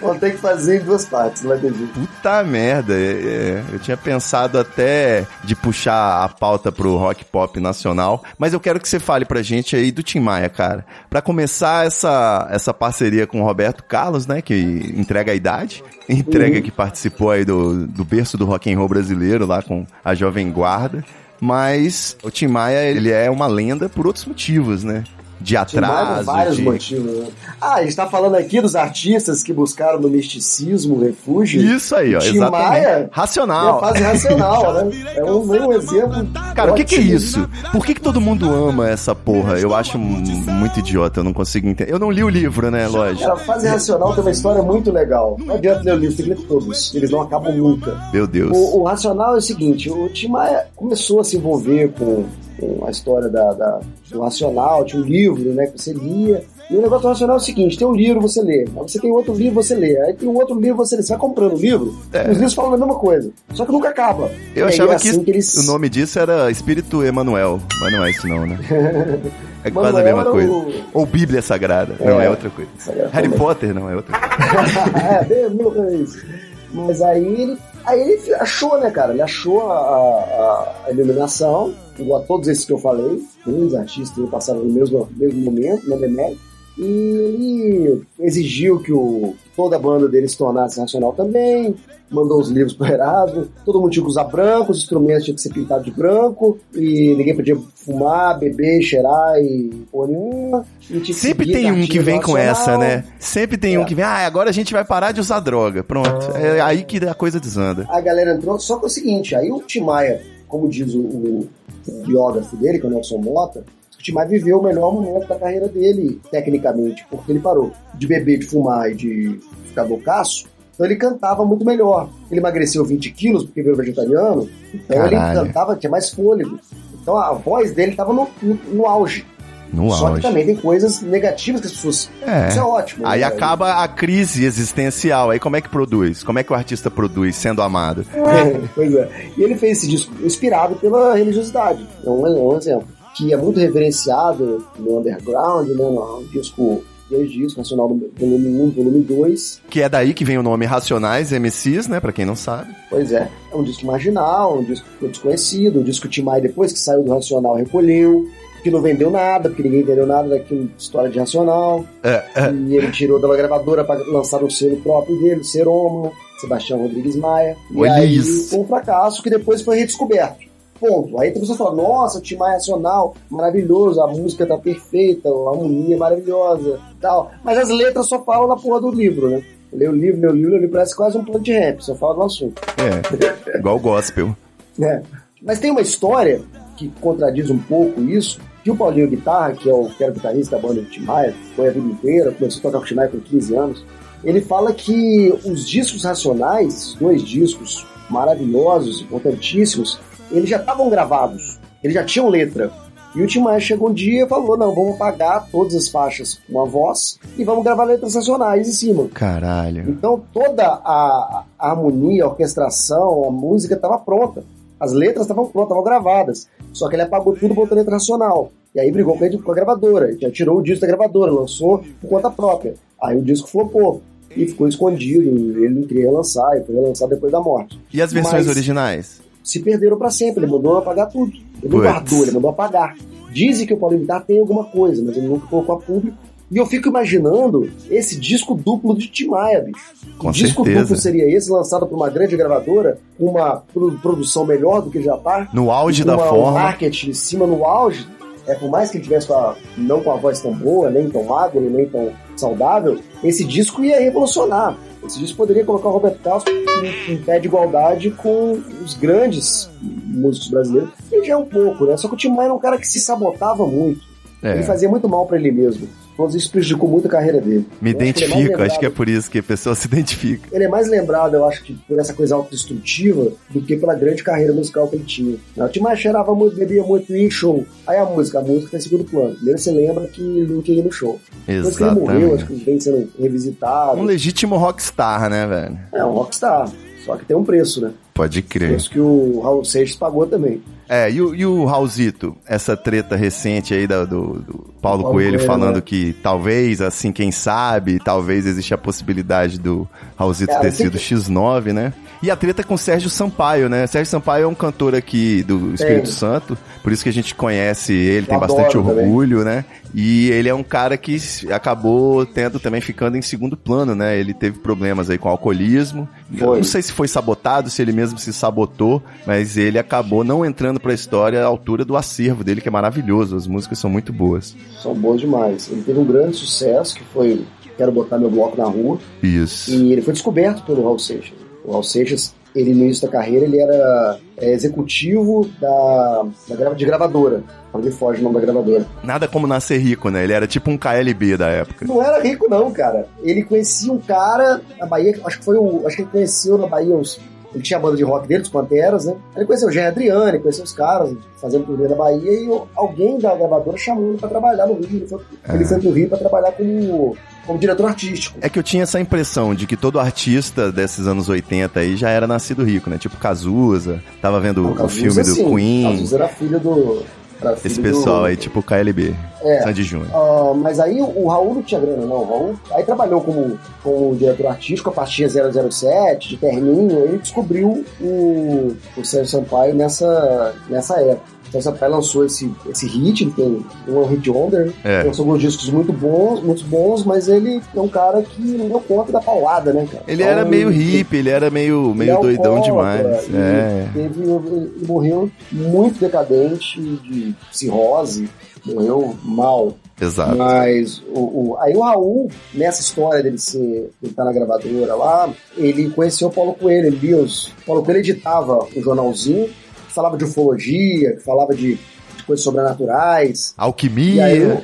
Vamos 0.01 0.17
ter 0.19 0.31
que 0.31 0.37
fazer 0.37 0.81
em 0.81 0.85
duas 0.85 1.05
partes, 1.05 1.41
não 1.43 1.49
vai 1.49 1.59
ter 1.59 1.73
jeito. 1.73 1.93
Puta 1.93 2.43
merda, 2.43 2.93
é, 2.93 2.97
é, 2.97 3.63
eu 3.73 3.79
tinha 3.79 3.97
pensado 3.97 4.57
até 4.59 5.25
de 5.43 5.55
puxar 5.55 6.23
a 6.23 6.29
pauta 6.29 6.71
pro 6.71 6.95
rock 6.97 7.23
pop 7.25 7.59
nacional, 7.59 8.23
mas 8.37 8.53
eu 8.53 8.59
quero 8.59 8.79
que 8.79 8.87
você 8.87 8.99
fale 8.99 9.25
pra 9.25 9.41
gente 9.41 9.75
aí 9.75 9.91
do 9.91 10.01
Tim 10.03 10.19
Maia, 10.19 10.49
cara. 10.49 10.85
Pra 11.09 11.21
começar 11.21 11.85
essa, 11.85 12.47
essa 12.51 12.73
parceria 12.73 13.27
com 13.27 13.41
o 13.41 13.45
Roberto 13.45 13.83
Carlos, 13.83 14.25
né, 14.25 14.41
que 14.41 14.55
entrega 14.95 15.31
a 15.31 15.35
idade, 15.35 15.83
entrega 16.07 16.61
que 16.63 16.71
participou 16.71 17.29
aí 17.29 17.45
do, 17.45 17.85
do 17.85 18.03
berço 18.03 18.37
do 18.37 18.45
rock 18.45 18.71
and 18.73 18.77
roll 18.77 18.87
brasileiro 18.87 19.45
lá 19.45 19.61
com 19.61 19.85
a 20.03 20.15
Jovem 20.15 20.51
Guarda, 20.51 21.05
mas 21.39 22.17
o 22.23 22.31
Tim 22.31 22.47
Maia, 22.47 22.89
ele 22.89 23.11
é 23.11 23.29
uma 23.29 23.47
lenda 23.47 23.89
por 23.89 24.07
outros 24.07 24.25
motivos, 24.25 24.83
né? 24.83 25.03
De 25.39 25.55
Tinha 25.65 25.81
vários, 25.81 25.83
atraso, 25.83 26.25
vários 26.25 26.55
de... 26.55 26.61
motivos. 26.61 27.19
Né? 27.19 27.27
Ah, 27.59 27.75
a 27.75 27.83
gente 27.83 27.95
tá 27.95 28.07
falando 28.07 28.35
aqui 28.35 28.61
dos 28.61 28.75
artistas 28.75 29.43
que 29.43 29.51
buscaram 29.51 29.99
no 29.99 30.09
misticismo 30.09 30.99
refúgio. 30.99 31.61
Isso 31.61 31.95
aí, 31.95 32.15
ó, 32.15 32.19
Tim 32.19 32.35
exatamente. 32.35 32.69
Maia 32.69 32.87
É 32.87 33.09
Racional. 33.11 33.77
a 33.77 33.79
fase 33.79 34.03
racional, 34.03 34.73
né? 34.73 34.91
É 35.15 35.23
um, 35.23 35.67
um 35.67 35.73
exemplo. 35.73 36.27
Cara, 36.55 36.71
o 36.71 36.75
que, 36.75 36.83
que 36.83 36.95
é 36.95 36.99
isso? 36.99 37.47
Por 37.71 37.85
que, 37.85 37.93
que 37.93 38.01
todo 38.01 38.19
mundo 38.21 38.49
ama 38.49 38.89
essa 38.89 39.13
porra? 39.13 39.59
Eu 39.59 39.75
acho 39.75 39.97
muito 39.97 40.79
idiota, 40.79 41.19
eu 41.19 41.23
não 41.23 41.33
consigo 41.33 41.67
entender. 41.67 41.91
Eu 41.91 41.99
não 41.99 42.09
li 42.09 42.23
o 42.23 42.29
livro, 42.29 42.71
né, 42.71 42.87
lógico. 42.87 43.21
Cara, 43.21 43.33
a 43.33 43.37
fase 43.37 43.67
racional 43.67 44.13
tem 44.13 44.23
uma 44.23 44.31
história 44.31 44.61
muito 44.61 44.91
legal. 44.91 45.37
Não 45.39 45.55
adianta 45.55 45.81
ler 45.83 45.93
o 45.93 45.97
livro, 45.97 46.15
tem 46.15 46.25
que 46.25 46.31
ler 46.33 46.47
todos. 46.47 46.93
Eles 46.95 47.11
não 47.11 47.21
acabam 47.21 47.53
nunca. 47.55 47.97
Meu 48.13 48.25
Deus. 48.27 48.55
O, 48.55 48.79
o 48.79 48.83
racional 48.83 49.35
é 49.35 49.37
o 49.37 49.41
seguinte: 49.41 49.89
o 49.89 50.09
Tim 50.09 50.29
Maia 50.29 50.67
começou 50.75 51.19
a 51.19 51.23
se 51.23 51.37
envolver 51.37 51.91
com, 51.97 52.25
com 52.59 52.85
a 52.85 52.91
história 52.91 53.29
da, 53.29 53.53
da- 53.53 53.79
do 54.11 54.21
racional, 54.21 54.85
tinha 54.85 55.01
um 55.01 55.05
livro 55.05 55.53
né, 55.53 55.67
que 55.67 55.81
você 55.81 55.93
lia. 55.93 56.43
E 56.71 56.75
o 56.77 56.81
negócio 56.81 57.01
do 57.03 57.07
racional 57.09 57.35
é 57.35 57.39
o 57.39 57.43
seguinte: 57.43 57.77
tem 57.77 57.85
um 57.87 57.93
livro, 57.93 58.21
você 58.21 58.41
lê. 58.41 58.59
Aí 58.61 58.67
você 58.75 58.99
tem 58.99 59.11
outro 59.11 59.33
livro, 59.33 59.55
você 59.61 59.75
lê. 59.75 59.99
Aí 60.01 60.13
tem 60.13 60.27
um 60.29 60.35
outro 60.35 60.57
livro, 60.59 60.77
você 60.77 60.95
lê. 60.95 61.01
Você 61.03 61.09
vai 61.09 61.19
comprando 61.19 61.53
o 61.53 61.57
livro, 61.57 61.93
É. 62.13 62.21
os 62.23 62.37
livros 62.37 62.53
falam 62.53 62.73
a 62.73 62.77
mesma 62.77 62.95
coisa. 62.95 63.29
Só 63.53 63.65
que 63.65 63.71
nunca 63.71 63.89
acaba. 63.89 64.31
Eu 64.55 64.65
achava 64.67 64.93
é 64.93 64.97
que, 64.97 65.09
assim 65.09 65.23
que 65.23 65.31
eles... 65.31 65.55
o 65.57 65.71
nome 65.71 65.89
disso 65.89 66.17
era 66.19 66.49
Espírito 66.49 67.03
Emanuel, 67.03 67.59
mas 67.81 67.91
não 67.93 68.05
é 68.05 68.09
isso 68.11 68.27
não, 68.27 68.45
né? 68.45 68.57
É 69.65 69.71
quase 69.71 69.89
a 69.89 69.93
Manuel 69.93 70.15
mesma 70.17 70.31
coisa. 70.31 70.51
o- 70.51 70.73
Ou 70.93 71.05
Bíblia 71.05 71.41
Sagrada, 71.41 71.95
É. 71.99 72.09
não 72.09 72.19
é 72.21 72.29
outra 72.29 72.49
coisa. 72.49 72.69
Harry 73.13 73.29
também. 73.29 73.39
Potter 73.39 73.73
não 73.73 73.89
é 73.89 73.95
outra 73.95 74.13
coisa. 74.19 74.79
é, 75.07 75.23
bem, 75.23 75.57
coisa 75.57 75.95
isso. 75.95 76.25
Mas 76.73 77.01
aí 77.01 77.25
ele, 77.25 77.57
aí 77.85 78.01
ele 78.01 78.33
achou, 78.35 78.79
né, 78.79 78.89
cara? 78.89 79.13
Ele 79.13 79.21
achou 79.21 79.71
a, 79.71 79.77
a, 79.77 80.75
a 80.87 80.91
iluminação, 80.91 81.73
igual 81.97 82.21
a 82.21 82.25
todos 82.25 82.47
esses 82.47 82.65
que 82.65 82.73
eu 82.73 82.79
falei, 82.79 83.23
dois 83.45 83.75
artistas 83.75 84.29
passaram 84.29 84.63
no 84.63 84.73
mesmo, 84.73 85.07
mesmo 85.15 85.39
momento, 85.41 85.87
na 85.87 85.95
Demé, 85.95 86.35
e 86.77 86.83
ele 86.83 88.01
exigiu 88.19 88.79
que 88.79 88.91
o, 88.91 89.35
toda 89.55 89.75
a 89.75 89.79
banda 89.79 90.07
dele 90.07 90.27
se 90.27 90.37
tornasse 90.37 90.79
nacional 90.79 91.13
também, 91.13 91.75
mandou 92.09 92.39
os 92.39 92.49
livros 92.49 92.73
pro 92.73 92.85
Erasmo, 92.87 93.47
todo 93.65 93.79
mundo 93.81 93.91
tinha 93.91 94.03
que 94.03 94.09
usar 94.09 94.25
branco, 94.25 94.71
os 94.71 94.79
instrumentos 94.79 95.23
tinham 95.25 95.35
que 95.35 95.41
ser 95.41 95.51
pintados 95.53 95.85
de 95.85 95.91
branco, 95.91 96.59
e 96.73 97.13
ninguém 97.15 97.35
podia 97.35 97.57
fumar, 97.75 98.37
beber, 98.37 98.81
cheirar 98.83 99.35
e 99.41 99.85
porra 99.91 100.07
nenhuma. 100.09 100.65
e 100.89 101.13
Sempre 101.13 101.51
tem 101.51 101.71
um 101.71 101.85
que 101.87 101.99
vem 101.99 102.21
com 102.21 102.37
essa, 102.37 102.77
né? 102.77 103.03
Sempre 103.19 103.57
tem 103.57 103.77
um 103.77 103.81
É. 103.81 103.85
que 103.85 103.95
vem, 103.95 104.05
ah, 104.05 104.25
agora 104.27 104.49
a 104.49 104.53
gente 104.53 104.73
vai 104.73 104.85
parar 104.85 105.11
de 105.11 105.19
usar 105.19 105.39
droga. 105.39 105.83
Pronto. 105.83 106.31
É 106.37 106.61
aí 106.61 106.83
que 106.83 106.97
a 107.03 107.13
coisa 107.15 107.39
desanda. 107.39 107.87
a 107.89 107.99
galera 107.99 108.33
entrou, 108.35 108.59
só 108.59 108.77
que 108.77 108.83
é 108.85 108.87
o 108.87 108.89
seguinte, 108.89 109.35
aí 109.35 109.51
o 109.51 109.59
Tim 109.61 109.81
Maia, 109.81 110.21
como 110.47 110.67
diz 110.69 110.93
o, 110.93 110.99
o- 110.99 111.49
o 111.87 112.03
biógrafo 112.05 112.55
dele, 112.57 112.77
que 112.79 112.85
é 112.85 112.89
o 112.89 112.91
Nelson 112.93 113.17
Mota, 113.17 113.63
o 114.03 114.05
Tim 114.05 114.11
Maia 114.11 114.27
viveu 114.27 114.59
o 114.59 114.63
melhor 114.63 114.93
momento 114.93 115.27
da 115.27 115.35
carreira 115.39 115.67
dele, 115.69 116.19
tecnicamente, 116.29 117.05
porque 117.09 117.31
ele 117.31 117.39
parou 117.39 117.71
de 117.93 118.05
beber, 118.05 118.39
de 118.39 118.45
fumar 118.45 118.91
e 118.91 118.95
de 118.95 119.39
ficar 119.65 119.83
loucaço, 119.83 120.45
então 120.73 120.85
ele 120.85 120.95
cantava 120.97 121.45
muito 121.45 121.63
melhor. 121.65 122.09
Ele 122.29 122.39
emagreceu 122.41 122.83
20 122.83 123.11
quilos 123.11 123.43
porque 123.45 123.61
virou 123.61 123.77
vegetariano, 123.77 124.49
então 124.73 124.97
Caralho. 124.97 125.15
ele 125.15 125.45
cantava, 125.47 125.75
tinha 125.77 125.89
mais 125.89 126.09
fôlego. 126.09 126.59
Então 127.01 127.15
a 127.17 127.31
voz 127.33 127.71
dele 127.71 127.91
estava 127.91 128.11
no, 128.11 128.27
no- 128.41 128.59
no 128.73 128.85
auge. 128.85 129.25
No 129.71 129.89
Só 129.91 130.05
que 130.05 130.11
auge. 130.11 130.21
também 130.21 130.45
tem 130.45 130.55
coisas 130.55 131.01
negativas 131.01 131.59
que 131.61 131.67
as 131.67 131.73
pessoas... 131.73 132.09
É. 132.21 132.49
Isso 132.49 132.59
é 132.59 132.63
ótimo. 132.63 133.07
Aí 133.07 133.21
né? 133.21 133.25
acaba 133.25 133.83
a 133.83 133.87
crise 133.87 134.45
existencial. 134.45 135.31
Aí 135.31 135.39
como 135.39 135.55
é 135.55 135.61
que 135.61 135.69
produz? 135.69 136.23
Como 136.23 136.37
é 136.37 136.43
que 136.43 136.51
o 136.51 136.55
artista 136.55 136.91
produz 136.91 137.35
sendo 137.35 137.61
amado? 137.61 138.05
É, 138.13 138.61
pois 138.75 138.93
é. 138.93 139.09
E 139.37 139.41
ele 139.43 139.55
fez 139.55 139.79
esse 139.79 139.87
disco 139.87 140.13
inspirado 140.23 140.75
pela 140.75 141.15
religiosidade. 141.15 141.87
É 142.05 142.09
um, 142.09 142.27
é 142.27 142.29
um 142.29 142.57
exemplo. 142.57 142.87
Que 143.15 143.33
é 143.33 143.37
muito 143.37 143.59
reverenciado 143.59 144.65
no 144.77 144.99
underground, 144.99 145.67
né? 145.69 145.75
No 145.75 146.25
disco, 146.31 146.83
dois 147.09 147.31
discos, 147.31 147.57
Nacional 147.57 147.87
Volume 148.17 148.61
1, 148.61 148.69
Volume 148.71 149.01
2. 149.01 149.61
Que 149.69 149.81
é 149.81 149.89
daí 149.89 150.13
que 150.13 150.25
vem 150.25 150.37
o 150.37 150.43
nome 150.43 150.65
Racionais 150.65 151.31
MCs, 151.31 151.87
né? 151.87 151.99
Pra 151.99 152.11
quem 152.11 152.25
não 152.25 152.35
sabe. 152.35 152.73
Pois 152.89 153.11
é. 153.11 153.29
É 153.51 153.55
um 153.55 153.63
disco 153.63 153.85
marginal, 153.85 154.59
um 154.59 154.63
disco 154.63 154.87
desconhecido, 155.01 155.79
um 155.79 155.83
disco 155.83 156.03
que 156.03 156.07
o 156.07 156.09
Tim 156.11 156.23
Maia, 156.23 156.41
depois 156.41 156.71
que 156.71 156.79
saiu 156.79 157.03
do 157.03 157.13
Racional, 157.13 157.55
recolheu. 157.55 158.27
Que 158.63 158.71
não 158.71 158.81
vendeu 158.81 159.11
nada, 159.11 159.49
porque 159.49 159.61
ninguém 159.61 159.81
entendeu 159.81 160.07
nada 160.07 160.29
daquilo, 160.29 160.71
história 160.79 161.09
de 161.09 161.19
Racional. 161.19 161.85
É, 162.01 162.23
é. 162.33 162.53
E 162.53 162.77
ele 162.77 162.89
tirou 162.91 163.19
da 163.19 163.27
gravadora 163.35 163.83
para 163.83 164.01
lançar 164.05 164.41
o 164.41 164.49
selo 164.49 164.77
próprio 164.77 165.19
dele, 165.19 165.43
Seroma, 165.43 166.13
Sebastião 166.39 166.79
Rodrigues 166.79 167.17
Maia. 167.17 167.57
E 167.69 167.77
Olha 167.77 167.93
aí 167.95 168.15
isso. 168.15 168.51
foi 168.51 168.59
um 168.59 168.65
fracasso 168.65 169.21
que 169.21 169.29
depois 169.29 169.61
foi 169.61 169.79
redescoberto. 169.79 170.52
Ponto. 170.83 171.17
Aí 171.17 171.31
tem 171.31 171.39
pessoas 171.39 171.57
que 171.57 171.63
falam, 171.63 171.81
nossa, 171.81 172.17
o 172.17 172.21
Tim 172.21 172.35
Maia 172.35 172.55
Nacional, 172.55 173.15
maravilhoso, 173.29 174.01
a 174.01 174.07
música 174.07 174.45
tá 174.45 174.57
perfeita, 174.57 175.29
a 175.29 175.49
harmonia 175.49 175.95
é 175.95 175.97
maravilhosa 175.97 176.77
tal. 176.99 177.31
Mas 177.41 177.57
as 177.57 177.69
letras 177.69 178.07
só 178.07 178.21
falam 178.21 178.49
na 178.49 178.57
porra 178.57 178.81
do 178.81 178.91
livro, 178.91 179.29
né? 179.29 179.41
Lê 179.71 179.87
o 179.87 179.93
livro, 179.93 180.29
o 180.29 180.35
livro, 180.35 180.55
ele 180.55 180.67
parece 180.67 180.93
quase 180.93 181.17
um 181.17 181.23
plano 181.23 181.39
de 181.39 181.53
rap, 181.53 181.79
só 181.79 181.95
fala 181.95 182.15
do 182.15 182.23
assunto. 182.23 182.61
É. 182.77 183.57
Igual 183.57 183.77
o 183.77 183.79
gospel. 183.79 184.35
né? 184.77 185.01
Mas 185.41 185.59
tem 185.59 185.71
uma 185.71 185.79
história 185.79 186.41
que 186.75 186.89
contradiz 186.99 187.49
um 187.49 187.59
pouco 187.59 188.01
isso, 188.01 188.41
que 188.61 188.69
o 188.69 188.75
Paulinho 188.75 189.07
Guitarra, 189.07 189.53
que, 189.53 189.69
é 189.69 189.73
o, 189.73 189.85
que 189.85 190.03
era 190.03 190.11
o 190.11 190.15
guitarrista 190.15 190.57
da 190.57 190.61
banda 190.61 190.81
do 190.81 190.89
Tim 190.89 191.03
Maia, 191.03 191.33
foi 191.55 191.69
a 191.69 191.71
vida 191.71 191.87
inteira, 191.87 192.31
começou 192.33 192.59
a 192.59 192.61
tocar 192.63 192.79
com 192.79 192.83
o 192.83 192.87
Tim 192.87 192.95
Maia 192.95 193.07
com 193.07 193.19
15 193.21 193.55
anos, 193.55 193.85
ele 194.21 194.41
fala 194.41 194.73
que 194.73 195.33
os 195.45 195.65
discos 195.65 196.03
racionais, 196.03 196.93
dois 196.99 197.21
discos 197.21 197.85
maravilhosos, 198.09 199.01
importantíssimos, 199.01 199.97
eles 200.33 200.49
já 200.49 200.57
estavam 200.57 200.89
gravados, 200.89 201.59
eles 201.83 201.93
já 201.93 202.03
tinham 202.03 202.29
letra. 202.29 202.71
E 203.15 203.21
o 203.21 203.27
Tim 203.27 203.41
Maia 203.41 203.59
chegou 203.59 203.89
um 203.89 203.93
dia 203.93 204.23
e 204.23 204.27
falou: 204.27 204.57
não, 204.57 204.73
vamos 204.73 204.97
pagar 204.97 205.47
todas 205.51 205.75
as 205.75 205.87
faixas 205.87 206.39
com 206.51 206.61
a 206.61 206.65
voz 206.65 207.19
e 207.37 207.43
vamos 207.43 207.63
gravar 207.63 207.83
letras 207.83 208.15
nacionais 208.15 208.67
em 208.67 208.71
cima. 208.71 209.07
Caralho. 209.13 209.87
Então 209.87 210.23
toda 210.33 210.65
a, 210.65 211.43
a 211.59 211.69
harmonia, 211.69 212.23
a 212.23 212.27
orquestração, 212.27 213.25
a 213.27 213.31
música 213.31 213.75
estava 213.75 213.99
pronta. 213.99 214.43
As 214.79 214.91
letras 214.91 215.25
estavam 215.25 215.45
prontas, 215.45 215.69
estavam 215.69 215.83
gravadas. 215.83 216.47
Só 216.73 216.89
que 216.89 216.95
ele 216.95 217.03
apagou 217.03 217.35
tudo, 217.35 217.53
botou 217.53 217.77
letra 217.77 217.91
nacional. 217.91 218.51
E 218.75 218.79
aí 218.79 218.91
brigou 218.91 219.15
com 219.15 219.23
a, 219.23 219.29
com 219.29 219.51
a 219.51 219.55
gravadora. 219.55 220.17
Já 220.19 220.31
tirou 220.31 220.57
o 220.57 220.63
disco 220.63 220.81
da 220.81 220.87
gravadora, 220.87 221.31
lançou 221.31 221.83
por 222.01 222.09
conta 222.09 222.31
própria. 222.31 222.73
Aí 223.01 223.15
o 223.15 223.21
disco 223.21 223.47
flopou. 223.47 224.01
E 224.35 224.47
ficou 224.47 224.67
escondido. 224.67 225.21
Ele 225.63 225.69
não 225.69 225.87
queria 225.87 226.11
lançar, 226.11 226.57
e 226.57 226.63
foi 226.65 226.75
lançado 226.75 227.09
depois 227.09 227.31
da 227.31 227.39
morte. 227.39 227.79
E 227.93 228.01
as 228.01 228.11
versões 228.11 228.45
Mas 228.45 228.47
originais? 228.47 229.22
Se 229.43 229.59
perderam 229.59 229.97
pra 229.97 230.09
sempre. 230.09 230.43
Ele 230.43 230.51
mandou 230.51 230.77
apagar 230.77 231.09
tudo. 231.09 231.31
Ele 231.61 231.73
não 231.73 231.79
guardou, 231.79 232.21
ele 232.23 232.31
mandou 232.31 232.49
apagar. 232.49 232.95
Dizem 233.31 233.65
que 233.67 233.73
o 233.73 233.77
Paulo 233.77 233.97
Vittar 233.97 234.23
tem 234.23 234.39
alguma 234.39 234.63
coisa, 234.63 235.03
mas 235.03 235.17
ele 235.17 235.27
nunca 235.27 235.47
colocou 235.47 235.75
a 235.75 235.79
público. 235.79 236.17
E 236.51 236.57
eu 236.57 236.65
fico 236.67 236.87
imaginando 236.87 237.67
esse 237.89 238.15
disco 238.19 238.53
duplo 238.53 238.95
de 238.95 239.07
Tim 239.07 239.27
Maia, 239.27 239.61
bicho. 239.61 239.83
Com 240.19 240.27
o 240.29 240.31
disco 240.31 240.63
certeza. 240.63 240.81
duplo 240.85 240.97
seria 241.01 241.35
esse, 241.35 241.49
lançado 241.51 241.87
por 241.87 241.95
uma 241.95 242.09
grande 242.11 242.37
gravadora, 242.37 242.99
com 243.17 243.25
uma 243.25 243.63
pro- 243.73 243.97
produção 243.99 244.45
melhor 244.45 244.81
do 244.83 244.91
que 244.91 245.01
já 245.01 245.17
tá. 245.17 245.49
No 245.51 245.71
auge 245.71 246.03
com 246.03 246.07
da 246.09 246.15
uma- 246.15 246.25
um 246.27 246.29
forma. 246.29 246.51
marketing 246.59 247.09
em 247.09 247.13
cima 247.13 247.47
no 247.47 247.65
auge. 247.65 248.05
É, 248.45 248.53
por 248.55 248.69
mais 248.69 248.91
que 248.91 248.97
ele 248.97 249.03
tivesse 249.03 249.25
com 249.27 249.33
a- 249.33 249.55
não 249.77 250.01
com 250.03 250.11
a 250.11 250.15
voz 250.15 250.41
tão 250.41 250.53
boa, 250.53 250.91
nem 250.91 251.09
tão 251.09 251.23
magro, 251.23 251.61
nem 251.61 251.85
tão 251.87 252.11
saudável, 252.35 252.99
esse 253.23 253.43
disco 253.43 253.83
ia 253.83 253.99
revolucionar. 253.99 254.77
Esse 255.05 255.19
disco 255.19 255.37
poderia 255.37 255.65
colocar 255.65 255.89
o 255.89 255.91
Roberto 255.91 256.19
Carlos 256.21 256.43
em, 256.47 257.13
em 257.13 257.17
pé 257.17 257.39
de 257.39 257.47
igualdade 257.47 258.11
com 258.11 258.61
os 258.83 258.93
grandes 258.93 259.69
músicos 259.81 260.49
brasileiros. 260.49 260.91
Ele 261.11 261.25
já 261.25 261.33
é 261.33 261.37
um 261.37 261.45
pouco, 261.45 261.85
né? 261.85 261.97
Só 261.97 262.07
que 262.07 262.13
o 262.13 262.17
Tim 262.17 262.29
Maia 262.29 262.45
era 262.45 262.53
um 262.53 262.59
cara 262.59 262.77
que 262.77 262.87
se 262.87 262.99
sabotava 262.99 263.65
muito. 263.67 264.01
É. 264.41 264.53
Ele 264.53 264.63
fazia 264.63 264.89
muito 264.89 265.07
mal 265.07 265.25
pra 265.25 265.37
ele 265.37 265.51
mesmo. 265.51 265.87
Todos 266.15 266.35
isso 266.35 266.51
prejudicou 266.51 266.89
muito 266.89 267.07
a 267.07 267.11
carreira 267.11 267.41
dele. 267.41 267.65
Me 267.81 267.91
Eu 267.91 267.97
acho 267.97 267.97
que 267.97 268.23
é 268.23 268.27
identifico, 268.27 268.61
acho 268.61 268.79
que 268.79 268.85
é 268.85 268.89
por 268.89 269.09
isso 269.09 269.31
que 269.31 269.39
a 269.39 269.43
pessoa 269.43 269.73
se 269.75 269.87
identifica. 269.87 270.49
ele 270.51 270.65
é 270.65 270.67
mais 270.67 270.87
lembrado, 270.87 271.35
eu 271.35 271.45
acho, 271.45 271.63
que 271.63 271.73
por 271.87 271.99
essa 271.99 272.13
coisa 272.13 272.35
autodestrutiva 272.35 273.31
do 273.49 273.61
que 273.61 273.75
pela 273.77 273.95
grande 273.95 274.23
carreira 274.23 274.53
musical 274.53 274.87
que 274.87 274.95
ele 274.95 275.03
tinha. 275.03 275.37
O 275.57 275.67
Tim 275.69 275.83
cheirava 275.95 276.33
muito, 276.33 276.55
bebia 276.55 276.83
muito 276.83 277.13
e 277.13 277.19
ia 277.19 277.27
em 277.27 277.31
show. 277.31 277.65
Aí 277.87 277.97
a 277.97 278.05
música, 278.05 278.39
a 278.39 278.41
música 278.41 278.71
tá 278.71 278.77
em 278.77 278.81
segundo 278.81 279.03
plano. 279.03 279.35
Primeiro 279.35 279.59
você 279.59 279.71
lembra 279.71 280.07
que 280.07 280.21
ele 280.21 280.53
não 280.53 280.63
ir 280.65 280.83
no 280.83 280.91
show. 280.91 281.19
Depois 281.45 281.77
que 281.77 281.83
ele 281.83 281.95
morreu, 281.95 282.17
acho 282.17 282.35
Exatamente. 282.35 282.59
que 282.59 282.65
vem 282.65 282.79
sendo 282.79 283.09
revisitado. 283.19 283.99
Um 283.99 284.03
legítimo 284.03 284.57
rockstar, 284.57 285.29
né, 285.29 285.45
velho? 285.47 285.79
É 285.93 286.05
um 286.05 286.11
rockstar. 286.11 286.69
Só 287.05 287.15
que 287.17 287.25
tem 287.25 287.35
um 287.35 287.43
preço, 287.43 287.81
né? 287.81 287.91
Pode 288.13 288.41
crer. 288.41 288.69
Preço 288.69 288.89
que 288.89 288.99
o 288.99 289.41
Raul 289.41 289.65
Seixas 289.65 289.95
pagou 289.95 290.25
também. 290.27 290.61
É, 290.87 291.09
e 291.09 291.21
o, 291.21 291.33
e 291.33 291.45
o 291.45 291.65
Raulzito, 291.65 292.35
essa 292.45 292.77
treta 292.77 293.15
recente 293.15 293.73
aí 293.73 293.87
da- 293.87 294.05
do, 294.05 294.39
do 294.39 294.53
Paulo, 294.81 295.01
Paulo 295.01 295.03
Coelho, 295.05 295.31
Coelho, 295.37 295.45
falando 295.47 295.75
né? 295.77 295.81
que 295.81 296.13
talvez, 296.21 296.81
assim, 296.81 297.11
quem 297.11 297.31
sabe, 297.31 297.99
talvez 297.99 298.45
existe 298.45 298.73
a 298.73 298.77
possibilidade 298.77 299.57
do 299.59 299.87
Raulzito 300.15 300.51
Cara, 300.51 300.61
ter 300.61 300.67
tem 300.75 300.85
sido 300.85 300.97
X9, 300.99 301.73
né? 301.73 301.93
E 302.21 302.29
a 302.29 302.35
treta 302.35 302.63
com 302.63 302.75
o 302.75 302.77
Sérgio 302.77 303.09
Sampaio, 303.09 303.67
né? 303.67 303.87
Sérgio 303.87 304.09
Sampaio 304.11 304.43
é 304.43 304.47
um 304.47 304.53
cantor 304.55 304.93
aqui 304.93 305.41
do 305.43 305.73
Espírito 305.73 306.09
Santo, 306.09 306.57
por 306.83 306.91
isso 306.91 307.01
que 307.03 307.09
a 307.09 307.13
gente 307.13 307.33
conhece 307.33 307.93
ele, 307.93 308.27
tem 308.27 308.35
Eu 308.35 308.39
bastante 308.41 308.77
adoro 308.77 308.89
também. 308.89 309.05
orgulho, 309.05 309.43
né? 309.43 309.65
E 309.95 310.29
ele 310.31 310.47
é 310.49 310.53
um 310.53 310.63
cara 310.63 310.95
que 310.97 311.17
acabou 311.51 312.25
tendo 312.25 312.59
também 312.59 312.81
ficando 312.81 313.17
em 313.17 313.21
segundo 313.21 313.55
plano, 313.57 313.93
né? 313.95 314.17
Ele 314.19 314.33
teve 314.33 314.59
problemas 314.59 315.09
aí 315.09 315.17
com 315.17 315.29
alcoolismo. 315.29 316.07
Foi. 316.37 316.57
não 316.57 316.63
sei 316.63 316.81
se 316.81 316.91
foi 316.91 317.07
sabotado, 317.07 317.69
se 317.69 317.81
ele 317.81 317.91
mesmo 317.91 318.17
se 318.17 318.33
sabotou, 318.33 319.01
mas 319.25 319.57
ele 319.57 319.77
acabou 319.77 320.23
não 320.23 320.45
entrando 320.45 320.79
pra 320.79 320.93
história 320.93 321.43
à 321.43 321.45
altura 321.45 321.85
do 321.85 321.95
acervo 321.95 322.43
dele, 322.43 322.61
que 322.61 322.67
é 322.67 322.71
maravilhoso. 322.71 323.35
As 323.35 323.47
músicas 323.47 323.79
são 323.79 323.89
muito 323.89 324.11
boas. 324.11 324.55
São 324.81 324.93
bons 324.93 325.21
demais. 325.21 325.69
Ele 325.71 325.81
teve 325.81 325.99
um 325.99 326.05
grande 326.05 326.37
sucesso, 326.37 326.95
que 326.95 327.03
foi 327.05 327.45
Quero 327.77 327.91
Botar 327.91 328.17
Meu 328.17 328.29
Bloco 328.29 328.57
na 328.57 328.65
Rua. 328.65 328.99
Isso. 329.21 329.71
E 329.71 329.91
ele 329.91 330.01
foi 330.01 330.13
descoberto 330.13 330.63
pelo 330.63 330.83
Raul 330.83 330.99
Seixas. 330.99 331.33
O 331.63 331.71
Raul 331.71 331.83
Seixas, 331.83 332.35
ele 332.55 332.73
no 332.73 332.83
início 332.83 333.07
da 333.07 333.11
carreira, 333.11 333.45
ele 333.45 333.59
era 333.59 334.17
é, 334.37 334.51
executivo 334.51 335.49
da, 335.59 336.25
da 336.49 336.55
grava- 336.55 336.75
de 336.75 336.85
gravadora. 336.85 337.43
Agora 337.69 337.85
me 337.85 337.91
foge 337.91 338.19
o 338.21 338.23
nome 338.23 338.35
da 338.35 338.41
gravadora. 338.41 338.85
Nada 339.03 339.27
como 339.27 339.47
nascer 339.47 339.79
rico, 339.79 340.09
né? 340.09 340.23
Ele 340.23 340.33
era 340.33 340.45
tipo 340.45 340.69
um 340.69 340.77
KLB 340.77 341.37
da 341.37 341.47
época. 341.47 341.85
Não 341.87 342.01
era 342.03 342.21
rico 342.21 342.47
não, 342.49 342.71
cara. 342.71 343.07
Ele 343.23 343.43
conhecia 343.43 343.91
um 343.91 343.97
cara 343.99 344.61
na 344.79 344.85
Bahia, 344.85 345.19
acho 345.25 345.39
que 345.39 345.45
foi 345.45 345.57
o. 345.57 345.85
Acho 345.87 345.95
que 345.95 346.01
ele 346.03 346.09
conheceu 346.11 346.57
na 346.57 346.67
Bahia 346.67 346.95
os. 346.95 347.19
Ele 347.53 347.61
tinha 347.61 347.77
a 347.77 347.81
banda 347.81 347.95
de 347.95 348.03
rock 348.03 348.27
dele, 348.27 348.41
os 348.41 348.49
Panteras, 348.49 349.05
né? 349.05 349.15
Ele 349.35 349.45
conheceu 349.45 349.67
o 349.67 349.71
Jean 349.71 349.87
Adriane, 349.89 350.39
conheceu 350.39 350.63
os 350.63 350.73
caras 350.73 351.15
fazendo 351.39 351.65
turnê 351.65 351.87
na 351.87 351.95
Bahia 351.95 352.31
e 352.31 352.61
alguém 352.75 353.19
da 353.19 353.35
gravadora 353.35 353.77
chamou 353.77 354.09
ele 354.09 354.17
pra 354.17 354.27
trabalhar 354.27 354.65
no 354.65 354.73
Rio. 354.73 354.87
Ele 355.01 355.07
foi, 355.07 355.19
ele 355.53 355.65
foi 355.65 355.79
pro 355.79 355.91
Rio 355.91 356.09
pra 356.09 356.17
trabalhar 356.17 356.51
como, 356.53 357.15
como 357.45 357.59
diretor 357.59 357.87
artístico. 357.87 358.37
É 358.41 358.49
que 358.49 358.57
eu 358.59 358.63
tinha 358.63 358.83
essa 358.83 358.99
impressão 358.99 359.53
de 359.53 359.67
que 359.67 359.75
todo 359.77 359.99
artista 359.99 360.71
desses 360.71 361.05
anos 361.07 361.29
80 361.29 361.79
aí 361.79 361.95
já 361.97 362.09
era 362.09 362.25
nascido 362.27 362.63
rico, 362.63 362.89
né? 362.89 362.97
Tipo 362.97 363.17
Cazuza, 363.17 364.01
tava 364.21 364.39
vendo 364.39 364.69
o 364.69 364.75
Cazuza, 364.75 364.89
filme 365.01 365.23
do 365.23 365.35
sim. 365.35 365.49
Queen, 365.55 365.83
Cazuza 365.91 366.15
era 366.15 366.27
filho 366.29 366.59
do. 366.59 367.03
era 367.41 367.55
filho 367.57 367.71
esse 367.71 367.81
pessoal 367.81 368.19
do- 368.21 368.25
aí, 368.25 368.37
tipo 368.37 368.63
KLB, 368.63 369.13
É. 369.43 369.61
Sandy 369.63 369.83
Júnior. 369.83 370.09
Ah, 370.13 370.53
mas 370.55 370.79
aí 370.79 371.01
o, 371.01 371.27
Raul 371.27 371.55
não 371.55 371.61
tinha 371.63 371.81
grana, 371.81 372.05
não. 372.05 372.15
O 372.21 372.25
Raul 372.25 372.55
aí 372.71 372.83
trabalhou 372.83 373.19
como, 373.21 373.59
como 373.83 374.15
diretor 374.15 374.47
artístico, 374.47 374.89
a 374.89 374.93
pastinha 374.93 375.27
007, 375.29 376.29
de 376.29 376.37
terninho, 376.37 377.03
aí 377.03 377.17
descobriu 377.17 377.83
o, 377.99 378.73
o 378.95 379.03
Sérgio 379.03 379.29
Sampaio 379.31 379.75
nessa, 379.75 380.53
nessa 380.69 380.95
época. 381.01 381.32
O 381.53 381.61
Sérgio 381.61 381.71
Sampaio 381.71 381.91
lançou 381.91 382.25
esse, 382.25 382.51
esse 382.67 382.87
hit, 382.87 383.23
ele 383.23 383.31
tem 383.31 383.65
um 383.87 384.03
hit 384.05 384.27
wonder, 384.31 384.65
né? 384.67 384.73
É. 384.83 385.03
lançou 385.03 385.23
alguns 385.25 385.39
discos 385.41 385.69
muito 385.69 385.93
bons, 385.93 386.41
muito 386.41 386.63
bons, 386.65 387.03
mas 387.05 387.27
ele 387.27 387.61
é 387.75 387.79
um 387.79 387.87
cara 387.87 388.23
que 388.23 388.41
não 388.41 388.67
deu 388.69 388.79
conta 388.79 389.11
da 389.11 389.21
paulada, 389.21 389.71
né, 389.71 389.87
cara? 389.91 390.03
Ele 390.07 390.23
Então, 390.23 390.33
era 390.33 390.45
meio 390.45 390.69
hippie, 390.69 391.17
ele 391.17 391.29
era 391.29 391.51
meio, 391.51 391.89
ele 391.91 391.99
meio 391.99 392.17
é 392.17 392.19
doidão 392.21 392.59
demais. 392.59 393.05
É. 393.33 393.87
Teve, 393.93 394.21
ele 394.23 394.71
morreu 394.87 395.29
muito 395.51 395.99
decadente, 395.99 396.81
de 396.81 397.35
cirrose, 397.51 398.27
morreu 398.65 399.15
mal. 399.23 399.73
Exato. 400.01 400.35
Mas 400.35 401.03
o, 401.13 401.19
o- 401.51 401.57
aí 401.59 401.75
o 401.75 401.81
Raul, 401.81 402.29
nessa 402.53 402.81
história 402.81 403.21
dele 403.21 403.37
ser 403.37 403.91
ele 404.01 404.11
tá 404.13 404.23
na 404.25 404.33
gravadora 404.33 404.95
lá, 404.95 405.29
ele 405.55 405.89
conheceu 405.91 406.29
o 406.29 406.31
Paulo 406.31 406.53
Coelho, 406.55 406.87
ele. 406.87 407.13
O 407.13 407.27
Paulo 407.65 407.83
Coelho 407.83 407.99
editava 407.99 408.65
um 408.75 408.81
jornalzinho 408.81 409.49
que 409.93 409.95
falava 409.95 410.17
de 410.17 410.23
ufologia, 410.23 411.13
que 411.13 411.19
falava 411.21 411.53
de, 411.53 411.77
coisas 412.25 412.43
sobrenaturais. 412.43 413.53
Alquimia. 413.57 414.25
Aí, 414.25 414.41
o- 414.47 414.63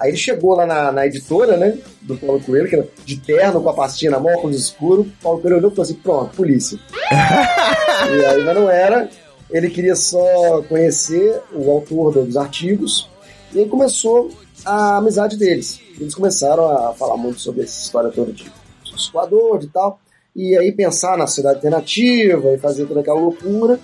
aí 0.00 0.10
ele 0.10 0.16
chegou 0.16 0.54
lá 0.56 0.66
na, 0.66 0.90
na 0.90 1.06
editora, 1.06 1.56
né? 1.56 1.78
Do 2.00 2.16
Paulo 2.16 2.40
Coelho, 2.40 2.68
que 2.68 2.74
era 2.74 2.88
de 3.04 3.16
terno 3.18 3.62
com 3.62 3.68
a 3.68 3.74
pastinha 3.74 4.10
na 4.10 4.18
mão, 4.18 4.32
óculos 4.34 4.56
escuro. 4.58 5.02
O 5.02 5.22
Paulo 5.22 5.40
Coelho 5.40 5.56
olhou 5.58 5.70
e 5.70 5.74
falou 5.74 5.82
assim: 5.84 5.94
pronto, 6.02 6.36
polícia. 6.36 6.78
e 7.00 8.24
aí, 8.24 8.42
mas 8.44 8.54
não 8.54 8.68
era. 8.68 9.08
Ele 9.50 9.68
queria 9.68 9.94
só 9.94 10.62
conhecer 10.68 11.40
o 11.52 11.70
autor 11.70 12.24
dos 12.24 12.36
artigos. 12.36 13.08
E 13.52 13.60
aí 13.60 13.68
começou 13.68 14.30
a 14.64 14.96
amizade 14.96 15.36
deles. 15.36 15.78
Eles 16.00 16.14
começaram 16.14 16.64
a 16.88 16.94
falar 16.94 17.18
muito 17.18 17.38
sobre 17.38 17.62
essa 17.62 17.84
história 17.84 18.10
toda 18.10 18.32
de 18.32 18.50
suador 18.96 19.60
e 19.62 19.66
tal. 19.68 20.00
E 20.34 20.56
aí 20.56 20.72
pensar 20.72 21.16
na 21.18 21.26
cidade 21.26 21.56
alternativa 21.56 22.52
e 22.54 22.58
fazer 22.58 22.86
toda 22.86 23.00
aquela 23.00 23.20
loucura. 23.20 23.78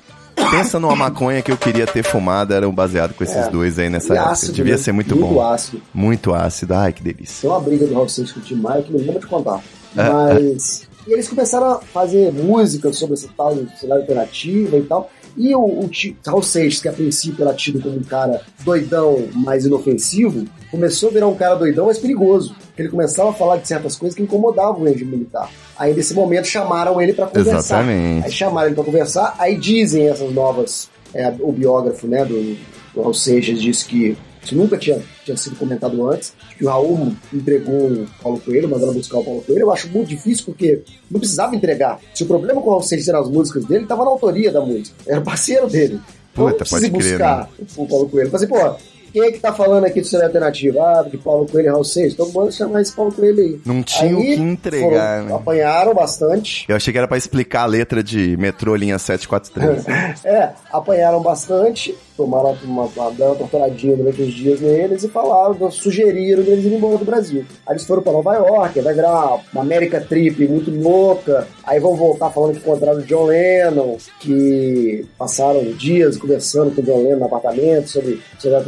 Pensa 0.51 0.79
numa 0.79 0.95
maconha 0.97 1.43
que 1.43 1.51
eu 1.51 1.57
queria 1.57 1.87
ter 1.87 2.03
fumado, 2.05 2.55
era 2.55 2.67
um 2.69 2.73
baseado 2.73 3.13
com 3.13 3.25
esses 3.25 3.37
É. 3.37 3.51
dois 3.51 3.79
aí 3.79 3.91
nessa 3.91 4.15
época. 4.15 4.31
ácido, 4.31 4.53
Devia 4.53 4.77
né? 4.77 4.79
ser 4.79 4.93
muito, 4.93 5.15
Muito 5.17 5.35
bom. 5.35 5.43
ácido. 5.43 5.83
Muito 5.93 6.33
ácido. 6.33 6.75
Ai, 6.75 6.93
que 6.93 7.03
delícia. 7.03 7.41
Tem 7.43 7.51
uma 7.51 7.61
briga 7.61 7.87
do 7.87 7.93
Raul 7.95 8.09
Seixas 8.09 8.33
com 8.33 8.41
o 8.41 8.43
Tim 8.43 8.55
Maia 8.55 8.83
que 8.83 8.93
não 8.93 9.01
lembro 9.01 9.21
de 9.21 9.27
contar. 9.27 9.61
É, 9.97 10.09
Mas. 10.09 10.87
E 11.07 11.13
eles 11.13 11.29
começaram 11.29 11.67
a 11.73 11.81
fazer 11.81 12.33
música 12.33 12.93
sobre 12.93 13.15
essa 13.15 13.29
tal 13.37 13.55
de 13.55 13.79
cidade 13.79 14.03
alternativa 14.03 14.77
e 14.77 14.83
tal. 14.83 15.11
E 15.37 15.55
o, 15.55 15.61
o 15.61 15.91
Raul 16.27 16.43
Seixas, 16.43 16.81
que 16.83 16.89
a 16.89 16.93
princípio 16.93 17.43
era 17.45 17.55
tido 17.55 17.81
como 17.83 17.97
um 17.97 18.03
cara 18.03 18.41
doidão, 18.65 19.27
mais 19.35 19.65
inofensivo, 19.67 20.45
começou 20.71 21.11
a 21.11 21.13
virar 21.13 21.29
um 21.29 21.35
cara 21.35 21.55
doidão, 21.55 21.87
mas 21.87 21.99
perigoso. 21.99 22.55
Porque 22.67 22.83
ele 22.83 22.89
começava 22.89 23.31
a 23.31 23.33
falar 23.33 23.57
de 23.57 23.69
certas 23.69 23.97
coisas 23.97 24.17
que 24.17 24.23
incomodavam 24.23 24.83
o 24.83 24.85
regime 24.85 25.13
militar. 25.13 25.51
Aí, 25.77 25.95
nesse 25.95 26.15
momento, 26.15 26.47
chamaram 26.47 27.01
ele 27.01 27.13
para 27.13 27.27
conversar. 27.27 27.59
Exatamente. 27.59 28.25
Aí 28.27 28.33
chamaram 28.33 28.67
ele 28.69 28.75
para 28.75 28.85
conversar, 28.85 29.35
aí 29.39 29.57
dizem 29.57 30.09
essas 30.09 30.33
novas. 30.33 30.89
é, 31.15 31.33
o 31.41 31.53
biógrafo 31.53 32.07
né, 32.07 32.25
do, 32.25 32.57
do 32.95 33.01
Raul 33.01 33.15
Seixas 33.15 33.61
disse 33.61 33.87
que 33.87 34.17
isso 34.43 34.57
nunca 34.57 34.79
tinha, 34.79 34.99
tinha 35.25 35.37
sido 35.37 35.57
comentado 35.57 36.09
antes, 36.09 36.33
que 36.57 36.65
o 36.65 36.69
Raul 36.69 37.13
entregou 37.33 37.89
o 37.89 38.07
Paulo 38.23 38.41
Coelho, 38.41 38.69
mandaram 38.69 38.95
buscar 38.95 39.19
o 39.19 39.25
Paulo 39.25 39.43
Coelho. 39.43 39.63
Eu 39.63 39.71
acho 39.71 39.89
muito 39.89 40.09
difícil 40.09 40.45
porque 40.47 40.83
não 41.11 41.21
precisava 41.21 41.55
entregar. 41.55 42.01
Se 42.15 42.23
o 42.23 42.27
problema 42.27 42.61
com 42.61 42.69
o 42.69 42.71
Raul 42.71 42.83
Seixas 42.83 43.09
eram 43.09 43.21
as 43.21 43.29
músicas 43.29 43.65
dele, 43.65 43.83
estava 43.83 44.05
na 44.05 44.11
autoria 44.11 44.51
da 44.51 44.61
música. 44.61 44.97
Era 45.07 45.21
o 45.21 45.25
parceiro 45.25 45.69
dele. 45.69 46.01
Puta, 46.33 46.51
não 46.51 46.57
precisa 46.57 46.81
crer, 46.81 46.93
buscar 46.93 47.51
o 47.77 47.87
Paulo 47.87 48.09
Coelho. 48.09 48.31
Falei, 48.31 48.47
pô, 48.47 48.77
quem 49.13 49.23
é 49.23 49.33
que 49.33 49.39
tá 49.41 49.53
falando 49.53 49.85
aqui 49.85 50.01
do 50.01 50.07
cenário 50.07 50.29
alternativo? 50.29 50.81
Ah, 50.83 51.03
de 51.09 51.17
Paulo 51.19 51.47
Coelho 51.47 51.67
e 51.69 51.71
Raul 51.71 51.85
Seixas. 51.85 52.15
Então 52.15 52.31
bora 52.31 52.51
chamar 52.51 52.81
esse 52.83 52.95
Paulo 52.95 53.13
Coelho 53.13 53.41
aí. 53.41 53.61
Não 53.65 53.83
tinha 53.83 54.17
o 54.17 54.21
que 54.23 54.35
entregar, 54.35 55.19
foram- 55.23 55.29
né? 55.29 55.35
Apanharam 55.35 55.95
bastante. 55.95 56.65
Eu 56.69 56.77
achei 56.77 56.93
que 56.93 56.99
era 56.99 57.09
pra 57.09 57.17
explicar 57.17 57.63
a 57.63 57.67
letra 57.67 58.03
de 58.03 58.37
metrô 58.37 58.75
linha 58.77 58.99
743. 58.99 59.85
É, 60.25 60.51
apanharam 60.73 61.21
bastante, 61.23 61.95
tomaram 62.17 62.57
uma, 62.65 62.85
uma, 62.85 63.09
uma 63.09 63.35
torturadinha 63.35 63.97
durante 63.97 64.21
os 64.23 64.33
dias 64.33 64.61
neles 64.61 65.05
e 65.05 65.09
falaram, 65.09 65.71
sugeriram 65.71 66.43
eles 66.43 66.65
irem 66.65 66.77
embora 66.79 66.99
do 66.99 67.05
Brasil. 67.05 67.45
Aí 67.67 67.75
eles 67.75 67.85
foram 67.85 68.03
pra 68.03 68.13
Nova 68.13 68.35
York, 68.35 68.81
vai 68.81 68.95
virar 68.95 69.11
uma, 69.11 69.41
uma 69.53 69.63
América 69.63 70.01
Trip 70.01 70.47
muito 70.49 70.71
louca. 70.71 71.47
Aí 71.65 71.79
vão 71.81 71.95
voltar 71.95 72.31
falando 72.31 72.53
que 72.53 72.59
encontraram 72.59 72.99
o 72.99 73.03
John 73.03 73.25
Lennon, 73.27 73.97
que 74.21 75.07
passaram 75.19 75.63
dias 75.73 76.17
conversando 76.17 76.75
com 76.75 76.81
o 76.81 76.85
John 76.85 77.03
Lennon 77.05 77.19
no 77.21 77.25
apartamento 77.27 77.89
sobre, 77.89 78.21
sobre 78.39 78.57
a 78.59 78.61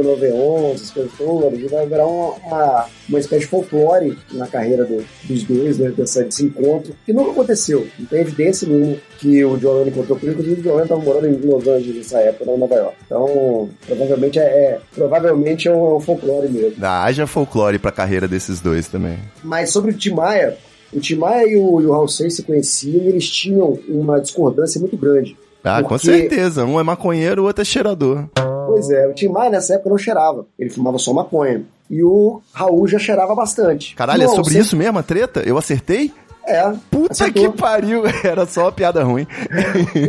alternativa 0.00 0.02
no 0.02 0.16
V11, 0.16 0.74
essas 0.74 0.90
coisas 0.90 1.12
todas. 1.18 1.58
E 1.60 1.66
vai 1.68 1.86
virar 1.86 2.06
uma, 2.06 2.34
uma, 2.46 2.86
uma 3.08 3.18
espécie 3.18 3.40
de 3.42 3.46
folclore 3.48 4.18
na 4.32 4.46
carreira 4.46 4.84
do- 4.84 5.04
dos 5.24 5.42
dois, 5.44 5.78
né, 5.78 5.90
dessa, 5.96 6.24
desse 6.24 6.44
encontro, 6.44 6.94
que 7.04 7.12
nunca 7.12 7.32
aconteceu. 7.32 7.86
Não 7.98 8.06
tem 8.06 8.20
evidência 8.20 8.68
nenhuma 8.68 8.96
que 9.18 9.44
o 9.44 9.56
John 9.56 9.74
Lennon 9.74 9.88
encontrou 9.88 10.18
com 10.18 10.26
ele, 10.26 10.32
inclusive 10.34 10.60
o 10.60 10.62
John 10.62 10.70
Lennon 10.70 10.82
estava 10.84 11.00
morando 11.02 11.26
em 11.28 11.46
Los 11.46 11.66
Angeles 11.66 11.96
nessa 11.96 12.18
época, 12.20 12.44
não 12.44 12.56
em 12.56 12.58
Nova 12.60 12.74
York. 12.74 12.96
Então, 13.06 13.70
provavelmente 13.86 14.38
é, 14.38 14.42
é- 14.42 14.80
provavelmente 14.94 15.68
é 15.68 15.72
um, 15.72 15.86
é 15.92 15.94
um 15.96 16.00
folclore 16.00 16.48
mesmo. 16.48 16.76
Da 16.80 17.02
haja 17.04 17.26
folclore 17.26 17.78
pra 17.78 17.90
carreira 17.92 18.28
desses 18.28 18.60
dois 18.60 18.86
também. 18.88 19.18
Mas 19.42 19.70
sobre 19.70 19.90
o 19.92 19.94
Tim 19.96 20.10
Maia, 20.10 20.56
o 20.92 21.00
Tim 21.00 21.16
Maia 21.16 21.46
e 21.46 21.56
o, 21.56 21.80
e 21.80 21.86
o 21.86 21.92
Raul 21.92 22.08
Seixas 22.08 22.36
se 22.36 22.42
conheciam 22.42 23.02
e 23.04 23.08
eles 23.08 23.28
tinham 23.28 23.78
uma 23.88 24.20
discordância 24.20 24.80
muito 24.80 24.96
grande. 24.96 25.36
Ah, 25.64 25.82
com 25.82 25.88
Porque- 25.90 26.06
certeza. 26.06 26.64
Um 26.64 26.78
é 26.78 26.82
maconheiro, 26.82 27.42
o 27.42 27.46
outro 27.46 27.62
é 27.62 27.64
cheirador. 27.64 28.24
Pois 28.72 28.90
é, 28.90 29.06
o 29.08 29.14
Tim 29.14 29.28
Maia 29.28 29.50
nessa 29.50 29.74
época 29.74 29.90
não 29.90 29.98
cheirava, 29.98 30.46
ele 30.58 30.70
fumava 30.70 30.98
só 30.98 31.12
maconha. 31.12 31.62
E 31.90 32.02
o 32.04 32.40
Raul 32.52 32.86
já 32.86 32.98
cheirava 32.98 33.34
bastante. 33.34 33.94
Caralho, 33.96 34.22
é 34.22 34.26
Não, 34.26 34.34
sobre 34.34 34.52
você- 34.52 34.58
isso 34.60 34.76
mesmo 34.76 34.98
a 34.98 35.02
treta? 35.02 35.40
Eu 35.40 35.56
acertei? 35.56 36.12
É. 36.46 36.62
Puta 36.90 37.12
acertou. 37.12 37.50
que 37.52 37.58
pariu, 37.58 38.02
era 38.24 38.46
só 38.46 38.62
uma 38.62 38.72
piada 38.72 39.02
ruim. 39.04 39.26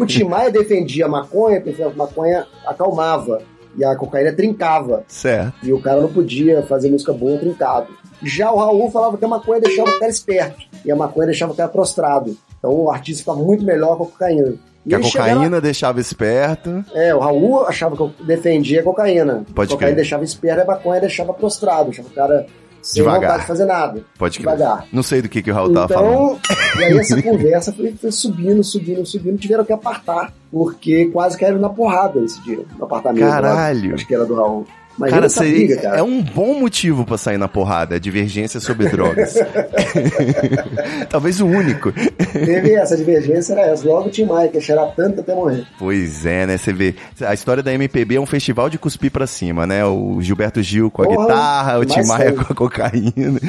O 0.02 0.06
Tim 0.06 0.24
Maia 0.26 0.50
defendia 0.52 1.06
a 1.06 1.10
maconha, 1.10 1.60
porque 1.62 1.82
a 1.82 1.90
maconha 1.90 2.46
acalmava 2.66 3.42
e 3.78 3.84
a 3.84 3.96
cocaína 3.96 4.32
trincava. 4.34 5.04
Certo. 5.08 5.54
E 5.64 5.72
o 5.74 5.82
cara 5.82 6.02
não 6.02 6.12
podia 6.12 6.62
fazer 6.64 6.90
música 6.90 7.14
boa 7.14 7.38
trincado. 7.38 7.88
Já 8.24 8.52
o 8.52 8.58
Raul 8.58 8.92
falava 8.92 9.18
que 9.18 9.24
a 9.24 9.28
maconha 9.28 9.62
deixava 9.62 9.90
o 9.90 10.00
cara 10.00 10.12
esperto 10.12 10.66
e 10.84 10.92
a 10.92 10.96
maconha 10.96 11.28
deixava 11.28 11.54
o 11.54 11.56
cara 11.56 11.70
prostrado. 11.70 12.38
Então 12.58 12.72
o 12.74 12.92
artista 12.92 13.22
ficava 13.22 13.38
muito 13.42 13.64
melhor 13.64 13.96
com 13.98 14.04
a 14.04 14.08
cocaína. 14.08 14.56
E 14.86 14.90
Que 14.90 14.96
a 14.96 15.00
cocaína 15.00 15.40
chegaram- 15.44 15.62
deixava 15.62 16.00
esperto. 16.00 16.84
É, 16.94 17.14
o 17.14 17.20
Raul 17.20 17.66
achava 17.68 17.96
que 17.96 18.02
eu 18.02 18.14
defendia 18.26 18.80
a 18.80 18.84
cocaína. 18.84 19.46
Pode 19.54 19.72
a 19.72 19.76
cocaína 19.76 19.94
crer. 19.94 19.96
deixava 19.96 20.24
esperto 20.24 20.60
e 20.60 20.62
a 20.62 20.66
maconha 20.66 21.02
deixava 21.02 21.34
prostrado. 21.34 21.86
Deixava 21.86 22.08
o 22.08 22.12
cara 22.12 22.46
sem 22.82 23.04
Devagar. 23.04 23.22
vontade 23.22 23.42
de 23.42 23.48
fazer 23.48 23.66
nada. 23.66 24.02
Pode 24.18 24.40
crer. 24.40 24.56
Devagar. 24.56 24.86
Não 24.92 25.04
sei 25.04 25.22
do 25.22 25.28
que, 25.28 25.42
que 25.42 25.52
o 25.52 25.54
Raul 25.54 25.74
tava 25.74 25.90
falando. 25.94 26.40
Então, 26.40 26.80
e 26.80 26.84
aí 26.86 26.98
essa 26.98 27.22
conversa 27.22 27.74
foi, 27.74 27.92
foi 27.94 28.12
subindo, 28.12 28.64
subindo, 28.64 29.06
subindo, 29.06 29.38
tiveram 29.38 29.66
que 29.66 29.74
apartar, 29.74 30.34
porque 30.50 31.08
quase 31.08 31.38
caíram 31.38 31.60
na 31.60 31.70
porrada 31.70 32.20
esse 32.22 32.42
dia, 32.44 32.60
no 32.78 32.86
apartamento. 32.86 33.26
lá, 33.26 33.32
Caralho. 33.32 33.94
acho 33.94 34.08
que 34.08 34.16
era 34.16 34.26
do 34.26 34.34
Raul. 34.36 34.66
Mas 35.00 35.12
Cara, 35.12 35.30
seria- 35.30 35.54
briga, 35.68 35.82
cara. 35.82 35.98
é 35.98 36.04
um 36.04 36.22
bom 36.22 36.60
motivo 36.60 37.06
pra 37.06 37.18
sair 37.18 37.38
na 37.38 37.48
porrada, 37.48 37.96
a 37.96 38.00
divergência 38.00 38.60
sobre 38.60 38.90
drogas. 38.90 39.34
Talvez 41.10 41.40
o 41.40 41.46
único. 41.46 41.92
Teve 41.92 42.74
essa 42.74 42.96
divergência, 42.98 43.54
era 43.54 43.62
essa. 43.72 43.88
Logo 43.88 44.08
o 44.10 44.12
Tim 44.12 44.26
Maia, 44.26 44.52
cheirar 44.60 44.94
tanto 44.96 45.22
até 45.22 45.34
morrer. 45.34 45.66
Pois 45.78 46.26
é, 46.26 46.46
né? 46.46 46.58
Você 46.58 46.74
vê. 46.74 46.96
A 47.22 47.34
história 47.34 47.64
da 47.64 47.74
MPB 47.74 48.16
é 48.16 48.20
um 48.22 48.26
festival 48.26 48.70
de 48.70 48.78
cuspir 48.78 49.12
pra 49.12 49.26
cima, 49.26 49.66
né? 49.66 49.86
O 49.86 50.22
Gilberto 50.22 50.62
Gil 50.62 50.92
com 50.92 51.04
a 51.04 51.06
Porra, 51.06 51.22
guitarra, 51.28 51.80
o 51.80 51.86
Tim 51.86 52.04
Maia 52.06 52.34
com 52.34 52.42
a 52.42 52.56
cocaína. 52.56 53.40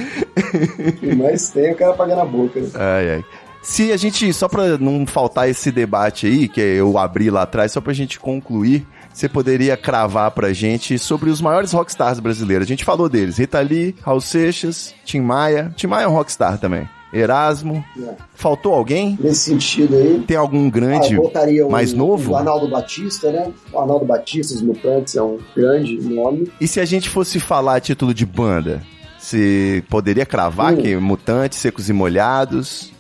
Mas 1.17 1.51
tem 1.51 1.73
o 1.73 1.77
cara 1.77 1.93
pagando 1.95 2.21
a 2.21 2.25
boca. 2.25 2.61
né? 2.61 2.69
Ai, 2.75 3.11
ai. 3.17 3.25
Se 3.63 3.93
a 3.93 3.97
gente, 3.97 4.33
só 4.33 4.49
pra 4.49 4.79
não 4.79 5.07
faltar 5.07 5.49
esse 5.51 5.71
debate 5.71 6.27
aí, 6.27 6.49
que 6.49 6.61
eu 6.61 6.97
abri 6.97 7.29
lá 7.29 7.43
atrás, 7.43 7.73
só 7.73 7.81
pra 7.81 7.93
gente 7.93 8.19
concluir, 8.19 8.87
você 9.21 9.29
poderia 9.29 9.77
cravar 9.77 10.31
pra 10.31 10.53
gente 10.53 10.99
sobre 10.99 11.29
os 11.29 11.41
maiores 11.43 11.73
rockstars 11.73 12.19
brasileiros. 12.19 12.65
A 12.67 12.69
gente 12.69 12.85
falou 12.85 13.07
deles, 13.09 13.37
Rita 13.39 13.61
Lee, 13.61 13.95
Raul 14.01 14.21
Seixas, 14.21 14.95
Tim 15.05 15.21
Maia. 15.21 15.73
Tim 15.77 15.89
Maia 15.89 16.05
é 16.05 16.09
um 16.09 16.13
rockstar 16.15 16.59
também. 16.59 16.89
Erasmo. 17.13 17.85
É. 18.01 18.15
Faltou 18.35 18.73
alguém? 18.73 19.19
Nesse 19.21 19.51
sentido 19.51 19.95
aí. 19.97 20.25
Tem 20.27 20.37
algum 20.37 20.71
grande 20.71 21.17
Ah, 21.17 21.67
o, 21.67 21.71
mais 21.71 21.93
novo? 21.93 22.33
O 22.33 22.37
Arnaldo 22.37 22.69
Batista, 22.69 23.31
né? 23.31 23.51
O 23.73 23.79
Arnaldo 23.79 24.07
Batista, 24.07 24.55
os 24.55 24.63
Mutantes, 24.63 25.17
é 25.17 25.23
um 25.23 25.39
grande 25.55 25.97
nome. 26.01 26.51
E 26.61 26.67
se 26.67 26.81
a 26.81 26.85
gente 26.85 27.11
fosse 27.11 27.39
falar 27.41 27.77
a 27.77 27.81
título 27.81 28.15
de 28.15 28.25
banda? 28.25 28.81
Você 29.19 29.83
poderia 29.91 30.25
cravar 30.25 30.73
Hum. 30.73 30.77
que 30.79 30.97
Mutantes, 30.97 31.59
Secos 31.59 31.91
e 31.91 31.93
Molhados? 31.93 32.91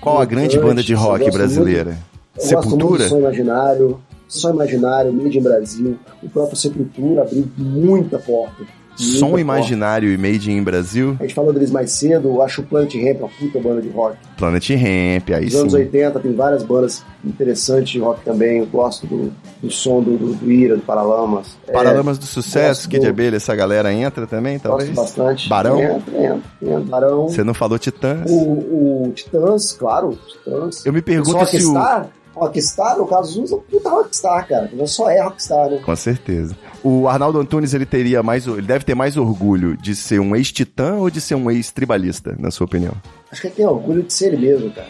Qual 0.00 0.16
a 0.16 0.20
Mutantes, 0.20 0.36
grande 0.36 0.58
banda 0.58 0.82
de 0.82 0.94
rock 0.94 1.30
brasileira? 1.30 1.90
Muito 2.36 2.48
Sepultura? 2.48 3.04
do 3.04 3.08
Som 3.10 3.18
Imaginário, 3.18 4.00
Som 4.28 4.50
Imaginário, 4.50 5.12
Made 5.12 5.38
in 5.38 5.42
Brasil, 5.42 5.98
o 6.22 6.28
próprio 6.28 6.56
Sepultura 6.56 7.22
abriu 7.22 7.48
muita 7.56 8.18
porta. 8.18 8.58
muita 8.58 8.68
Som 8.96 9.26
porta. 9.28 9.40
Imaginário 9.40 10.12
e 10.12 10.18
Made 10.18 10.50
in 10.50 10.62
Brasil? 10.62 11.16
A 11.18 11.22
gente 11.22 11.34
falou 11.34 11.52
deles 11.52 11.70
mais 11.70 11.90
cedo, 11.92 12.28
eu 12.28 12.42
acho 12.42 12.60
o 12.60 12.64
Planet 12.64 12.92
Ramp 12.94 13.20
uma 13.20 13.28
puta 13.28 13.58
banda 13.60 13.80
de 13.80 13.88
rock. 13.88 14.16
Planet 14.36 14.68
Ramp, 14.70 15.30
aí 15.34 15.44
Nos 15.46 15.54
anos 15.54 15.72
sim. 15.72 15.78
80 15.78 16.20
tem 16.20 16.32
várias 16.34 16.62
bandas 16.62 17.02
interessantes 17.24 17.90
de 17.90 17.98
rock 18.00 18.24
também. 18.24 18.58
Eu 18.58 18.66
gosto 18.66 19.06
do, 19.06 19.32
do 19.62 19.70
som 19.70 20.02
do, 20.02 20.16
do, 20.18 20.34
do 20.34 20.50
Ira, 20.52 20.76
do 20.76 20.82
Paralamas. 20.82 21.56
É, 21.66 21.72
Paralamas 21.72 22.18
do 22.18 22.24
Sucesso, 22.26 22.88
Kid 22.88 23.04
do- 23.04 23.08
Abelha, 23.08 23.36
essa 23.36 23.54
galera 23.56 23.92
entra 23.92 24.26
também, 24.26 24.58
talvez? 24.58 24.90
gosto 24.90 25.16
bastante. 25.16 25.48
Barão? 25.48 25.80
Entra, 25.80 26.14
entra, 26.18 26.40
entra. 26.62 26.80
Barão. 26.80 27.28
Você 27.28 27.42
não 27.44 27.54
falou 27.54 27.78
Titãs? 27.78 28.28
O, 28.30 29.06
o 29.06 29.12
Titãs, 29.14 29.72
claro, 29.72 30.18
Titãs. 30.28 30.84
Eu 30.84 30.92
me 30.92 31.00
pergunto 31.02 31.30
Só 31.32 31.44
se 31.44 31.64
o... 31.64 31.72
Rockstar, 31.72 32.08
Rockstar, 32.38 32.96
no 32.96 33.06
caso, 33.06 33.42
usa 33.42 33.56
puta 33.56 33.90
Rockstar, 33.90 34.46
cara. 34.46 34.70
Não 34.72 34.86
só 34.86 35.10
é 35.10 35.20
Rockstar, 35.22 35.70
né? 35.70 35.78
Com 35.78 35.96
certeza. 35.96 36.56
O 36.82 37.08
Arnaldo 37.08 37.40
Antunes, 37.40 37.74
ele 37.74 37.86
teria 37.86 38.22
mais... 38.22 38.46
Ele 38.46 38.62
deve 38.62 38.84
ter 38.84 38.94
mais 38.94 39.16
orgulho 39.16 39.76
de 39.76 39.94
ser 39.94 40.20
um 40.20 40.34
ex-titã 40.34 40.94
ou 40.94 41.10
de 41.10 41.20
ser 41.20 41.34
um 41.34 41.50
ex-tribalista, 41.50 42.34
na 42.38 42.50
sua 42.50 42.64
opinião? 42.64 42.94
Acho 43.30 43.40
que 43.40 43.46
ele 43.48 43.54
tem 43.54 43.66
orgulho 43.66 44.02
de 44.02 44.12
ser 44.12 44.32
ele 44.32 44.46
mesmo, 44.48 44.70
cara. 44.70 44.88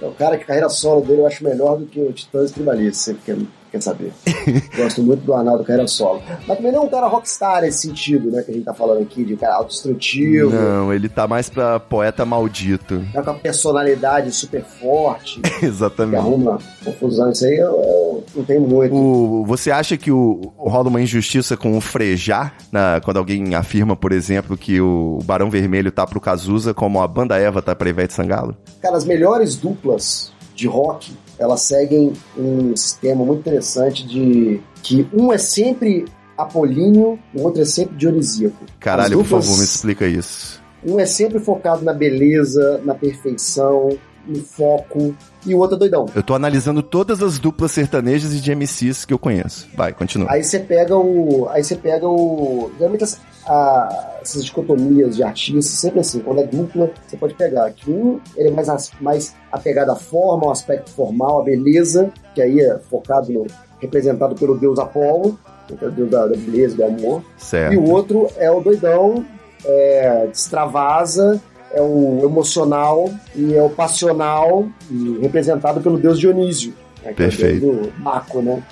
É 0.00 0.06
o 0.06 0.12
cara 0.12 0.36
que 0.36 0.44
a 0.44 0.46
carreira 0.46 0.68
solo 0.68 1.00
dele 1.02 1.20
eu 1.20 1.26
acho 1.26 1.44
melhor 1.44 1.78
do 1.78 1.86
que 1.86 2.00
o 2.00 2.12
Titãs 2.12 2.50
Tribalista, 2.50 3.12
sempre 3.12 3.46
quer, 3.74 3.82
saber. 3.82 4.12
Gosto 4.76 5.02
muito 5.02 5.24
do 5.24 5.34
Arnaldo 5.34 5.64
carreira 5.64 5.86
solo. 5.86 6.22
Mas 6.46 6.56
também 6.56 6.72
não 6.72 6.82
é 6.82 6.86
um 6.86 6.88
cara 6.88 7.06
rockstar 7.06 7.62
nesse 7.62 7.86
sentido, 7.88 8.30
né? 8.30 8.42
Que 8.42 8.50
a 8.50 8.54
gente 8.54 8.64
tá 8.64 8.74
falando 8.74 9.02
aqui, 9.02 9.24
de 9.24 9.36
cara 9.36 9.56
autodestrutivo. 9.56 10.50
Não, 10.54 10.92
ele 10.92 11.08
tá 11.08 11.26
mais 11.26 11.48
pra 11.48 11.78
poeta 11.80 12.24
maldito. 12.24 13.02
Tá 13.12 13.22
com 13.22 13.30
a 13.30 13.34
personalidade 13.34 14.30
super 14.32 14.62
forte, 14.64 15.40
Exatamente. 15.62 16.16
arruma 16.16 16.58
confusão. 16.84 17.30
Isso 17.30 17.44
aí 17.44 17.56
eu, 17.56 17.68
eu 17.70 18.24
não 18.36 18.44
tenho 18.44 18.60
muito. 18.62 18.94
O, 18.94 19.44
você 19.46 19.70
acha 19.70 19.96
que 19.96 20.10
o, 20.10 20.52
rola 20.56 20.88
uma 20.88 21.00
injustiça 21.00 21.56
com 21.56 21.76
o 21.76 21.80
frejar, 21.80 22.54
na- 22.70 23.00
quando 23.04 23.16
alguém 23.18 23.54
afirma, 23.54 23.96
por 23.96 24.12
exemplo, 24.12 24.56
que 24.56 24.80
o 24.80 25.18
Barão 25.24 25.50
Vermelho 25.50 25.90
tá 25.92 26.06
pro 26.06 26.20
Cazuza 26.20 26.72
como 26.74 27.00
a 27.00 27.08
Banda 27.08 27.36
Eva 27.38 27.60
tá 27.62 27.74
pra 27.74 27.88
Ivete 27.88 28.12
Sangalo? 28.14 28.56
Cara, 28.80 28.96
as 28.96 29.04
melhores 29.04 29.56
duplas 29.56 30.32
de 30.54 30.66
rock, 30.68 31.12
elas 31.38 31.60
seguem 31.62 32.12
um 32.36 32.74
sistema 32.76 33.24
muito 33.24 33.40
interessante 33.40 34.06
de 34.06 34.60
que 34.82 35.06
um 35.12 35.32
é 35.32 35.38
sempre 35.38 36.04
apolíneo, 36.36 37.18
o 37.34 37.42
outro 37.42 37.62
é 37.62 37.64
sempre 37.64 37.96
dionisíaco. 37.96 38.56
Caralho, 38.80 39.08
As 39.08 39.14
por 39.14 39.22
duplas- 39.24 39.44
favor, 39.46 39.58
me 39.58 39.64
explica 39.64 40.06
isso. 40.06 40.62
Um 40.86 41.00
é 41.00 41.06
sempre 41.06 41.38
focado 41.38 41.82
na 41.84 41.92
beleza, 41.94 42.80
na 42.84 42.94
perfeição, 42.94 43.96
no 44.26 44.40
foco, 44.42 45.14
e 45.46 45.54
o 45.54 45.58
outro 45.58 45.76
é 45.76 45.78
doidão. 45.78 46.06
Eu 46.14 46.22
tô 46.22 46.34
analisando 46.34 46.82
todas 46.82 47.22
as 47.22 47.38
duplas 47.38 47.72
sertanejas 47.72 48.32
e 48.34 48.40
de 48.40 48.50
MCs 48.54 49.04
que 49.04 49.12
eu 49.14 49.18
conheço. 49.18 49.66
Vai, 49.76 49.92
continua. 49.92 50.30
Aí 50.30 50.42
você 50.42 50.58
pega 50.58 50.96
o. 50.96 51.46
Aí 51.50 51.62
você 51.64 51.76
pega 51.76 52.06
o. 52.08 52.70
Geralmente 52.78 53.04
a- 53.46 54.12
essas 54.22 54.44
dicotomias 54.44 55.16
de 55.16 55.22
artistas, 55.22 55.66
sempre 55.66 56.00
assim, 56.00 56.20
quando 56.20 56.40
é 56.40 56.46
dupla, 56.46 56.90
você 57.06 57.16
pode 57.16 57.34
pegar 57.34 57.70
que 57.72 57.90
um 57.90 58.18
ele 58.36 58.48
é 58.48 58.52
mais, 58.52 58.90
mais 59.00 59.34
apegado 59.52 59.90
à 59.90 59.96
forma, 59.96 60.44
ao 60.46 60.50
aspecto 60.52 60.90
formal, 60.90 61.40
à 61.40 61.44
beleza, 61.44 62.10
que 62.34 62.40
aí 62.42 62.60
é 62.60 62.78
focado 62.90 63.32
no. 63.32 63.46
representado 63.80 64.34
pelo 64.34 64.56
deus 64.56 64.78
Apolo, 64.78 65.38
que 65.68 65.84
é 65.84 65.88
o 65.88 65.90
deus 65.90 66.10
da, 66.10 66.26
da 66.26 66.36
beleza, 66.36 66.76
do 66.76 66.84
amor. 66.84 67.22
E 67.36 67.42
Certo. 67.42 67.78
o 67.78 67.90
outro 67.90 68.28
é 68.38 68.50
o 68.50 68.60
doidão, 68.60 69.24
é, 69.64 70.26
extravasa, 70.32 71.40
é 71.72 71.82
o 71.82 72.20
emocional 72.24 73.10
e 73.34 73.54
é 73.54 73.62
o 73.62 73.68
passional, 73.68 74.66
e 74.90 75.18
representado 75.20 75.80
pelo 75.82 75.98
deus 75.98 76.18
Dionísio. 76.18 76.72
né, 77.04 77.12
que 77.12 77.22
é 77.22 77.26
o 77.26 77.28
Perfeito. 77.28 77.60
deus 77.60 77.76
do 77.88 78.02
Baco, 78.02 78.40
né? 78.40 78.62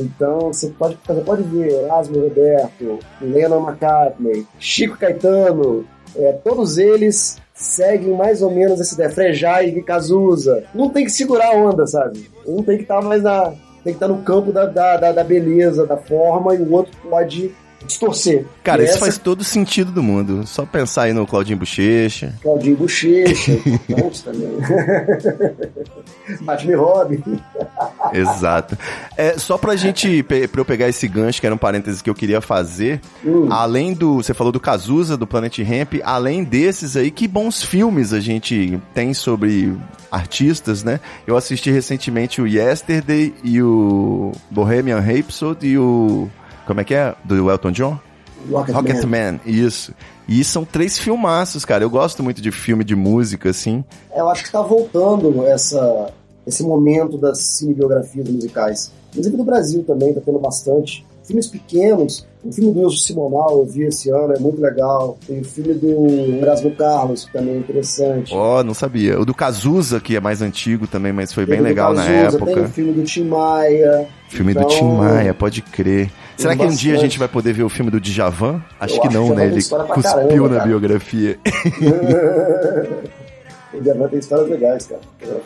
Então 0.00 0.52
você 0.52 0.68
pode, 0.68 0.98
você 1.06 1.20
pode 1.22 1.42
ver 1.44 1.70
Erasmo 1.84 2.20
Roberto, 2.20 2.98
Lennon 3.20 3.66
McCartney, 3.68 4.46
Chico 4.58 4.96
Caetano, 4.96 5.84
é, 6.14 6.32
todos 6.44 6.78
eles 6.78 7.38
seguem 7.54 8.12
mais 8.14 8.42
ou 8.42 8.50
menos 8.50 8.80
esse 8.80 8.94
ideia. 8.94 9.10
Frejai 9.10 9.68
e 9.68 9.82
Cazuza. 9.82 10.64
Não 10.74 10.88
tem 10.90 11.04
que 11.04 11.10
segurar 11.10 11.48
a 11.54 11.56
onda, 11.56 11.86
sabe? 11.86 12.30
Um 12.46 12.62
tem 12.62 12.76
que 12.76 12.82
estar 12.82 13.00
mais 13.02 13.22
na. 13.22 13.52
Tem 13.84 13.92
que 13.92 13.98
estar 14.02 14.08
no 14.08 14.22
campo 14.22 14.50
da, 14.52 14.66
da, 14.66 14.96
da- 14.96 15.12
da 15.12 15.22
beleza, 15.24 15.86
da 15.86 15.96
forma, 15.96 16.54
e 16.54 16.58
o 16.58 16.72
outro 16.72 16.92
pode 17.08 17.54
distorcer. 17.86 18.44
Cara, 18.62 18.82
E 18.82 18.84
isso 18.84 18.94
essa- 18.94 19.00
faz 19.04 19.18
todo 19.18 19.42
sentido 19.44 19.90
do 19.92 20.02
mundo. 20.02 20.46
Só 20.46 20.64
pensar 20.66 21.02
aí 21.04 21.12
no 21.12 21.26
Claudinho 21.26 21.58
Bochecha. 21.58 22.34
Claudinho 22.42 22.76
Bochecha, 22.76 23.52
também. 24.24 24.48
Batman 26.42 26.76
Robin. 26.76 27.22
Exato. 28.12 28.76
É, 29.16 29.38
só 29.38 29.56
pra 29.58 29.76
gente, 29.76 30.22
pra 30.22 30.38
eu 30.60 30.64
pegar 30.64 30.88
esse 30.88 31.06
gancho, 31.08 31.40
que 31.40 31.46
era 31.46 31.54
um 31.54 31.58
parêntese 31.58 32.02
que 32.02 32.10
eu 32.10 32.14
queria 32.14 32.40
fazer, 32.40 33.00
Hum. 33.24 33.48
além 33.50 33.92
do, 33.94 34.16
você 34.16 34.34
falou 34.34 34.52
do 34.52 34.60
Cazuza, 34.60 35.16
do 35.16 35.26
Planet 35.26 35.58
Ramp, 35.60 35.94
além 36.04 36.44
desses 36.44 36.96
aí, 36.96 37.10
que 37.10 37.26
bons 37.28 37.62
filmes 37.62 38.12
a 38.12 38.20
gente 38.20 38.80
tem 38.94 39.14
sobre 39.14 39.74
artistas, 40.10 40.82
né? 40.84 41.00
Eu 41.26 41.36
assisti 41.36 41.70
recentemente 41.70 42.40
o 42.40 42.46
Yesterday 42.46 43.34
e 43.42 43.60
o 43.62 44.32
Bohemian 44.50 45.00
Rhapsody 45.00 45.68
e 45.68 45.78
o, 45.78 46.28
como 46.66 46.80
é 46.80 46.84
que 46.84 46.94
é? 46.94 47.14
Do 47.24 47.50
Elton 47.50 47.70
John? 47.72 47.98
Rocketman. 48.50 48.74
Rocketman, 48.82 49.40
isso. 49.46 49.92
E 50.28 50.42
são 50.44 50.64
três 50.64 50.98
filmaços, 50.98 51.64
cara. 51.64 51.82
Eu 51.84 51.90
gosto 51.90 52.22
muito 52.22 52.40
de 52.40 52.50
filme 52.50 52.84
de 52.84 52.94
música, 52.94 53.50
assim. 53.50 53.84
Eu 54.14 54.28
acho 54.28 54.42
que 54.42 54.48
está 54.48 54.60
voltando 54.62 55.44
essa, 55.46 56.10
esse 56.46 56.62
momento 56.62 57.16
das 57.16 57.40
cinebiografias 57.40 58.28
musicais. 58.28 58.92
Inclusive 59.10 59.36
no 59.36 59.44
Brasil 59.44 59.84
também, 59.84 60.10
está 60.10 60.20
tendo 60.20 60.38
bastante. 60.38 61.04
Filmes 61.24 61.48
pequenos. 61.48 62.24
O 62.44 62.52
filme 62.52 62.72
do 62.72 62.80
Wilson 62.82 62.96
Simonal 63.04 63.50
eu 63.58 63.64
vi 63.66 63.82
esse 63.84 64.10
ano, 64.10 64.32
é 64.34 64.38
muito 64.38 64.60
legal. 64.60 65.18
Tem 65.26 65.40
o 65.40 65.44
filme 65.44 65.74
do 65.74 66.06
Erasmo 66.40 66.70
Carlos, 66.76 67.24
que 67.24 67.32
também 67.32 67.54
é 67.54 67.58
interessante. 67.58 68.32
Ó, 68.32 68.62
não 68.62 68.74
sabia. 68.74 69.18
O 69.20 69.24
do 69.24 69.34
Cazuza, 69.34 69.98
que 69.98 70.14
é 70.14 70.20
mais 70.20 70.40
antigo 70.40 70.86
também, 70.86 71.12
mas 71.12 71.32
foi 71.32 71.44
bem 71.44 71.56
Tem 71.56 71.64
do 71.64 71.68
legal 71.68 71.94
na 71.94 72.04
Cazuza, 72.04 72.38
Tem 72.38 72.46
o 72.46 72.58
época. 72.58 72.68
filme 72.68 72.92
do 72.92 73.02
Tim 73.02 73.24
Maia. 73.24 74.06
Filme 74.28 74.54
do 74.54 74.60
Então, 74.60 74.70
Tim 74.70 74.84
Maia, 74.92 75.34
pode 75.34 75.62
crer. 75.62 76.12
Será 76.36 76.54
que 76.56 76.62
um 76.62 76.68
dia 76.68 76.92
a 76.92 76.94
bastante. 76.94 77.00
gente 77.00 77.18
vai 77.18 77.28
poder 77.28 77.52
ver 77.52 77.62
o 77.62 77.68
filme 77.68 77.90
do 77.90 78.00
Djavan? 78.00 78.62
Acho 78.78 78.96
Eu 78.96 79.00
que 79.00 79.08
não, 79.08 79.34
né? 79.34 79.46
Ele 79.46 79.62
cuspiu 79.62 80.02
caramba, 80.02 80.48
na 80.48 80.56
cara. 80.56 80.66
biografia. 80.66 81.38
O 83.76 83.80
Diamante 83.82 84.10
tem 84.10 84.18
histórias 84.20 84.48
legais, 84.48 84.86
cara. 84.86 85.00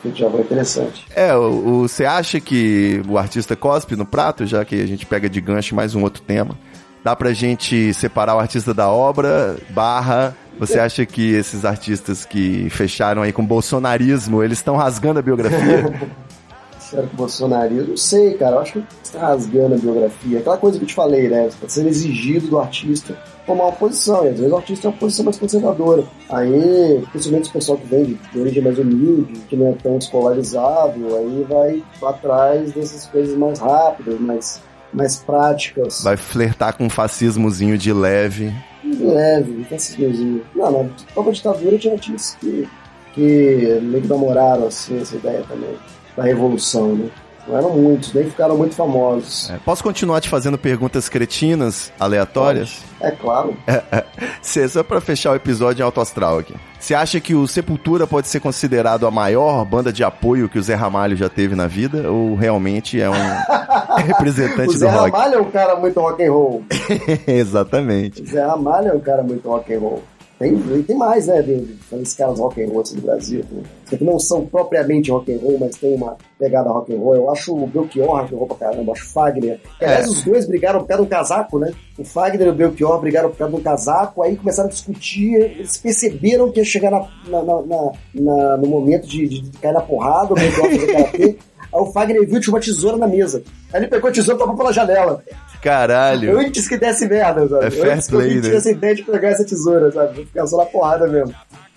O 0.05 0.09
Diamante 0.11 0.38
é 0.38 0.45
interessante. 0.45 1.07
É, 1.16 1.32
você 1.34 2.05
acha 2.05 2.38
que 2.41 3.03
o 3.09 3.18
artista 3.18 3.57
cospe 3.57 3.97
no 3.97 4.07
prato, 4.07 4.47
já 4.47 4.64
que 4.64 4.80
a 4.80 4.86
gente 4.86 5.05
pega 5.05 5.28
de 5.28 5.41
gancho 5.41 5.74
mais 5.74 5.97
um 5.97 6.03
outro 6.03 6.22
tema? 6.22 6.57
Dá 7.03 7.16
pra 7.16 7.32
gente 7.32 7.93
separar 7.95 8.36
o 8.36 8.38
artista 8.38 8.72
da 8.72 8.88
obra, 8.88 9.57
barra... 9.70 10.36
Você 10.59 10.78
acha 10.78 11.07
que 11.07 11.32
esses 11.32 11.64
artistas 11.64 12.26
que 12.26 12.68
fecharam 12.68 13.22
aí 13.22 13.32
com 13.32 13.43
bolsonarismo, 13.43 14.43
eles 14.43 14.59
estão 14.59 14.76
rasgando 14.76 15.18
a 15.18 15.22
biografia? 15.22 15.91
Sério 16.91 17.09
que 17.09 17.14
bolsonarismo? 17.14 17.91
Não 17.91 17.97
sei, 17.97 18.34
cara. 18.34 18.57
Eu 18.57 18.61
acho 18.61 18.72
que 18.72 18.84
está 19.05 19.20
rasgando 19.20 19.76
a 19.76 19.78
biografia. 19.78 20.41
Aquela 20.41 20.59
coisa 20.59 20.76
que 20.76 20.84
eu 20.84 20.88
te 20.88 20.95
falei, 20.95 21.28
né? 21.28 21.47
Está 21.47 21.68
sendo 21.68 21.88
exigido 21.88 22.49
do 22.49 22.59
artista 22.59 23.16
tomar 23.47 23.66
uma 23.66 23.72
posição. 23.72 24.24
E 24.24 24.28
às 24.30 24.36
vezes 24.36 24.53
o 24.53 24.57
artista 24.57 24.88
é 24.88 24.91
uma 24.91 24.97
posição 24.97 25.24
mais 25.24 25.38
conservadora. 25.38 26.03
Aí, 26.28 27.05
principalmente 27.12 27.49
o 27.49 27.53
pessoal 27.53 27.78
que 27.78 27.86
vem 27.86 28.05
de, 28.07 28.14
de 28.14 28.38
origem 28.41 28.62
mais 28.62 28.76
humilde, 28.76 29.41
que 29.49 29.55
não 29.55 29.68
é 29.68 29.72
tão 29.80 29.99
escolarizado, 29.99 31.16
aí 31.16 31.47
vai 31.49 31.82
atrás 32.03 32.72
dessas 32.72 33.07
coisas 33.07 33.36
mais 33.36 33.61
rápidas, 33.61 34.18
mais, 34.18 34.61
mais 34.93 35.16
práticas. 35.16 36.03
Vai 36.03 36.16
flertar 36.16 36.76
com 36.76 36.86
um 36.86 36.91
fascismozinho 36.91 37.78
de 37.78 37.93
leve. 37.93 38.53
Leve, 38.84 39.53
não 39.53 39.64
tem 39.64 39.76
esses 39.76 39.97
meuzinhos. 39.97 40.43
Não, 40.57 40.82
na 40.82 40.91
própria 41.14 41.34
ditadura 41.34 41.78
tinha 41.78 41.95
artistas 41.95 42.36
que, 42.41 42.68
que 43.14 43.78
meio 43.80 44.03
que 44.03 44.09
namoraram 44.09 44.66
assim, 44.66 45.01
essa 45.01 45.14
ideia 45.14 45.45
também 45.49 45.76
da 46.17 46.23
revolução, 46.25 46.95
né? 46.95 47.09
Não 47.49 47.57
eram 47.57 47.71
muitos, 47.71 48.13
nem 48.13 48.25
ficaram 48.31 48.57
muito 48.57 48.75
famosos. 48.77 49.51
É, 49.51 49.57
Posso 49.65 49.83
continuar 49.83 50.21
te 50.21 50.29
fazendo 50.29 50.57
perguntas 50.59 51.09
cretinas, 51.09 51.91
aleatórias? 51.99 52.83
É 53.01 53.11
claro. 53.11 53.57
Cê, 54.43 54.69
só 54.69 54.83
pra 54.85 55.01
fechar 55.01 55.33
o 55.33 55.35
episódio 55.35 55.83
em 55.83 55.85
alto 55.85 56.01
astral 56.01 56.39
aqui. 56.39 56.55
Você 56.79 56.95
acha 56.95 57.19
que 57.19 57.35
o 57.35 57.49
Sepultura 57.49 58.07
pode 58.07 58.29
ser 58.29 58.41
considerado 58.41 59.07
a 59.07 59.11
maior 59.11 59.65
banda 59.65 59.93
de 59.93 60.05
apoio 60.05 60.49
que 60.49 60.59
o 60.59 60.63
Zé 60.63 60.75
Ramalho 60.75 61.17
já 61.17 61.29
teve 61.29 61.57
na 61.57 61.67
vida? 61.67 62.11
Ou 62.11 62.37
realmente 62.37 63.01
é 63.01 63.09
um 63.11 63.15
representante 64.07 64.69
O 64.71 64.73
do 64.75 64.79
Zé 64.79 64.89
rock? 64.91 65.11
Ramalho 65.11 65.35
é 65.35 65.41
um 65.41 65.51
cara 65.51 65.77
muito 65.77 65.99
rock 66.01 66.23
and 66.23 66.33
roll. 66.33 66.65
Exatamente. 67.27 68.23
O 68.23 68.27
Zé 68.27 68.45
Ramalho 68.45 68.89
é 68.89 68.93
um 68.93 69.01
cara 69.01 69.23
muito 69.23 69.49
rock 69.49 69.75
and 69.75 69.81
roll. 69.81 70.03
Tem, 70.41 70.55
e 70.55 70.82
tem 70.82 70.97
mais, 70.97 71.26
né, 71.26 71.43
de, 71.43 71.61
de 71.61 71.76
esses 72.01 72.14
caras 72.14 72.38
rock 72.41 72.62
and 72.64 72.68
roll 72.70 72.82
do 72.82 73.03
Brasil. 73.03 73.45
né? 73.53 73.62
Que 73.91 74.03
não 74.03 74.18
são 74.18 74.47
propriamente 74.47 75.11
rock 75.11 75.30
and 75.34 75.38
roll, 75.43 75.59
mas 75.61 75.76
tem 75.76 75.95
uma 75.95 76.16
pegada 76.38 76.70
rock 76.70 76.95
and 76.95 76.99
roll. 76.99 77.14
Eu 77.14 77.30
acho 77.30 77.55
o 77.55 77.66
Belchior 77.66 78.09
rock 78.09 78.34
and 78.34 78.38
roll 78.38 78.47
pra 78.47 78.57
caramba, 78.57 78.84
eu 78.88 78.93
acho 78.93 79.05
o 79.05 79.12
Fagner. 79.12 79.61
Aliás, 79.78 80.09
os 80.09 80.24
dois 80.24 80.47
brigaram 80.47 80.80
por 80.80 80.86
causa 80.88 81.03
de 81.03 81.07
um 81.07 81.11
casaco, 81.11 81.59
né? 81.59 81.72
O 81.99 82.05
Fagner 82.05 82.47
e 82.47 82.51
o 82.51 82.55
Belchior 82.55 82.99
brigaram 83.01 83.28
por 83.30 83.36
causa 83.36 83.53
de 83.55 83.61
um 83.61 83.62
casaco, 83.62 84.22
aí 84.22 84.34
começaram 84.36 84.68
a 84.68 84.72
discutir, 84.72 85.34
eles 85.34 85.76
perceberam 85.76 86.51
que 86.51 86.61
ia 86.61 86.64
chegar 86.64 86.91
na- 86.91 87.07
na- 87.28 87.43
na- 87.43 87.93
na- 88.14 88.57
no 88.57 88.66
momento 88.66 89.07
de, 89.07 89.28
de- 89.28 89.43
de 89.43 89.59
cair 89.59 89.74
na 89.74 89.82
porrada, 89.82 90.32
o 90.32 90.36
Belchior 90.36 90.70
fazer 90.70 90.93
karatê. 90.93 91.36
Aí 91.73 91.81
o 91.81 91.87
Fagner 91.93 92.27
viu 92.29 92.41
tinha 92.41 92.53
uma 92.55 92.61
tesoura 92.61 92.97
na 92.97 93.07
mesa. 93.07 93.43
Aí 93.73 93.81
ele 93.81 93.89
pegou 93.89 94.11
a 94.11 94.12
tesoura 94.12 94.37
e 94.37 94.39
topou 94.41 94.57
pela 94.57 94.73
janela. 94.73 95.23
Caralho. 95.62 96.39
Antes 96.39 96.66
que 96.68 96.77
desse 96.77 97.07
merda, 97.07 97.47
sabe? 97.49 97.66
É 97.66 97.71
fair 97.71 97.93
Antes 97.93 98.07
que 98.07 98.12
play, 98.16 98.37
alguém 98.37 98.51
né? 98.51 98.57
essa 98.57 98.71
ideia 98.71 98.95
de 98.95 99.03
pegar 99.03 99.29
essa 99.29 99.45
tesoura, 99.45 99.93
sabe? 99.93 100.25
Ficar 100.25 100.47
só 100.47 100.57
na 100.57 100.64
porrada 100.66 101.07
mesmo. 101.07 101.35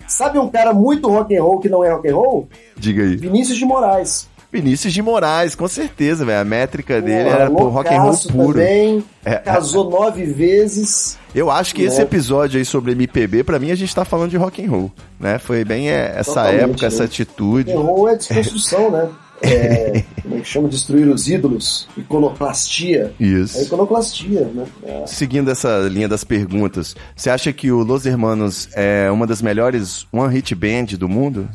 Sabe 0.08 0.38
um 0.38 0.48
cara 0.48 0.72
muito 0.72 1.08
rock 1.08 1.36
and 1.36 1.42
roll 1.42 1.60
que 1.60 1.68
não 1.68 1.82
é 1.84 1.90
rock 1.92 2.08
and 2.08 2.14
roll? 2.16 2.48
Diga 2.76 3.02
aí. 3.02 3.16
Vinícius 3.16 3.56
de 3.58 3.64
Moraes. 3.64 4.28
Vinícius 4.52 4.92
de 4.92 5.02
Moraes, 5.02 5.54
com 5.56 5.66
certeza, 5.66 6.24
velho. 6.24 6.40
A 6.40 6.44
métrica 6.44 7.00
dele 7.02 7.24
Porra, 7.24 7.36
era 7.36 7.50
por 7.50 7.68
rock 7.70 7.92
and 7.92 8.00
roll 8.02 8.16
puro. 8.30 8.52
Também, 8.58 9.04
É. 9.24 9.34
casou 9.36 9.90
nove 9.90 10.24
vezes. 10.24 11.18
Eu 11.34 11.50
acho 11.50 11.74
que 11.74 11.82
esse 11.82 11.98
É. 12.00 12.04
episódio 12.04 12.58
aí 12.58 12.64
sobre 12.64 12.92
MPB, 12.92 13.42
pra 13.42 13.58
mim, 13.58 13.72
a 13.72 13.74
gente 13.74 13.92
tá 13.92 14.04
falando 14.04 14.30
de 14.30 14.36
rock 14.36 14.64
and 14.64 14.70
roll, 14.70 14.92
né? 15.18 15.38
Foi 15.38 15.64
bem 15.64 15.90
é, 15.90 16.14
essa 16.16 16.42
época, 16.52 16.82
né? 16.82 16.86
essa 16.86 17.04
atitude. 17.04 17.72
Rock 17.72 17.82
and 17.82 17.90
roll 17.90 18.08
é 18.08 18.14
desconstrução, 18.16 18.90
né? 18.92 19.08
É, 19.42 20.02
como 20.22 20.36
é 20.36 20.40
que 20.40 20.44
chama? 20.46 20.68
Destruir 20.68 21.06
os 21.08 21.28
ídolos. 21.28 21.88
Iconoclastia. 21.96 23.12
Isso. 23.20 23.58
É 23.58 23.62
iconoclastia, 23.64 24.40
né? 24.54 24.64
É. 24.84 25.06
Seguindo 25.06 25.50
essa 25.50 25.80
linha 25.90 26.08
das 26.08 26.24
perguntas, 26.24 26.94
você 27.14 27.28
acha 27.30 27.52
que 27.52 27.70
o 27.70 27.82
Los 27.82 28.06
Hermanos 28.06 28.68
é 28.74 29.10
uma 29.10 29.26
das 29.26 29.42
melhores 29.42 30.06
one 30.12 30.32
hit 30.32 30.54
band 30.54 30.96
do 30.98 31.08
mundo? 31.08 31.48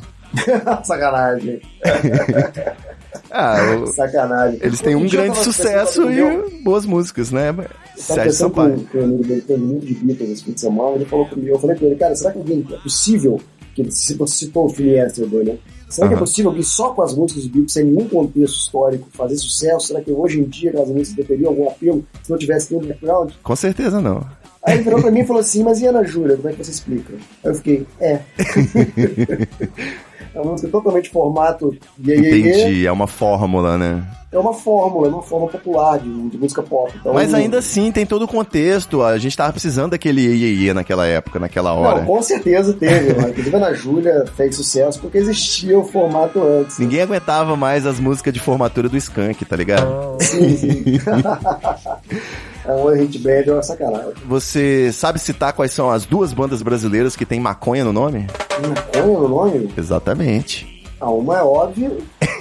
Sacanagem. 0.83 1.59
Ah, 3.31 3.57
o- 3.83 3.87
Sacanagem. 3.87 4.59
eles 4.61 4.79
têm 4.81 4.95
um 4.95 5.07
grande 5.07 5.37
sucesso 5.39 6.05
o 6.05 6.09
meu- 6.09 6.47
e 6.49 6.63
boas 6.63 6.85
músicas, 6.85 7.31
né? 7.31 7.53
Sérgio 7.95 8.15
conversando 8.15 8.51
com, 8.51 8.61
Sampaio. 8.61 8.87
com 8.91 8.97
um 8.99 9.03
amigo 9.03 9.41
tem 9.41 9.57
muito 9.57 9.85
de 9.85 9.93
Beatles 9.95 10.29
esse 10.31 10.43
fim 10.45 10.51
de 10.53 10.61
semana, 10.61 10.95
ele 10.95 11.05
falou 11.05 11.27
comigo, 11.27 11.49
eu 11.49 11.59
falei 11.59 11.75
com 11.75 11.85
ele, 11.85 11.95
cara, 11.95 12.15
será 12.15 12.31
que 12.31 12.37
alguém, 12.39 12.65
é 12.71 12.77
possível, 12.77 13.39
que 13.75 13.81
ele 13.81 13.91
citou, 13.91 14.25
citou 14.27 14.65
o 14.65 14.69
Philly 14.69 14.95
Yesterday, 14.95 15.43
né? 15.43 15.57
Será 15.89 16.07
que 16.07 16.13
é 16.13 16.17
possível 16.17 16.51
alguém 16.51 16.63
só 16.63 16.91
com 16.93 17.01
as 17.01 17.15
músicas 17.15 17.43
dos 17.43 17.51
Beatles, 17.51 17.73
sem 17.73 17.83
nenhum 17.85 18.07
contexto 18.07 18.55
histórico, 18.55 19.07
fazer 19.11 19.37
sucesso? 19.37 19.87
Será 19.87 20.01
que 20.01 20.11
hoje 20.11 20.39
em 20.39 20.43
dia 20.43 20.69
aquelas 20.69 20.89
músicas 20.89 21.25
teriam 21.25 21.49
algum 21.49 21.67
apelo 21.67 22.05
se 22.23 22.29
não 22.29 22.37
tivesse 22.37 22.73
nenhum 22.73 22.87
background? 22.87 23.31
Com 23.41 23.55
certeza 23.55 23.99
não. 23.99 24.23
Aí 24.63 24.75
ele 24.75 24.83
virou 24.83 25.01
pra 25.01 25.09
mim 25.09 25.21
e 25.21 25.25
falou 25.25 25.39
assim, 25.39 25.63
mas 25.63 25.81
e 25.81 25.87
Ana 25.87 26.03
Júlia, 26.03 26.35
como 26.35 26.49
é 26.49 26.51
que 26.53 26.63
você 26.63 26.71
explica? 26.71 27.13
Aí 27.13 27.49
eu 27.51 27.55
fiquei, 27.55 27.87
é. 27.99 28.19
é 30.33 30.39
uma 30.39 30.51
música 30.51 30.69
totalmente 30.69 31.09
formato 31.09 31.75
iê. 32.03 32.17
Entendi, 32.17 32.87
é 32.87 32.91
uma 32.91 33.07
fórmula, 33.07 33.77
né? 33.77 34.03
É 34.31 34.37
uma 34.37 34.53
fórmula, 34.53 35.07
é 35.07 35.09
uma 35.09 35.23
forma 35.23 35.47
popular 35.47 35.97
de, 35.97 36.29
de 36.29 36.37
música 36.37 36.61
pop. 36.61 36.93
Então, 36.99 37.13
Mas 37.15 37.33
ainda 37.33 37.57
assim 37.57 37.91
tem 37.91 38.05
todo 38.05 38.23
o 38.23 38.27
contexto. 38.27 39.01
A 39.01 39.17
gente 39.17 39.35
tava 39.35 39.51
precisando 39.51 39.91
daquele 39.91 40.21
iê, 40.21 40.35
iê, 40.35 40.53
iê 40.65 40.73
naquela 40.73 41.07
época, 41.07 41.39
naquela 41.39 41.73
hora. 41.73 42.01
Não, 42.01 42.05
com 42.05 42.21
certeza 42.21 42.73
teve. 42.73 43.13
né? 43.13 43.29
Inclusive 43.29 43.55
a 43.55 43.57
Ana 43.57 43.73
Júlia 43.73 44.25
fez 44.37 44.55
sucesso 44.55 44.99
porque 44.99 45.17
existia 45.17 45.79
o 45.79 45.83
formato 45.83 46.39
antes. 46.43 46.77
Ninguém 46.77 47.01
aguentava 47.01 47.55
mais 47.55 47.87
as 47.87 47.99
músicas 47.99 48.31
de 48.31 48.39
formatura 48.39 48.87
do 48.87 48.97
Skank, 48.97 49.43
tá 49.45 49.55
ligado? 49.55 50.17
Sim, 50.19 50.55
sim. 50.55 50.83
é 52.65 52.71
uma 52.71 52.93
hit 52.95 53.17
band, 53.19 53.43
é 53.47 53.51
uma 53.51 53.63
sacanagem. 53.63 54.13
Você 54.25 54.91
sabe 54.91 55.19
citar 55.19 55.53
quais 55.53 55.71
são 55.71 55.89
as 55.89 56.05
duas 56.05 56.33
bandas 56.33 56.61
brasileiras 56.61 57.15
que 57.15 57.25
tem 57.25 57.39
maconha 57.39 57.83
no 57.83 57.93
nome? 57.93 58.27
Maconha 58.67 59.19
no 59.19 59.27
nome? 59.27 59.73
Exatamente. 59.77 60.83
Ah, 60.99 61.09
uma 61.09 61.37
é 61.37 61.43
óbvia. 61.43 61.91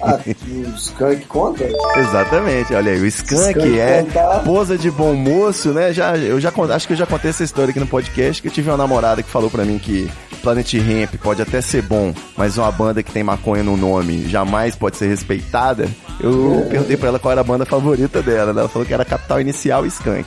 Ah, 0.00 0.18
o 0.26 0.74
Skunk 0.74 1.24
conta? 1.26 1.62
Exatamente, 1.96 2.74
olha 2.74 2.90
aí, 2.90 3.00
o 3.00 3.06
Skank 3.06 3.60
Skank 3.60 3.78
é 3.78 4.02
contar. 4.02 4.42
posa 4.42 4.76
de 4.76 4.90
bom 4.90 5.14
moço, 5.14 5.70
né? 5.70 5.92
Já, 5.92 6.16
eu 6.16 6.40
já 6.40 6.52
acho 6.74 6.88
que 6.88 6.94
eu 6.94 6.96
já 6.96 7.06
contei 7.06 7.30
essa 7.30 7.44
história 7.44 7.70
aqui 7.70 7.78
no 7.78 7.86
podcast, 7.86 8.42
que 8.42 8.48
eu 8.48 8.52
tive 8.52 8.68
uma 8.70 8.76
namorada 8.76 9.22
que 9.22 9.30
falou 9.30 9.48
pra 9.48 9.64
mim 9.64 9.78
que 9.78 10.10
Planet 10.42 10.74
Ramp 10.74 11.14
pode 11.22 11.40
até 11.40 11.60
ser 11.60 11.82
bom, 11.82 12.12
mas 12.36 12.58
uma 12.58 12.70
banda 12.70 13.02
que 13.02 13.12
tem 13.12 13.22
maconha 13.22 13.62
no 13.62 13.76
nome 13.76 14.26
jamais 14.28 14.74
pode 14.74 14.96
ser 14.96 15.06
respeitada. 15.06 15.88
Eu 16.20 16.66
perguntei 16.68 16.96
pra 16.96 17.08
ela 17.08 17.18
qual 17.18 17.32
era 17.32 17.40
a 17.40 17.44
banda 17.44 17.64
favorita 17.64 18.22
dela, 18.22 18.52
né? 18.52 18.60
ela 18.60 18.68
falou 18.68 18.86
que 18.86 18.92
era 18.94 19.04
Capital 19.04 19.40
Inicial 19.40 19.84
e 19.84 19.88
Skank. 19.88 20.26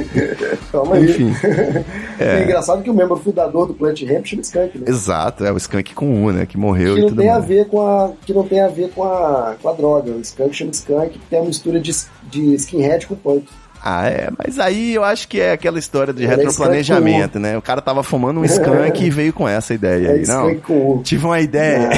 Calma 0.72 0.96
aí. 0.96 1.10
Enfim. 1.10 1.32
É. 2.18 2.42
engraçado 2.42 2.82
que 2.82 2.90
o 2.90 2.94
membro 2.94 3.16
fundador 3.16 3.66
do 3.66 3.74
Plant 3.74 4.02
Ramp 4.02 4.26
chama 4.26 4.42
Skunk, 4.42 4.78
né? 4.78 4.84
Exato, 4.88 5.44
é 5.44 5.52
o 5.52 5.56
Skank 5.56 5.94
com 5.94 6.24
U, 6.24 6.32
né? 6.32 6.46
Que 6.46 6.56
morreu 6.56 6.94
Que 6.94 7.00
e 7.00 7.02
não 7.02 7.08
tudo 7.10 7.18
tem 7.20 7.30
a 7.30 7.38
ver 7.38 7.66
com 7.66 7.86
a. 7.86 8.12
Que 8.24 8.32
não 8.32 8.46
tem 8.46 8.60
a 8.60 8.68
ver 8.68 8.90
com 8.90 9.04
a, 9.04 9.56
com 9.60 9.68
a 9.68 9.72
droga. 9.72 10.12
O 10.12 10.20
Skunk 10.20 10.54
chama 10.54 10.70
Skunk, 10.70 11.18
que 11.18 11.26
tem 11.26 11.40
a 11.40 11.44
mistura 11.44 11.80
de, 11.80 11.92
de 12.30 12.54
skinhead 12.54 13.06
com 13.06 13.16
punk. 13.16 13.46
Ah, 13.84 14.06
é, 14.08 14.28
mas 14.38 14.60
aí 14.60 14.94
eu 14.94 15.02
acho 15.02 15.26
que 15.26 15.40
é 15.40 15.50
aquela 15.52 15.76
história 15.78 16.12
de 16.14 16.24
Era 16.24 16.36
retroplanejamento, 16.36 17.40
né? 17.40 17.58
O 17.58 17.62
cara 17.62 17.80
tava 17.82 18.02
fumando 18.04 18.38
um 18.38 18.44
skunk 18.44 19.04
e 19.04 19.10
veio 19.10 19.32
com 19.32 19.48
essa 19.48 19.74
ideia 19.74 20.06
É 20.06 20.10
aí, 20.12 20.26
não? 20.26 20.50
skunk 20.50 20.60
com. 20.60 21.02
Tive 21.02 21.24
uma 21.26 21.40
ideia. 21.40 21.90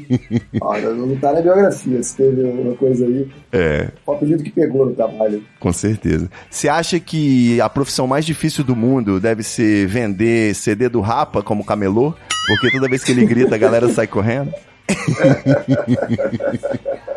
Olha, 0.60 0.90
não 0.90 1.16
tá 1.16 1.32
na 1.32 1.40
biografia, 1.40 2.02
se 2.02 2.14
teve 2.16 2.42
uma 2.42 2.74
coisa 2.74 3.06
aí. 3.06 3.26
É, 3.52 3.88
O 4.06 4.12
apelido 4.12 4.42
que 4.42 4.50
pegou 4.50 4.84
no 4.84 4.92
trabalho. 4.94 5.42
com 5.58 5.72
certeza. 5.72 6.28
Você 6.50 6.68
acha 6.68 7.00
que 7.00 7.58
a 7.60 7.70
profissão 7.70 8.06
mais 8.06 8.26
difícil 8.26 8.62
do 8.62 8.76
mundo 8.76 9.18
deve 9.18 9.42
ser 9.42 9.86
vender 9.86 10.54
CD 10.54 10.90
do 10.90 11.00
Rapa 11.00 11.42
como 11.42 11.64
camelô? 11.64 12.12
Porque 12.46 12.70
toda 12.70 12.86
vez 12.88 13.02
que 13.02 13.12
ele 13.12 13.24
grita, 13.24 13.54
a 13.54 13.58
galera 13.58 13.88
sai 13.88 14.06
correndo? 14.06 14.52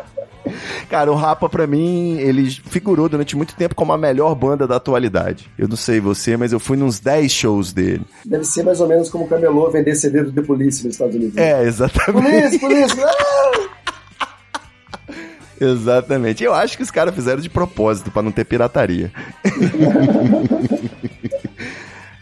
Cara, 0.88 1.10
o 1.10 1.14
Rapa, 1.14 1.48
pra 1.48 1.66
mim, 1.66 2.18
ele 2.18 2.50
figurou 2.50 3.08
durante 3.08 3.36
muito 3.36 3.54
tempo 3.54 3.74
como 3.74 3.92
a 3.92 3.98
melhor 3.98 4.34
banda 4.34 4.66
da 4.66 4.76
atualidade. 4.76 5.50
Eu 5.58 5.68
não 5.68 5.76
sei 5.76 6.00
você, 6.00 6.36
mas 6.36 6.52
eu 6.52 6.60
fui 6.60 6.76
nos 6.76 6.98
10 7.00 7.30
shows 7.30 7.72
dele. 7.72 8.02
Deve 8.24 8.44
ser 8.44 8.62
mais 8.62 8.80
ou 8.80 8.88
menos 8.88 9.10
como 9.10 9.24
o 9.24 9.28
camelô 9.28 9.70
vender 9.70 9.94
CD 9.94 10.22
do 10.22 10.32
The 10.32 10.42
Police 10.42 10.84
nos 10.84 10.94
Estados 10.94 11.14
Unidos. 11.14 11.36
É, 11.36 11.62
exatamente. 11.64 12.58
Polícia, 12.58 12.60
polícia! 12.60 13.08
Ah! 13.20 13.78
Exatamente. 15.60 16.44
Eu 16.44 16.54
acho 16.54 16.76
que 16.76 16.82
os 16.82 16.90
caras 16.90 17.14
fizeram 17.14 17.40
de 17.40 17.50
propósito 17.50 18.10
pra 18.10 18.22
não 18.22 18.30
ter 18.30 18.44
pirataria. 18.44 19.12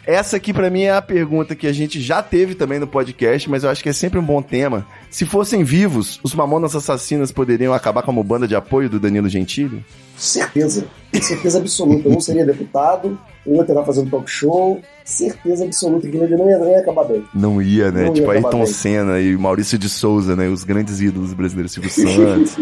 Essa 0.07 0.37
aqui 0.37 0.53
pra 0.53 0.71
mim 0.71 0.83
é 0.83 0.93
a 0.93 1.03
pergunta 1.03 1.57
que 1.57 1.67
a 1.67 1.73
gente 1.73 2.01
já 2.01 2.23
teve 2.23 2.55
também 2.55 2.79
no 2.79 2.87
podcast, 2.87 3.51
mas 3.51 3.65
eu 3.65 3.71
acho 3.71 3.83
que 3.83 3.89
é 3.89 3.93
sempre 3.93 4.21
um 4.21 4.25
bom 4.25 4.41
tema. 4.41 4.87
Se 5.11 5.27
fossem 5.27 5.65
vivos, 5.65 6.21
os 6.23 6.33
Mamonas 6.33 6.77
Assassinas 6.77 7.33
poderiam 7.33 7.75
acabar 7.75 8.03
como 8.03 8.23
banda 8.23 8.47
de 8.47 8.55
apoio 8.55 8.89
do 8.89 9.01
Danilo 9.01 9.29
Gentili? 9.29 9.85
Certeza. 10.17 10.87
Certeza 11.21 11.59
absoluta. 11.59 12.09
Um 12.09 12.21
seria 12.21 12.45
deputado, 12.45 13.19
o 13.45 13.57
outro 13.57 13.73
ia 13.73 13.79
lá 13.79 13.85
fazendo 13.87 14.11
talk 14.11 14.31
show. 14.31 14.81
Certeza 15.05 15.65
absoluta 15.65 16.09
que 16.09 16.17
ele 16.17 16.37
não 16.37 16.51
ia, 16.51 16.59
não 16.59 16.69
ia 16.69 16.81
acabar 16.81 17.05
bem. 17.05 17.25
Não 17.33 17.63
ia, 17.63 17.91
né? 17.91 18.01
Não 18.03 18.09
ia 18.09 18.13
tipo 18.13 18.31
acabar 18.31 18.49
Ayrton 18.49 18.65
bem. 18.65 18.67
Senna 18.67 19.21
e 19.21 19.37
Maurício 19.37 19.79
de 19.79 19.89
Souza, 19.89 20.35
né? 20.35 20.49
Os 20.49 20.65
grandes 20.65 21.01
ídolos 21.01 21.33
brasileiros, 21.33 21.73
Silvio 21.73 21.91
Santos, 21.95 22.57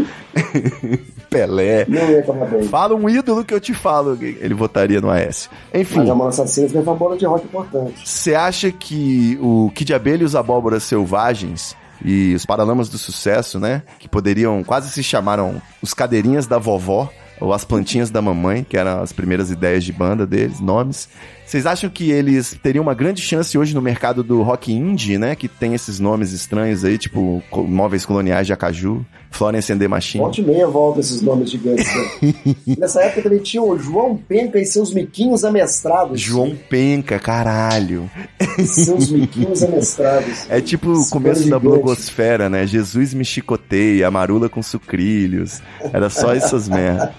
Pelé. 1.30 1.86
Não 1.88 2.10
ia 2.10 2.20
acabar 2.20 2.46
bem. 2.48 2.64
Fala 2.64 2.94
um 2.94 3.08
ídolo 3.08 3.44
que 3.44 3.54
eu 3.54 3.60
te 3.60 3.72
falo, 3.72 4.16
ele 4.20 4.54
votaria 4.54 5.00
no 5.00 5.10
AS. 5.10 5.48
Enfim, 5.72 6.04
Mas 6.04 6.10
a 6.10 6.28
Assassina 6.28 6.68
foi 6.68 6.82
uma 6.82 6.94
bola 6.94 7.16
de 7.16 7.24
rock 7.24 7.44
importante. 7.46 8.08
Você 8.08 8.34
acha 8.34 8.70
que 8.70 9.38
o 9.40 9.70
Kid 9.74 9.92
Abelha 9.94 10.22
e 10.22 10.26
os 10.26 10.36
Abóboras 10.36 10.82
Selvagens 10.84 11.74
e 12.04 12.34
os 12.34 12.44
Paralamas 12.44 12.88
do 12.88 12.98
Sucesso, 12.98 13.58
né? 13.58 13.82
Que 13.98 14.08
poderiam, 14.08 14.62
quase 14.62 14.90
se 14.90 15.02
chamaram 15.02 15.60
os 15.80 15.94
Cadeirinhas 15.94 16.46
da 16.46 16.58
Vovó, 16.58 17.10
ou 17.44 17.52
as 17.52 17.62
Plantinhas 17.62 18.10
da 18.10 18.22
Mamãe, 18.22 18.64
que 18.64 18.76
eram 18.76 19.02
as 19.02 19.12
primeiras 19.12 19.50
ideias 19.50 19.84
de 19.84 19.92
banda 19.92 20.26
deles, 20.26 20.60
nomes. 20.60 21.10
Vocês 21.54 21.66
acham 21.66 21.88
que 21.88 22.10
eles 22.10 22.58
teriam 22.60 22.82
uma 22.82 22.94
grande 22.94 23.22
chance 23.22 23.56
hoje 23.56 23.76
no 23.76 23.80
mercado 23.80 24.24
do 24.24 24.42
rock 24.42 24.72
indie, 24.72 25.16
né? 25.16 25.36
Que 25.36 25.46
tem 25.46 25.72
esses 25.72 26.00
nomes 26.00 26.32
estranhos 26.32 26.84
aí, 26.84 26.98
tipo 26.98 27.40
Móveis 27.52 28.04
Coloniais 28.04 28.44
de 28.44 28.52
Acaju, 28.52 29.06
Florence 29.30 29.72
and 29.72 29.78
the 29.78 29.86
Machine. 29.86 30.24
Volta 30.24 30.40
e 30.40 30.44
meia 30.44 30.66
volta 30.66 30.98
esses 30.98 31.22
nomes 31.22 31.48
gigantes. 31.48 31.86
Né? 31.94 32.56
Nessa 32.76 33.02
época 33.02 33.22
também 33.22 33.38
tinha 33.38 33.62
o 33.62 33.78
João 33.78 34.16
Penca 34.16 34.58
e 34.58 34.66
seus 34.66 34.92
miquinhos 34.92 35.44
amestrados. 35.44 36.20
João 36.20 36.56
Penca, 36.68 37.20
caralho. 37.20 38.10
Seus 38.58 39.12
miquinhos 39.12 39.62
amestrados. 39.62 40.50
É 40.50 40.60
tipo 40.60 40.90
o 40.90 41.08
começo 41.08 41.42
cara 41.42 41.50
da 41.50 41.58
gigante. 41.58 41.60
blogosfera, 41.60 42.50
né? 42.50 42.66
Jesus 42.66 43.14
me 43.14 43.24
chicoteia, 43.24 44.10
Marula 44.10 44.48
com 44.48 44.60
sucrilhos. 44.60 45.62
Era 45.92 46.10
só 46.10 46.34
essas 46.34 46.68
merda. 46.68 47.14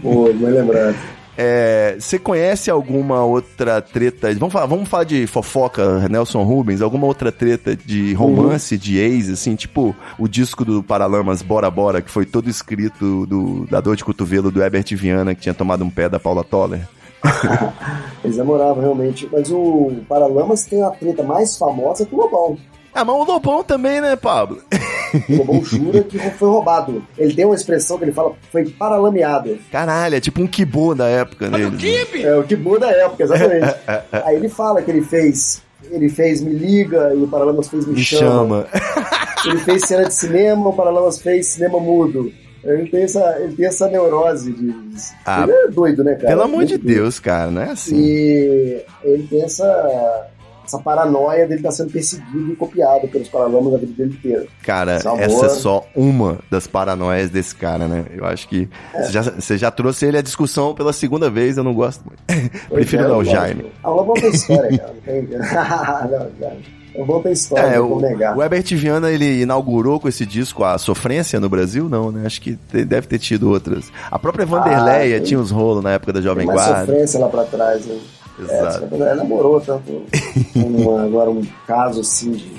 Pô, 0.00 0.32
não 0.32 0.48
é 0.48 0.52
lembrado. 0.52 1.19
É, 1.42 1.96
Você 1.98 2.18
conhece 2.18 2.70
alguma 2.70 3.24
outra 3.24 3.80
treta? 3.80 4.30
Vamos 4.34 4.52
falar, 4.52 4.66
vamos 4.66 4.86
falar 4.86 5.04
de 5.04 5.26
fofoca, 5.26 6.06
Nelson 6.06 6.42
Rubens? 6.42 6.82
Alguma 6.82 7.06
outra 7.06 7.32
treta 7.32 7.74
de 7.74 8.12
romance, 8.12 8.76
de 8.76 8.98
ex, 8.98 9.30
assim? 9.30 9.54
Tipo 9.54 9.96
o 10.18 10.28
disco 10.28 10.66
do 10.66 10.82
Paralamas 10.82 11.40
Bora 11.40 11.70
Bora, 11.70 12.02
que 12.02 12.10
foi 12.10 12.26
todo 12.26 12.50
escrito 12.50 13.24
do, 13.24 13.66
da 13.70 13.80
dor 13.80 13.96
de 13.96 14.04
cotovelo 14.04 14.50
do 14.50 14.62
Herbert 14.62 14.84
Viana, 14.90 15.34
que 15.34 15.40
tinha 15.40 15.54
tomado 15.54 15.82
um 15.82 15.88
pé 15.88 16.10
da 16.10 16.20
Paula 16.20 16.44
Toller. 16.44 16.86
Eles 18.22 18.36
namoravam 18.36 18.82
realmente. 18.82 19.26
Mas 19.32 19.50
o 19.50 19.92
Paralamas 20.06 20.66
tem 20.66 20.82
a 20.82 20.90
treta 20.90 21.22
mais 21.22 21.56
famosa 21.56 22.04
que 22.04 22.14
o 22.14 22.18
Lobão. 22.18 22.58
Ah, 22.94 23.04
mas 23.04 23.14
o 23.16 23.24
Lobão 23.24 23.62
também, 23.62 24.00
né, 24.00 24.16
Pablo? 24.16 24.60
O 25.28 25.36
Lobão 25.36 25.64
jura 25.64 26.02
que 26.02 26.18
foi 26.18 26.48
roubado. 26.48 27.04
Ele 27.16 27.34
tem 27.34 27.44
uma 27.44 27.54
expressão 27.54 27.98
que 27.98 28.04
ele 28.04 28.12
fala 28.12 28.34
foi 28.50 28.68
paralameado. 28.68 29.58
Caralho, 29.70 30.16
é 30.16 30.20
tipo 30.20 30.40
um 30.42 30.46
Kibô 30.46 30.94
da 30.94 31.06
época 31.08 31.48
dele. 31.48 32.22
É 32.22 32.36
o 32.36 32.42
que 32.44 32.56
muda 32.56 32.86
a 32.86 32.92
época, 32.92 33.22
exatamente. 33.24 33.74
Aí 34.24 34.36
ele 34.36 34.48
fala 34.48 34.82
que 34.82 34.90
ele 34.90 35.02
fez. 35.02 35.62
Ele 35.90 36.08
fez 36.08 36.40
Me 36.40 36.52
Liga 36.52 37.12
e 37.14 37.22
o 37.22 37.26
Paralamas 37.26 37.68
fez 37.68 37.86
Me, 37.86 37.94
Me 37.94 38.04
chama. 38.04 38.66
chama. 38.72 39.10
Ele 39.46 39.58
fez 39.60 39.86
cena 39.86 40.04
de 40.04 40.12
cinema, 40.12 40.68
o 40.68 40.72
Paralamas 40.74 41.20
fez 41.20 41.46
cinema 41.46 41.80
mudo. 41.80 42.30
Ele 42.62 42.90
tem 42.90 43.04
essa, 43.04 43.38
ele 43.40 43.54
tem 43.56 43.64
essa 43.64 43.88
neurose 43.88 44.52
de. 44.52 44.74
Ah, 45.24 45.44
ele 45.44 45.52
é 45.52 45.68
doido, 45.68 46.04
né, 46.04 46.14
cara? 46.14 46.28
Pelo 46.28 46.42
amor 46.42 46.64
de 46.66 46.74
Muito 46.74 46.84
doido. 46.84 46.94
Deus, 46.98 47.18
cara, 47.18 47.50
não 47.50 47.62
é 47.62 47.70
assim. 47.70 47.96
E 47.96 48.82
ele 49.02 49.26
tem 49.28 49.42
essa, 49.42 50.28
essa 50.70 50.78
paranoia 50.78 51.46
dele 51.46 51.60
estar 51.60 51.72
sendo 51.72 51.90
perseguido 51.90 52.52
e 52.52 52.56
copiado 52.56 53.08
pelos 53.08 53.28
Paralamas 53.28 53.74
a 53.74 53.78
vida 53.78 53.92
dele 53.92 54.14
inteira. 54.14 54.46
Cara, 54.62 54.92
essa 55.18 55.46
é 55.46 55.48
só 55.48 55.84
uma 55.96 56.38
das 56.50 56.66
paranoias 56.68 57.28
desse 57.30 57.54
cara, 57.56 57.88
né? 57.88 58.04
Eu 58.16 58.24
acho 58.24 58.48
que 58.48 58.68
você, 58.94 59.10
já, 59.12 59.22
você 59.22 59.58
já 59.58 59.70
trouxe 59.70 60.06
ele 60.06 60.18
à 60.18 60.22
discussão 60.22 60.72
pela 60.74 60.92
segunda 60.92 61.28
vez, 61.28 61.56
eu 61.56 61.64
não 61.64 61.74
gosto 61.74 62.04
muito. 62.06 62.68
Prefiro 62.68 63.04
é, 63.04 63.08
não, 63.08 63.16
eu 63.18 63.24
Jaime. 63.24 63.66
Ah, 63.82 63.90
o 63.90 63.96
Lobão 63.96 64.14
tem 64.14 64.30
história, 64.30 64.78
cara. 64.78 64.94
Não 66.10 66.30
cara. 66.40 66.56
O 66.94 67.00
Lobão 67.00 67.22
tem 67.22 67.32
história, 67.32 67.62
É, 67.66 67.76
não 67.78 67.86
o, 67.86 67.88
vou 67.88 68.00
negar. 68.00 68.36
o 68.36 68.42
Herbert 68.42 68.64
Viana, 68.76 69.10
ele 69.10 69.42
inaugurou 69.42 69.98
com 70.00 70.08
esse 70.08 70.24
disco 70.24 70.64
a 70.64 70.78
sofrência 70.78 71.38
no 71.40 71.48
Brasil? 71.48 71.88
Não, 71.88 72.10
né? 72.12 72.26
Acho 72.26 72.40
que 72.40 72.52
deve 72.72 73.06
ter 73.06 73.18
tido 73.18 73.50
outras. 73.50 73.90
A 74.10 74.18
própria 74.18 74.46
Vanderleia 74.46 75.16
Ah, 75.16 75.20
tinha 75.20 75.38
uns 75.38 75.50
rolos 75.50 75.82
na 75.82 75.92
época 75.92 76.12
da 76.12 76.20
Jovem 76.20 76.46
Tem 76.46 76.54
mais 76.54 76.68
Guarda. 76.68 76.86
sofrência 76.86 77.20
lá 77.20 77.28
pra 77.28 77.44
trás, 77.44 77.86
né? 77.86 77.98
Exato. 78.44 78.88
É, 78.94 78.98
ela 78.98 79.14
namorou 79.16 79.60
tanto. 79.60 80.02
um- 80.56 80.98
agora 80.98 81.30
um 81.30 81.42
caso 81.66 82.00
assim 82.00 82.32
de 82.32 82.50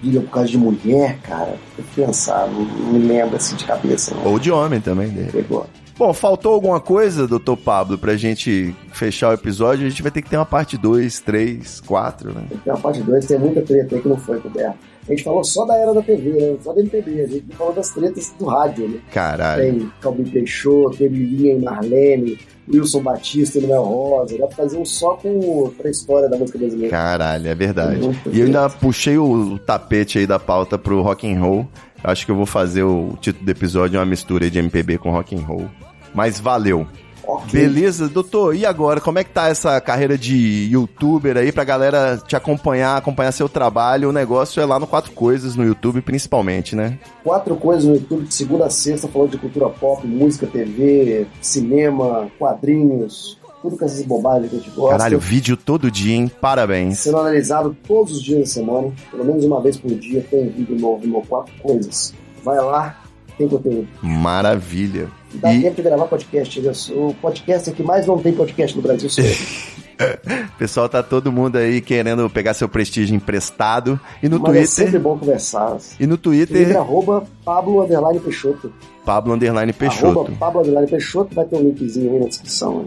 briga 0.00 0.20
por 0.20 0.30
causa 0.30 0.48
de 0.48 0.58
mulher, 0.58 1.18
cara. 1.22 1.54
Que 1.76 1.82
pensar, 1.94 2.46
não, 2.48 2.60
me 2.92 2.98
lembro 2.98 3.36
assim 3.36 3.56
de 3.56 3.64
cabeça, 3.64 4.14
não. 4.14 4.32
Ou 4.32 4.38
de 4.38 4.50
homem 4.50 4.80
também, 4.80 5.08
dele. 5.08 5.30
Pegou. 5.32 5.66
Bom, 5.96 6.12
faltou 6.12 6.54
alguma 6.54 6.78
coisa, 6.80 7.26
doutor 7.26 7.56
Pablo, 7.56 7.98
pra 7.98 8.14
gente 8.16 8.72
fechar 8.92 9.30
o 9.30 9.32
episódio? 9.32 9.84
A 9.84 9.90
gente 9.90 10.00
vai 10.00 10.12
ter 10.12 10.22
que 10.22 10.30
ter 10.30 10.36
uma 10.36 10.46
parte 10.46 10.76
2, 10.78 11.18
3, 11.18 11.80
4, 11.80 12.32
né? 12.32 12.44
Tem 12.62 12.72
uma 12.72 12.78
parte 12.78 13.02
2, 13.02 13.26
tem 13.26 13.36
muita 13.36 13.62
treta 13.62 13.96
aí 13.96 14.00
que 14.02 14.08
não 14.08 14.16
foi 14.16 14.38
coberta. 14.38 14.76
A 15.08 15.10
gente 15.10 15.24
falou 15.24 15.42
só 15.42 15.64
da 15.64 15.74
era 15.76 15.92
da 15.92 16.00
TV, 16.02 16.30
né? 16.30 16.56
Só 16.62 16.72
da 16.72 16.80
MPB. 16.82 17.20
A 17.22 17.26
gente 17.26 17.46
não 17.48 17.56
falou 17.56 17.72
das 17.72 17.88
tretas 17.90 18.32
do 18.38 18.44
rádio, 18.44 18.86
né? 18.88 18.98
Caralho. 19.10 19.62
Tem 19.62 19.92
Calbi 20.00 20.22
Peixoto, 20.30 20.98
tem 20.98 21.08
Lilinha 21.08 21.54
e 21.54 21.60
Marlene, 21.62 22.38
Wilson 22.72 23.02
Batista 23.02 23.60
Noel 23.60 23.82
Rosa. 23.82 24.38
Dá 24.38 24.46
pra 24.46 24.56
fazer 24.56 24.78
um 24.78 24.84
só 24.84 25.14
com 25.14 25.72
a 25.84 25.88
história 25.88 26.28
da 26.28 26.36
música 26.36 26.58
brasileira. 26.58 26.90
Caralho, 26.90 27.48
é 27.48 27.54
verdade. 27.54 28.00
Muito 28.00 28.30
E 28.30 28.40
eu 28.40 28.46
ainda 28.46 28.68
puxei 28.68 29.18
o, 29.18 29.54
o 29.54 29.58
tapete 29.58 30.18
aí 30.18 30.26
da 30.26 30.38
pauta 30.38 30.78
pro 30.78 31.02
rock 31.02 31.30
and 31.30 31.40
roll. 31.40 31.68
Acho 32.02 32.24
que 32.24 32.30
eu 32.30 32.36
vou 32.36 32.46
fazer 32.46 32.82
o 32.84 33.16
título 33.20 33.44
do 33.44 33.50
episódio 33.50 33.98
uma 33.98 34.06
mistura 34.06 34.48
de 34.50 34.58
MPB 34.58 34.98
com 34.98 35.10
rock 35.10 35.34
and 35.34 35.44
roll. 35.44 35.68
Mas 36.14 36.38
valeu. 36.40 36.86
Ok. 37.28 37.52
Beleza, 37.52 38.08
doutor. 38.08 38.56
E 38.56 38.64
agora, 38.64 39.02
como 39.02 39.18
é 39.18 39.24
que 39.24 39.28
tá 39.28 39.48
essa 39.48 39.78
carreira 39.82 40.16
de 40.16 40.66
youtuber 40.70 41.36
aí 41.36 41.52
pra 41.52 41.62
galera 41.62 42.16
te 42.26 42.34
acompanhar, 42.34 42.96
acompanhar 42.96 43.32
seu 43.32 43.50
trabalho? 43.50 44.08
O 44.08 44.12
negócio 44.12 44.62
é 44.62 44.64
lá 44.64 44.80
no 44.80 44.86
Quatro 44.86 45.12
Coisas, 45.12 45.54
no 45.54 45.62
YouTube 45.62 46.00
principalmente, 46.00 46.74
né? 46.74 46.98
Quatro 47.22 47.54
coisas 47.56 47.84
no 47.84 47.96
YouTube 47.96 48.24
de 48.24 48.32
segunda 48.32 48.64
a 48.64 48.70
sexta, 48.70 49.08
falando 49.08 49.32
de 49.32 49.36
cultura 49.36 49.68
pop, 49.68 50.06
música, 50.06 50.46
TV, 50.46 51.26
cinema, 51.42 52.30
quadrinhos, 52.38 53.38
tudo 53.60 53.76
com 53.76 53.84
essas 53.84 54.02
bobagens 54.06 54.48
que 54.48 54.56
a 54.56 54.60
gente 54.60 54.70
gosta. 54.70 54.96
Caralho, 54.96 55.18
vídeo 55.18 55.54
todo 55.54 55.90
dia, 55.90 56.14
hein? 56.14 56.30
Parabéns. 56.40 57.00
Sendo 57.00 57.18
analisado 57.18 57.76
todos 57.86 58.14
os 58.14 58.22
dias 58.22 58.40
da 58.40 58.46
semana, 58.46 58.90
pelo 59.10 59.26
menos 59.26 59.44
uma 59.44 59.60
vez 59.60 59.76
por 59.76 59.90
dia, 59.90 60.24
tem 60.30 60.48
vídeo 60.48 60.80
novo 60.80 61.06
no 61.06 61.20
Quatro 61.20 61.52
Coisas. 61.60 62.14
Vai 62.42 62.56
lá, 62.56 62.98
tem 63.36 63.46
conteúdo. 63.46 63.86
Maravilha. 64.00 65.17
Dá 65.34 65.52
E- 65.52 65.62
tempo 65.62 65.76
de 65.76 65.82
gravar 65.82 66.06
podcast. 66.06 66.60
O 66.92 67.14
podcast 67.20 67.70
é 67.70 67.72
que 67.72 67.82
mais 67.82 68.06
não 68.06 68.18
tem 68.18 68.32
podcast 68.32 68.76
no 68.76 68.82
Brasil. 68.82 69.08
pessoal 70.58 70.88
tá 70.88 71.02
todo 71.02 71.32
mundo 71.32 71.56
aí 71.56 71.80
querendo 71.80 72.28
pegar 72.30 72.54
seu 72.54 72.68
prestígio 72.68 73.14
emprestado. 73.14 73.98
E 74.22 74.28
no 74.28 74.38
Mas 74.40 74.56
é 74.56 74.64
sempre 74.66 74.92
Twitter. 74.92 75.00
bom 75.00 75.18
conversar. 75.18 75.76
E 75.98 76.06
no 76.06 76.16
Twitter, 76.16 76.56
Twitter, 76.56 76.76
arroba 76.76 77.24
Pablo 77.44 77.82
Underline 77.82 78.20
Peixoto. 78.20 78.72
Pablo 79.04 79.32
Underline 79.32 79.72
Arroba 79.72 79.78
Peixoto. 79.78 80.32
Pablo 80.38 80.60
Underline 80.60 80.86
Peixoto, 80.86 81.34
vai 81.34 81.44
ter 81.46 81.56
um 81.56 81.62
linkzinho 81.62 82.12
aí 82.12 82.20
na 82.20 82.26
descrição. 82.26 82.84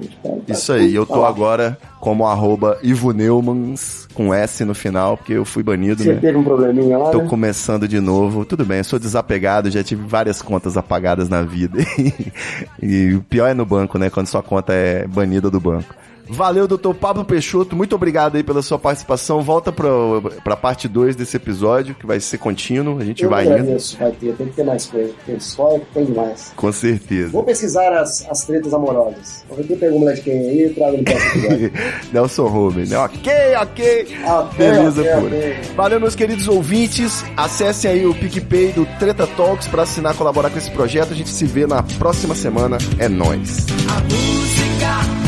Isso 0.48 0.72
aí, 0.74 0.94
eu 0.94 1.06
tô 1.06 1.26
agora 1.26 1.78
como 2.00 2.28
arroba 2.28 2.78
Ivo 2.84 3.12
Neumans, 3.12 4.08
com 4.14 4.34
S 4.34 4.64
no 4.64 4.76
final, 4.76 5.18
porque 5.18 5.34
eu 5.34 5.46
fui 5.46 5.64
banido, 5.64 6.04
Você 6.04 6.14
né? 6.14 6.20
teve 6.20 6.38
um 6.38 6.44
probleminha 6.44 6.98
lá, 6.98 7.10
Tô 7.12 7.20
né? 7.20 7.28
começando 7.28 7.88
de 7.88 8.00
novo. 8.00 8.46
Tudo 8.46 8.66
bem, 8.66 8.80
eu 8.80 8.84
sou 8.84 9.00
desapegado, 9.00 9.72
já 9.72 9.84
tive 9.84 10.06
várias 10.06 10.42
contas 10.42 10.78
apagadas 10.78 11.28
na 11.30 11.42
vida. 11.42 11.80
e 12.82 13.14
o 13.14 13.22
pior 13.22 13.48
é 13.48 13.54
no 13.54 13.66
banco, 13.66 13.98
né? 13.98 14.10
Quando 14.10 14.28
sua 14.28 14.44
conta 14.44 14.74
é 14.74 15.08
banida 15.08 15.50
do 15.50 15.60
banco. 15.60 15.94
Valeu, 16.32 16.66
doutor 16.68 16.96
Pablo 16.96 17.26
Peixoto. 17.26 17.76
Muito 17.76 17.94
obrigado 17.94 18.38
aí 18.38 18.44
pela 18.44 18.62
sua 18.62 18.80
participação. 18.80 19.42
Volta 19.42 19.70
pro, 19.72 20.32
pra 20.44 20.56
parte 20.56 20.88
2 20.88 21.16
desse 21.16 21.36
episódio, 21.36 21.94
que 21.94 22.06
vai 22.06 22.20
ser 22.22 22.38
contínuo. 22.38 23.00
A 23.00 23.04
gente 23.06 23.24
Eu 23.24 23.30
vai 23.30 23.46
indo. 23.46 23.54
agradeço, 23.54 23.98
vai 23.98 24.12
ter, 24.12 24.34
tem 24.36 24.48
que 24.48 24.54
ter 24.54 24.64
mais 24.64 24.86
coisa, 24.86 25.14
porque 25.14 25.40
só 25.42 25.76
é 25.76 25.80
que 25.80 25.86
tem 25.94 26.06
demais. 26.06 26.54
Com 26.56 26.72
certeza. 26.72 27.30
Vou 27.30 27.44
pesquisar 27.44 27.92
as, 27.94 28.26
as 28.30 28.46
tretas 28.46 28.74
amorosas. 28.74 29.44
Alguém 29.50 29.78
pega 29.78 29.94
um 29.94 30.00
moleque 30.00 30.20
de 30.20 30.24
quem 30.24 30.40
aí 30.40 30.66
e 30.66 30.74
trago 30.74 30.98
no 30.98 31.04
próximo 31.04 31.44
episódio. 31.44 31.72
Nelson 32.14 32.48
Rubens, 32.48 32.90
né? 32.92 32.98
Ok, 32.98 33.32
ok. 33.62 34.08
Beleza 34.58 35.02
ok, 35.02 35.12
pura. 35.14 35.26
ok. 35.36 35.56
Valeu, 35.76 36.00
meus 36.00 36.16
queridos 36.16 36.48
ouvintes. 36.48 37.26
Acessem 37.36 37.92
aí 37.92 38.06
o 38.06 38.16
PicPay 38.16 38.72
do 38.72 38.86
Treta 38.98 39.28
Talks 39.28 39.68
pra 39.68 39.84
assinar, 39.84 40.16
colaborar 40.16 40.50
com 40.50 40.58
esse 40.58 40.72
projeto. 40.72 41.12
A 41.12 41.16
gente 41.16 41.30
se 41.30 41.46
vê 41.46 41.68
na 41.68 41.84
próxima 41.84 42.36
semana. 42.36 42.78
É 42.98 43.10
nóis. 43.10 43.66
A 43.90 44.00
música 44.04 45.21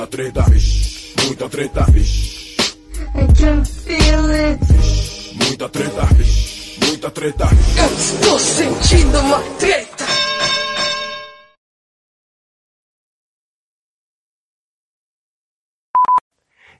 Muita 0.00 0.06
treta, 0.06 0.42
vixe. 0.42 1.14
Muita 1.26 1.48
treta, 1.48 1.84
vixe. 1.90 2.56
I 3.14 3.26
can 3.38 3.64
feel 3.64 4.30
it. 4.30 4.60
Muita 5.44 5.68
treta. 5.68 6.08
Muita 6.86 7.10
treta. 7.10 7.44
Eu 7.78 7.96
estou 7.96 8.38
sentindo 8.38 9.18
uma 9.18 9.40
treta. 9.58 10.04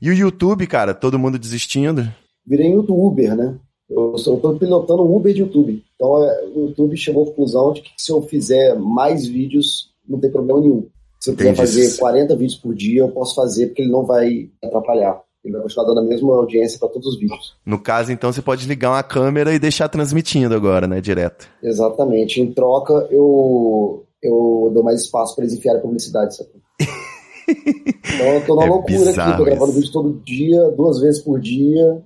E 0.00 0.08
o 0.08 0.14
YouTube, 0.14 0.66
cara, 0.66 0.94
todo 0.94 1.18
mundo 1.18 1.38
desistindo. 1.38 2.10
Virei 2.46 2.72
youtuber, 2.72 3.36
né? 3.36 3.58
Eu 3.90 4.14
tô 4.40 4.54
pilotando 4.54 5.02
um 5.02 5.16
Uber 5.16 5.34
de 5.34 5.40
YouTube. 5.40 5.82
Então 5.96 6.22
é, 6.22 6.44
o 6.54 6.68
YouTube 6.68 6.96
chegou 6.96 7.24
à 7.24 7.26
conclusão 7.26 7.72
de 7.72 7.82
que 7.82 7.90
se 7.98 8.12
eu 8.12 8.22
fizer 8.22 8.78
mais 8.78 9.26
vídeos, 9.26 9.90
não 10.08 10.20
tem 10.20 10.30
problema 10.30 10.60
nenhum. 10.60 10.86
Se 11.18 11.30
eu 11.30 11.36
quiser 11.36 11.54
fazer 11.54 11.98
40 11.98 12.36
vídeos 12.36 12.58
por 12.58 12.74
dia, 12.74 13.00
eu 13.00 13.10
posso 13.10 13.34
fazer, 13.34 13.66
porque 13.66 13.82
ele 13.82 13.90
não 13.90 14.04
vai 14.04 14.48
atrapalhar. 14.62 15.20
Ele 15.44 15.52
vai 15.54 15.62
continuar 15.62 15.86
dando 15.86 16.00
a 16.00 16.04
mesma 16.04 16.34
audiência 16.34 16.78
para 16.78 16.88
todos 16.88 17.08
os 17.08 17.18
vídeos. 17.18 17.56
No 17.64 17.78
caso, 17.78 18.12
então, 18.12 18.32
você 18.32 18.40
pode 18.40 18.66
ligar 18.66 18.90
uma 18.90 19.02
câmera 19.02 19.52
e 19.54 19.58
deixar 19.58 19.88
transmitindo 19.88 20.54
agora, 20.54 20.86
né? 20.86 21.00
Direto. 21.00 21.48
Exatamente. 21.62 22.40
Em 22.40 22.52
troca, 22.52 23.06
eu, 23.10 24.04
eu 24.22 24.70
dou 24.72 24.82
mais 24.82 25.02
espaço 25.02 25.34
para 25.34 25.44
eles 25.44 25.56
enfiarem 25.56 25.82
publicidade. 25.82 26.36
Sabe? 26.36 26.50
Então 27.50 28.26
eu 28.26 28.46
tô 28.46 28.54
numa 28.54 28.64
É 28.64 28.68
loucura 28.68 29.10
aqui, 29.10 29.36
tô 29.36 29.44
gravando 29.44 29.70
isso. 29.72 29.80
vídeo 29.80 29.92
todo 29.92 30.22
dia, 30.24 30.70
duas 30.70 31.00
vezes 31.00 31.20
por 31.20 31.40
dia. 31.40 32.00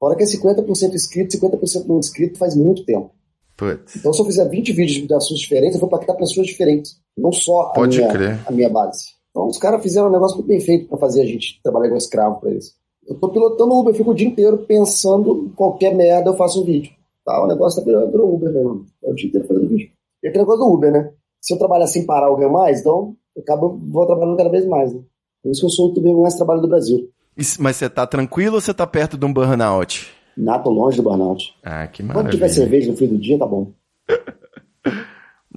Fora 0.00 0.16
que 0.16 0.22
é 0.22 0.26
50% 0.26 0.94
inscrito, 0.94 1.36
50% 1.36 1.86
não 1.86 1.98
inscrito 1.98 2.38
faz 2.38 2.56
muito 2.56 2.84
tempo. 2.86 3.10
Putz. 3.54 3.96
Então, 3.96 4.10
se 4.14 4.22
eu 4.22 4.24
fizer 4.24 4.48
20 4.48 4.72
vídeos 4.72 5.06
de 5.06 5.14
assuntos 5.14 5.40
diferentes, 5.40 5.74
eu 5.74 5.80
vou 5.80 5.88
impactar 5.88 6.14
pessoas 6.14 6.46
diferentes. 6.46 6.96
Não 7.14 7.30
só 7.30 7.74
a, 7.76 7.86
minha, 7.86 8.42
a 8.46 8.50
minha 8.50 8.70
base. 8.70 9.04
Então, 9.30 9.46
os 9.46 9.58
caras 9.58 9.82
fizeram 9.82 10.08
um 10.08 10.12
negócio 10.12 10.38
muito 10.38 10.48
bem 10.48 10.58
feito 10.58 10.88
para 10.88 10.96
fazer 10.96 11.20
a 11.20 11.26
gente 11.26 11.60
trabalhar 11.62 11.86
igual 11.86 11.98
escravo 11.98 12.40
para 12.40 12.50
eles. 12.50 12.74
Eu 13.06 13.16
tô 13.16 13.28
pilotando 13.28 13.74
Uber, 13.74 13.92
eu 13.92 13.96
fico 13.98 14.10
o 14.10 14.14
dia 14.14 14.26
inteiro 14.26 14.58
pensando 14.58 15.44
em 15.46 15.48
qualquer 15.50 15.94
merda, 15.94 16.30
eu 16.30 16.36
faço 16.36 16.62
um 16.62 16.64
vídeo. 16.64 16.92
Tá, 17.24 17.44
o 17.44 17.46
negócio 17.46 17.78
tá 17.78 17.84
virando, 17.84 18.10
virou 18.10 18.34
Uber 18.34 18.50
mesmo. 18.50 18.86
É 19.04 19.10
o 19.10 19.14
dia 19.14 19.28
inteiro 19.28 19.46
fazendo 19.46 19.68
vídeo. 19.68 19.90
E 20.22 20.28
aquele 20.28 20.44
negócio 20.44 20.64
do 20.64 20.72
Uber, 20.72 20.90
né? 20.90 21.12
Se 21.40 21.52
eu 21.52 21.58
trabalhar 21.58 21.86
sem 21.86 22.06
parar, 22.06 22.28
eu 22.28 22.36
ganho 22.36 22.52
mais, 22.52 22.80
então 22.80 23.14
eu 23.36 23.42
acabo, 23.42 23.78
vou 23.90 24.06
trabalhando 24.06 24.36
cada 24.36 24.50
vez 24.50 24.64
mais, 24.66 24.94
né? 24.94 25.02
Por 25.42 25.50
isso 25.50 25.60
que 25.60 25.66
eu 25.66 25.70
sou 25.70 25.86
o 25.86 25.88
youtuber 25.88 26.14
mais 26.16 26.34
trabalho 26.34 26.60
do 26.60 26.68
Brasil. 26.68 27.10
Mas 27.58 27.76
você 27.76 27.88
tá 27.88 28.06
tranquilo 28.06 28.56
ou 28.56 28.60
você 28.60 28.74
tá 28.74 28.86
perto 28.86 29.16
de 29.16 29.24
um 29.24 29.32
burnout? 29.32 30.10
Nada 30.36 30.68
longe 30.68 30.96
do 30.96 31.02
burnout. 31.02 31.54
Ah, 31.62 31.86
que 31.86 32.02
Quando 32.02 32.08
maravilha. 32.08 32.32
tiver 32.32 32.48
cerveja 32.48 32.90
no 32.90 32.96
fim 32.96 33.06
do 33.08 33.18
dia, 33.18 33.38
tá 33.38 33.46
bom. 33.46 33.72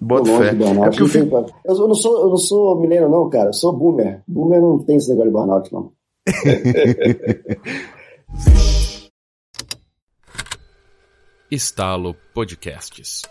Bota 0.02 0.24
Tô 0.26 0.32
longe 0.32 0.50
fé. 0.50 0.56
do 0.56 0.66
burnout. 0.66 0.98
É 0.98 0.98
eu 0.98 1.02
não 1.06 1.10
fico... 1.10 1.46
eu, 1.66 1.88
não 1.88 1.96
sou, 1.96 2.22
eu 2.22 2.30
não 2.30 2.38
sou 2.38 2.80
milênio, 2.82 3.10
não, 3.10 3.30
cara. 3.30 3.50
Eu 3.50 3.54
sou 3.54 3.74
boomer. 3.74 4.22
Boomer 4.28 4.62
não 4.62 4.80
tem 4.80 4.98
esse 4.98 5.10
negócio 5.10 5.30
de 5.30 5.34
burnout, 5.34 5.74
não. 5.74 5.92
Estalo 11.52 12.16
Podcasts. 12.34 13.22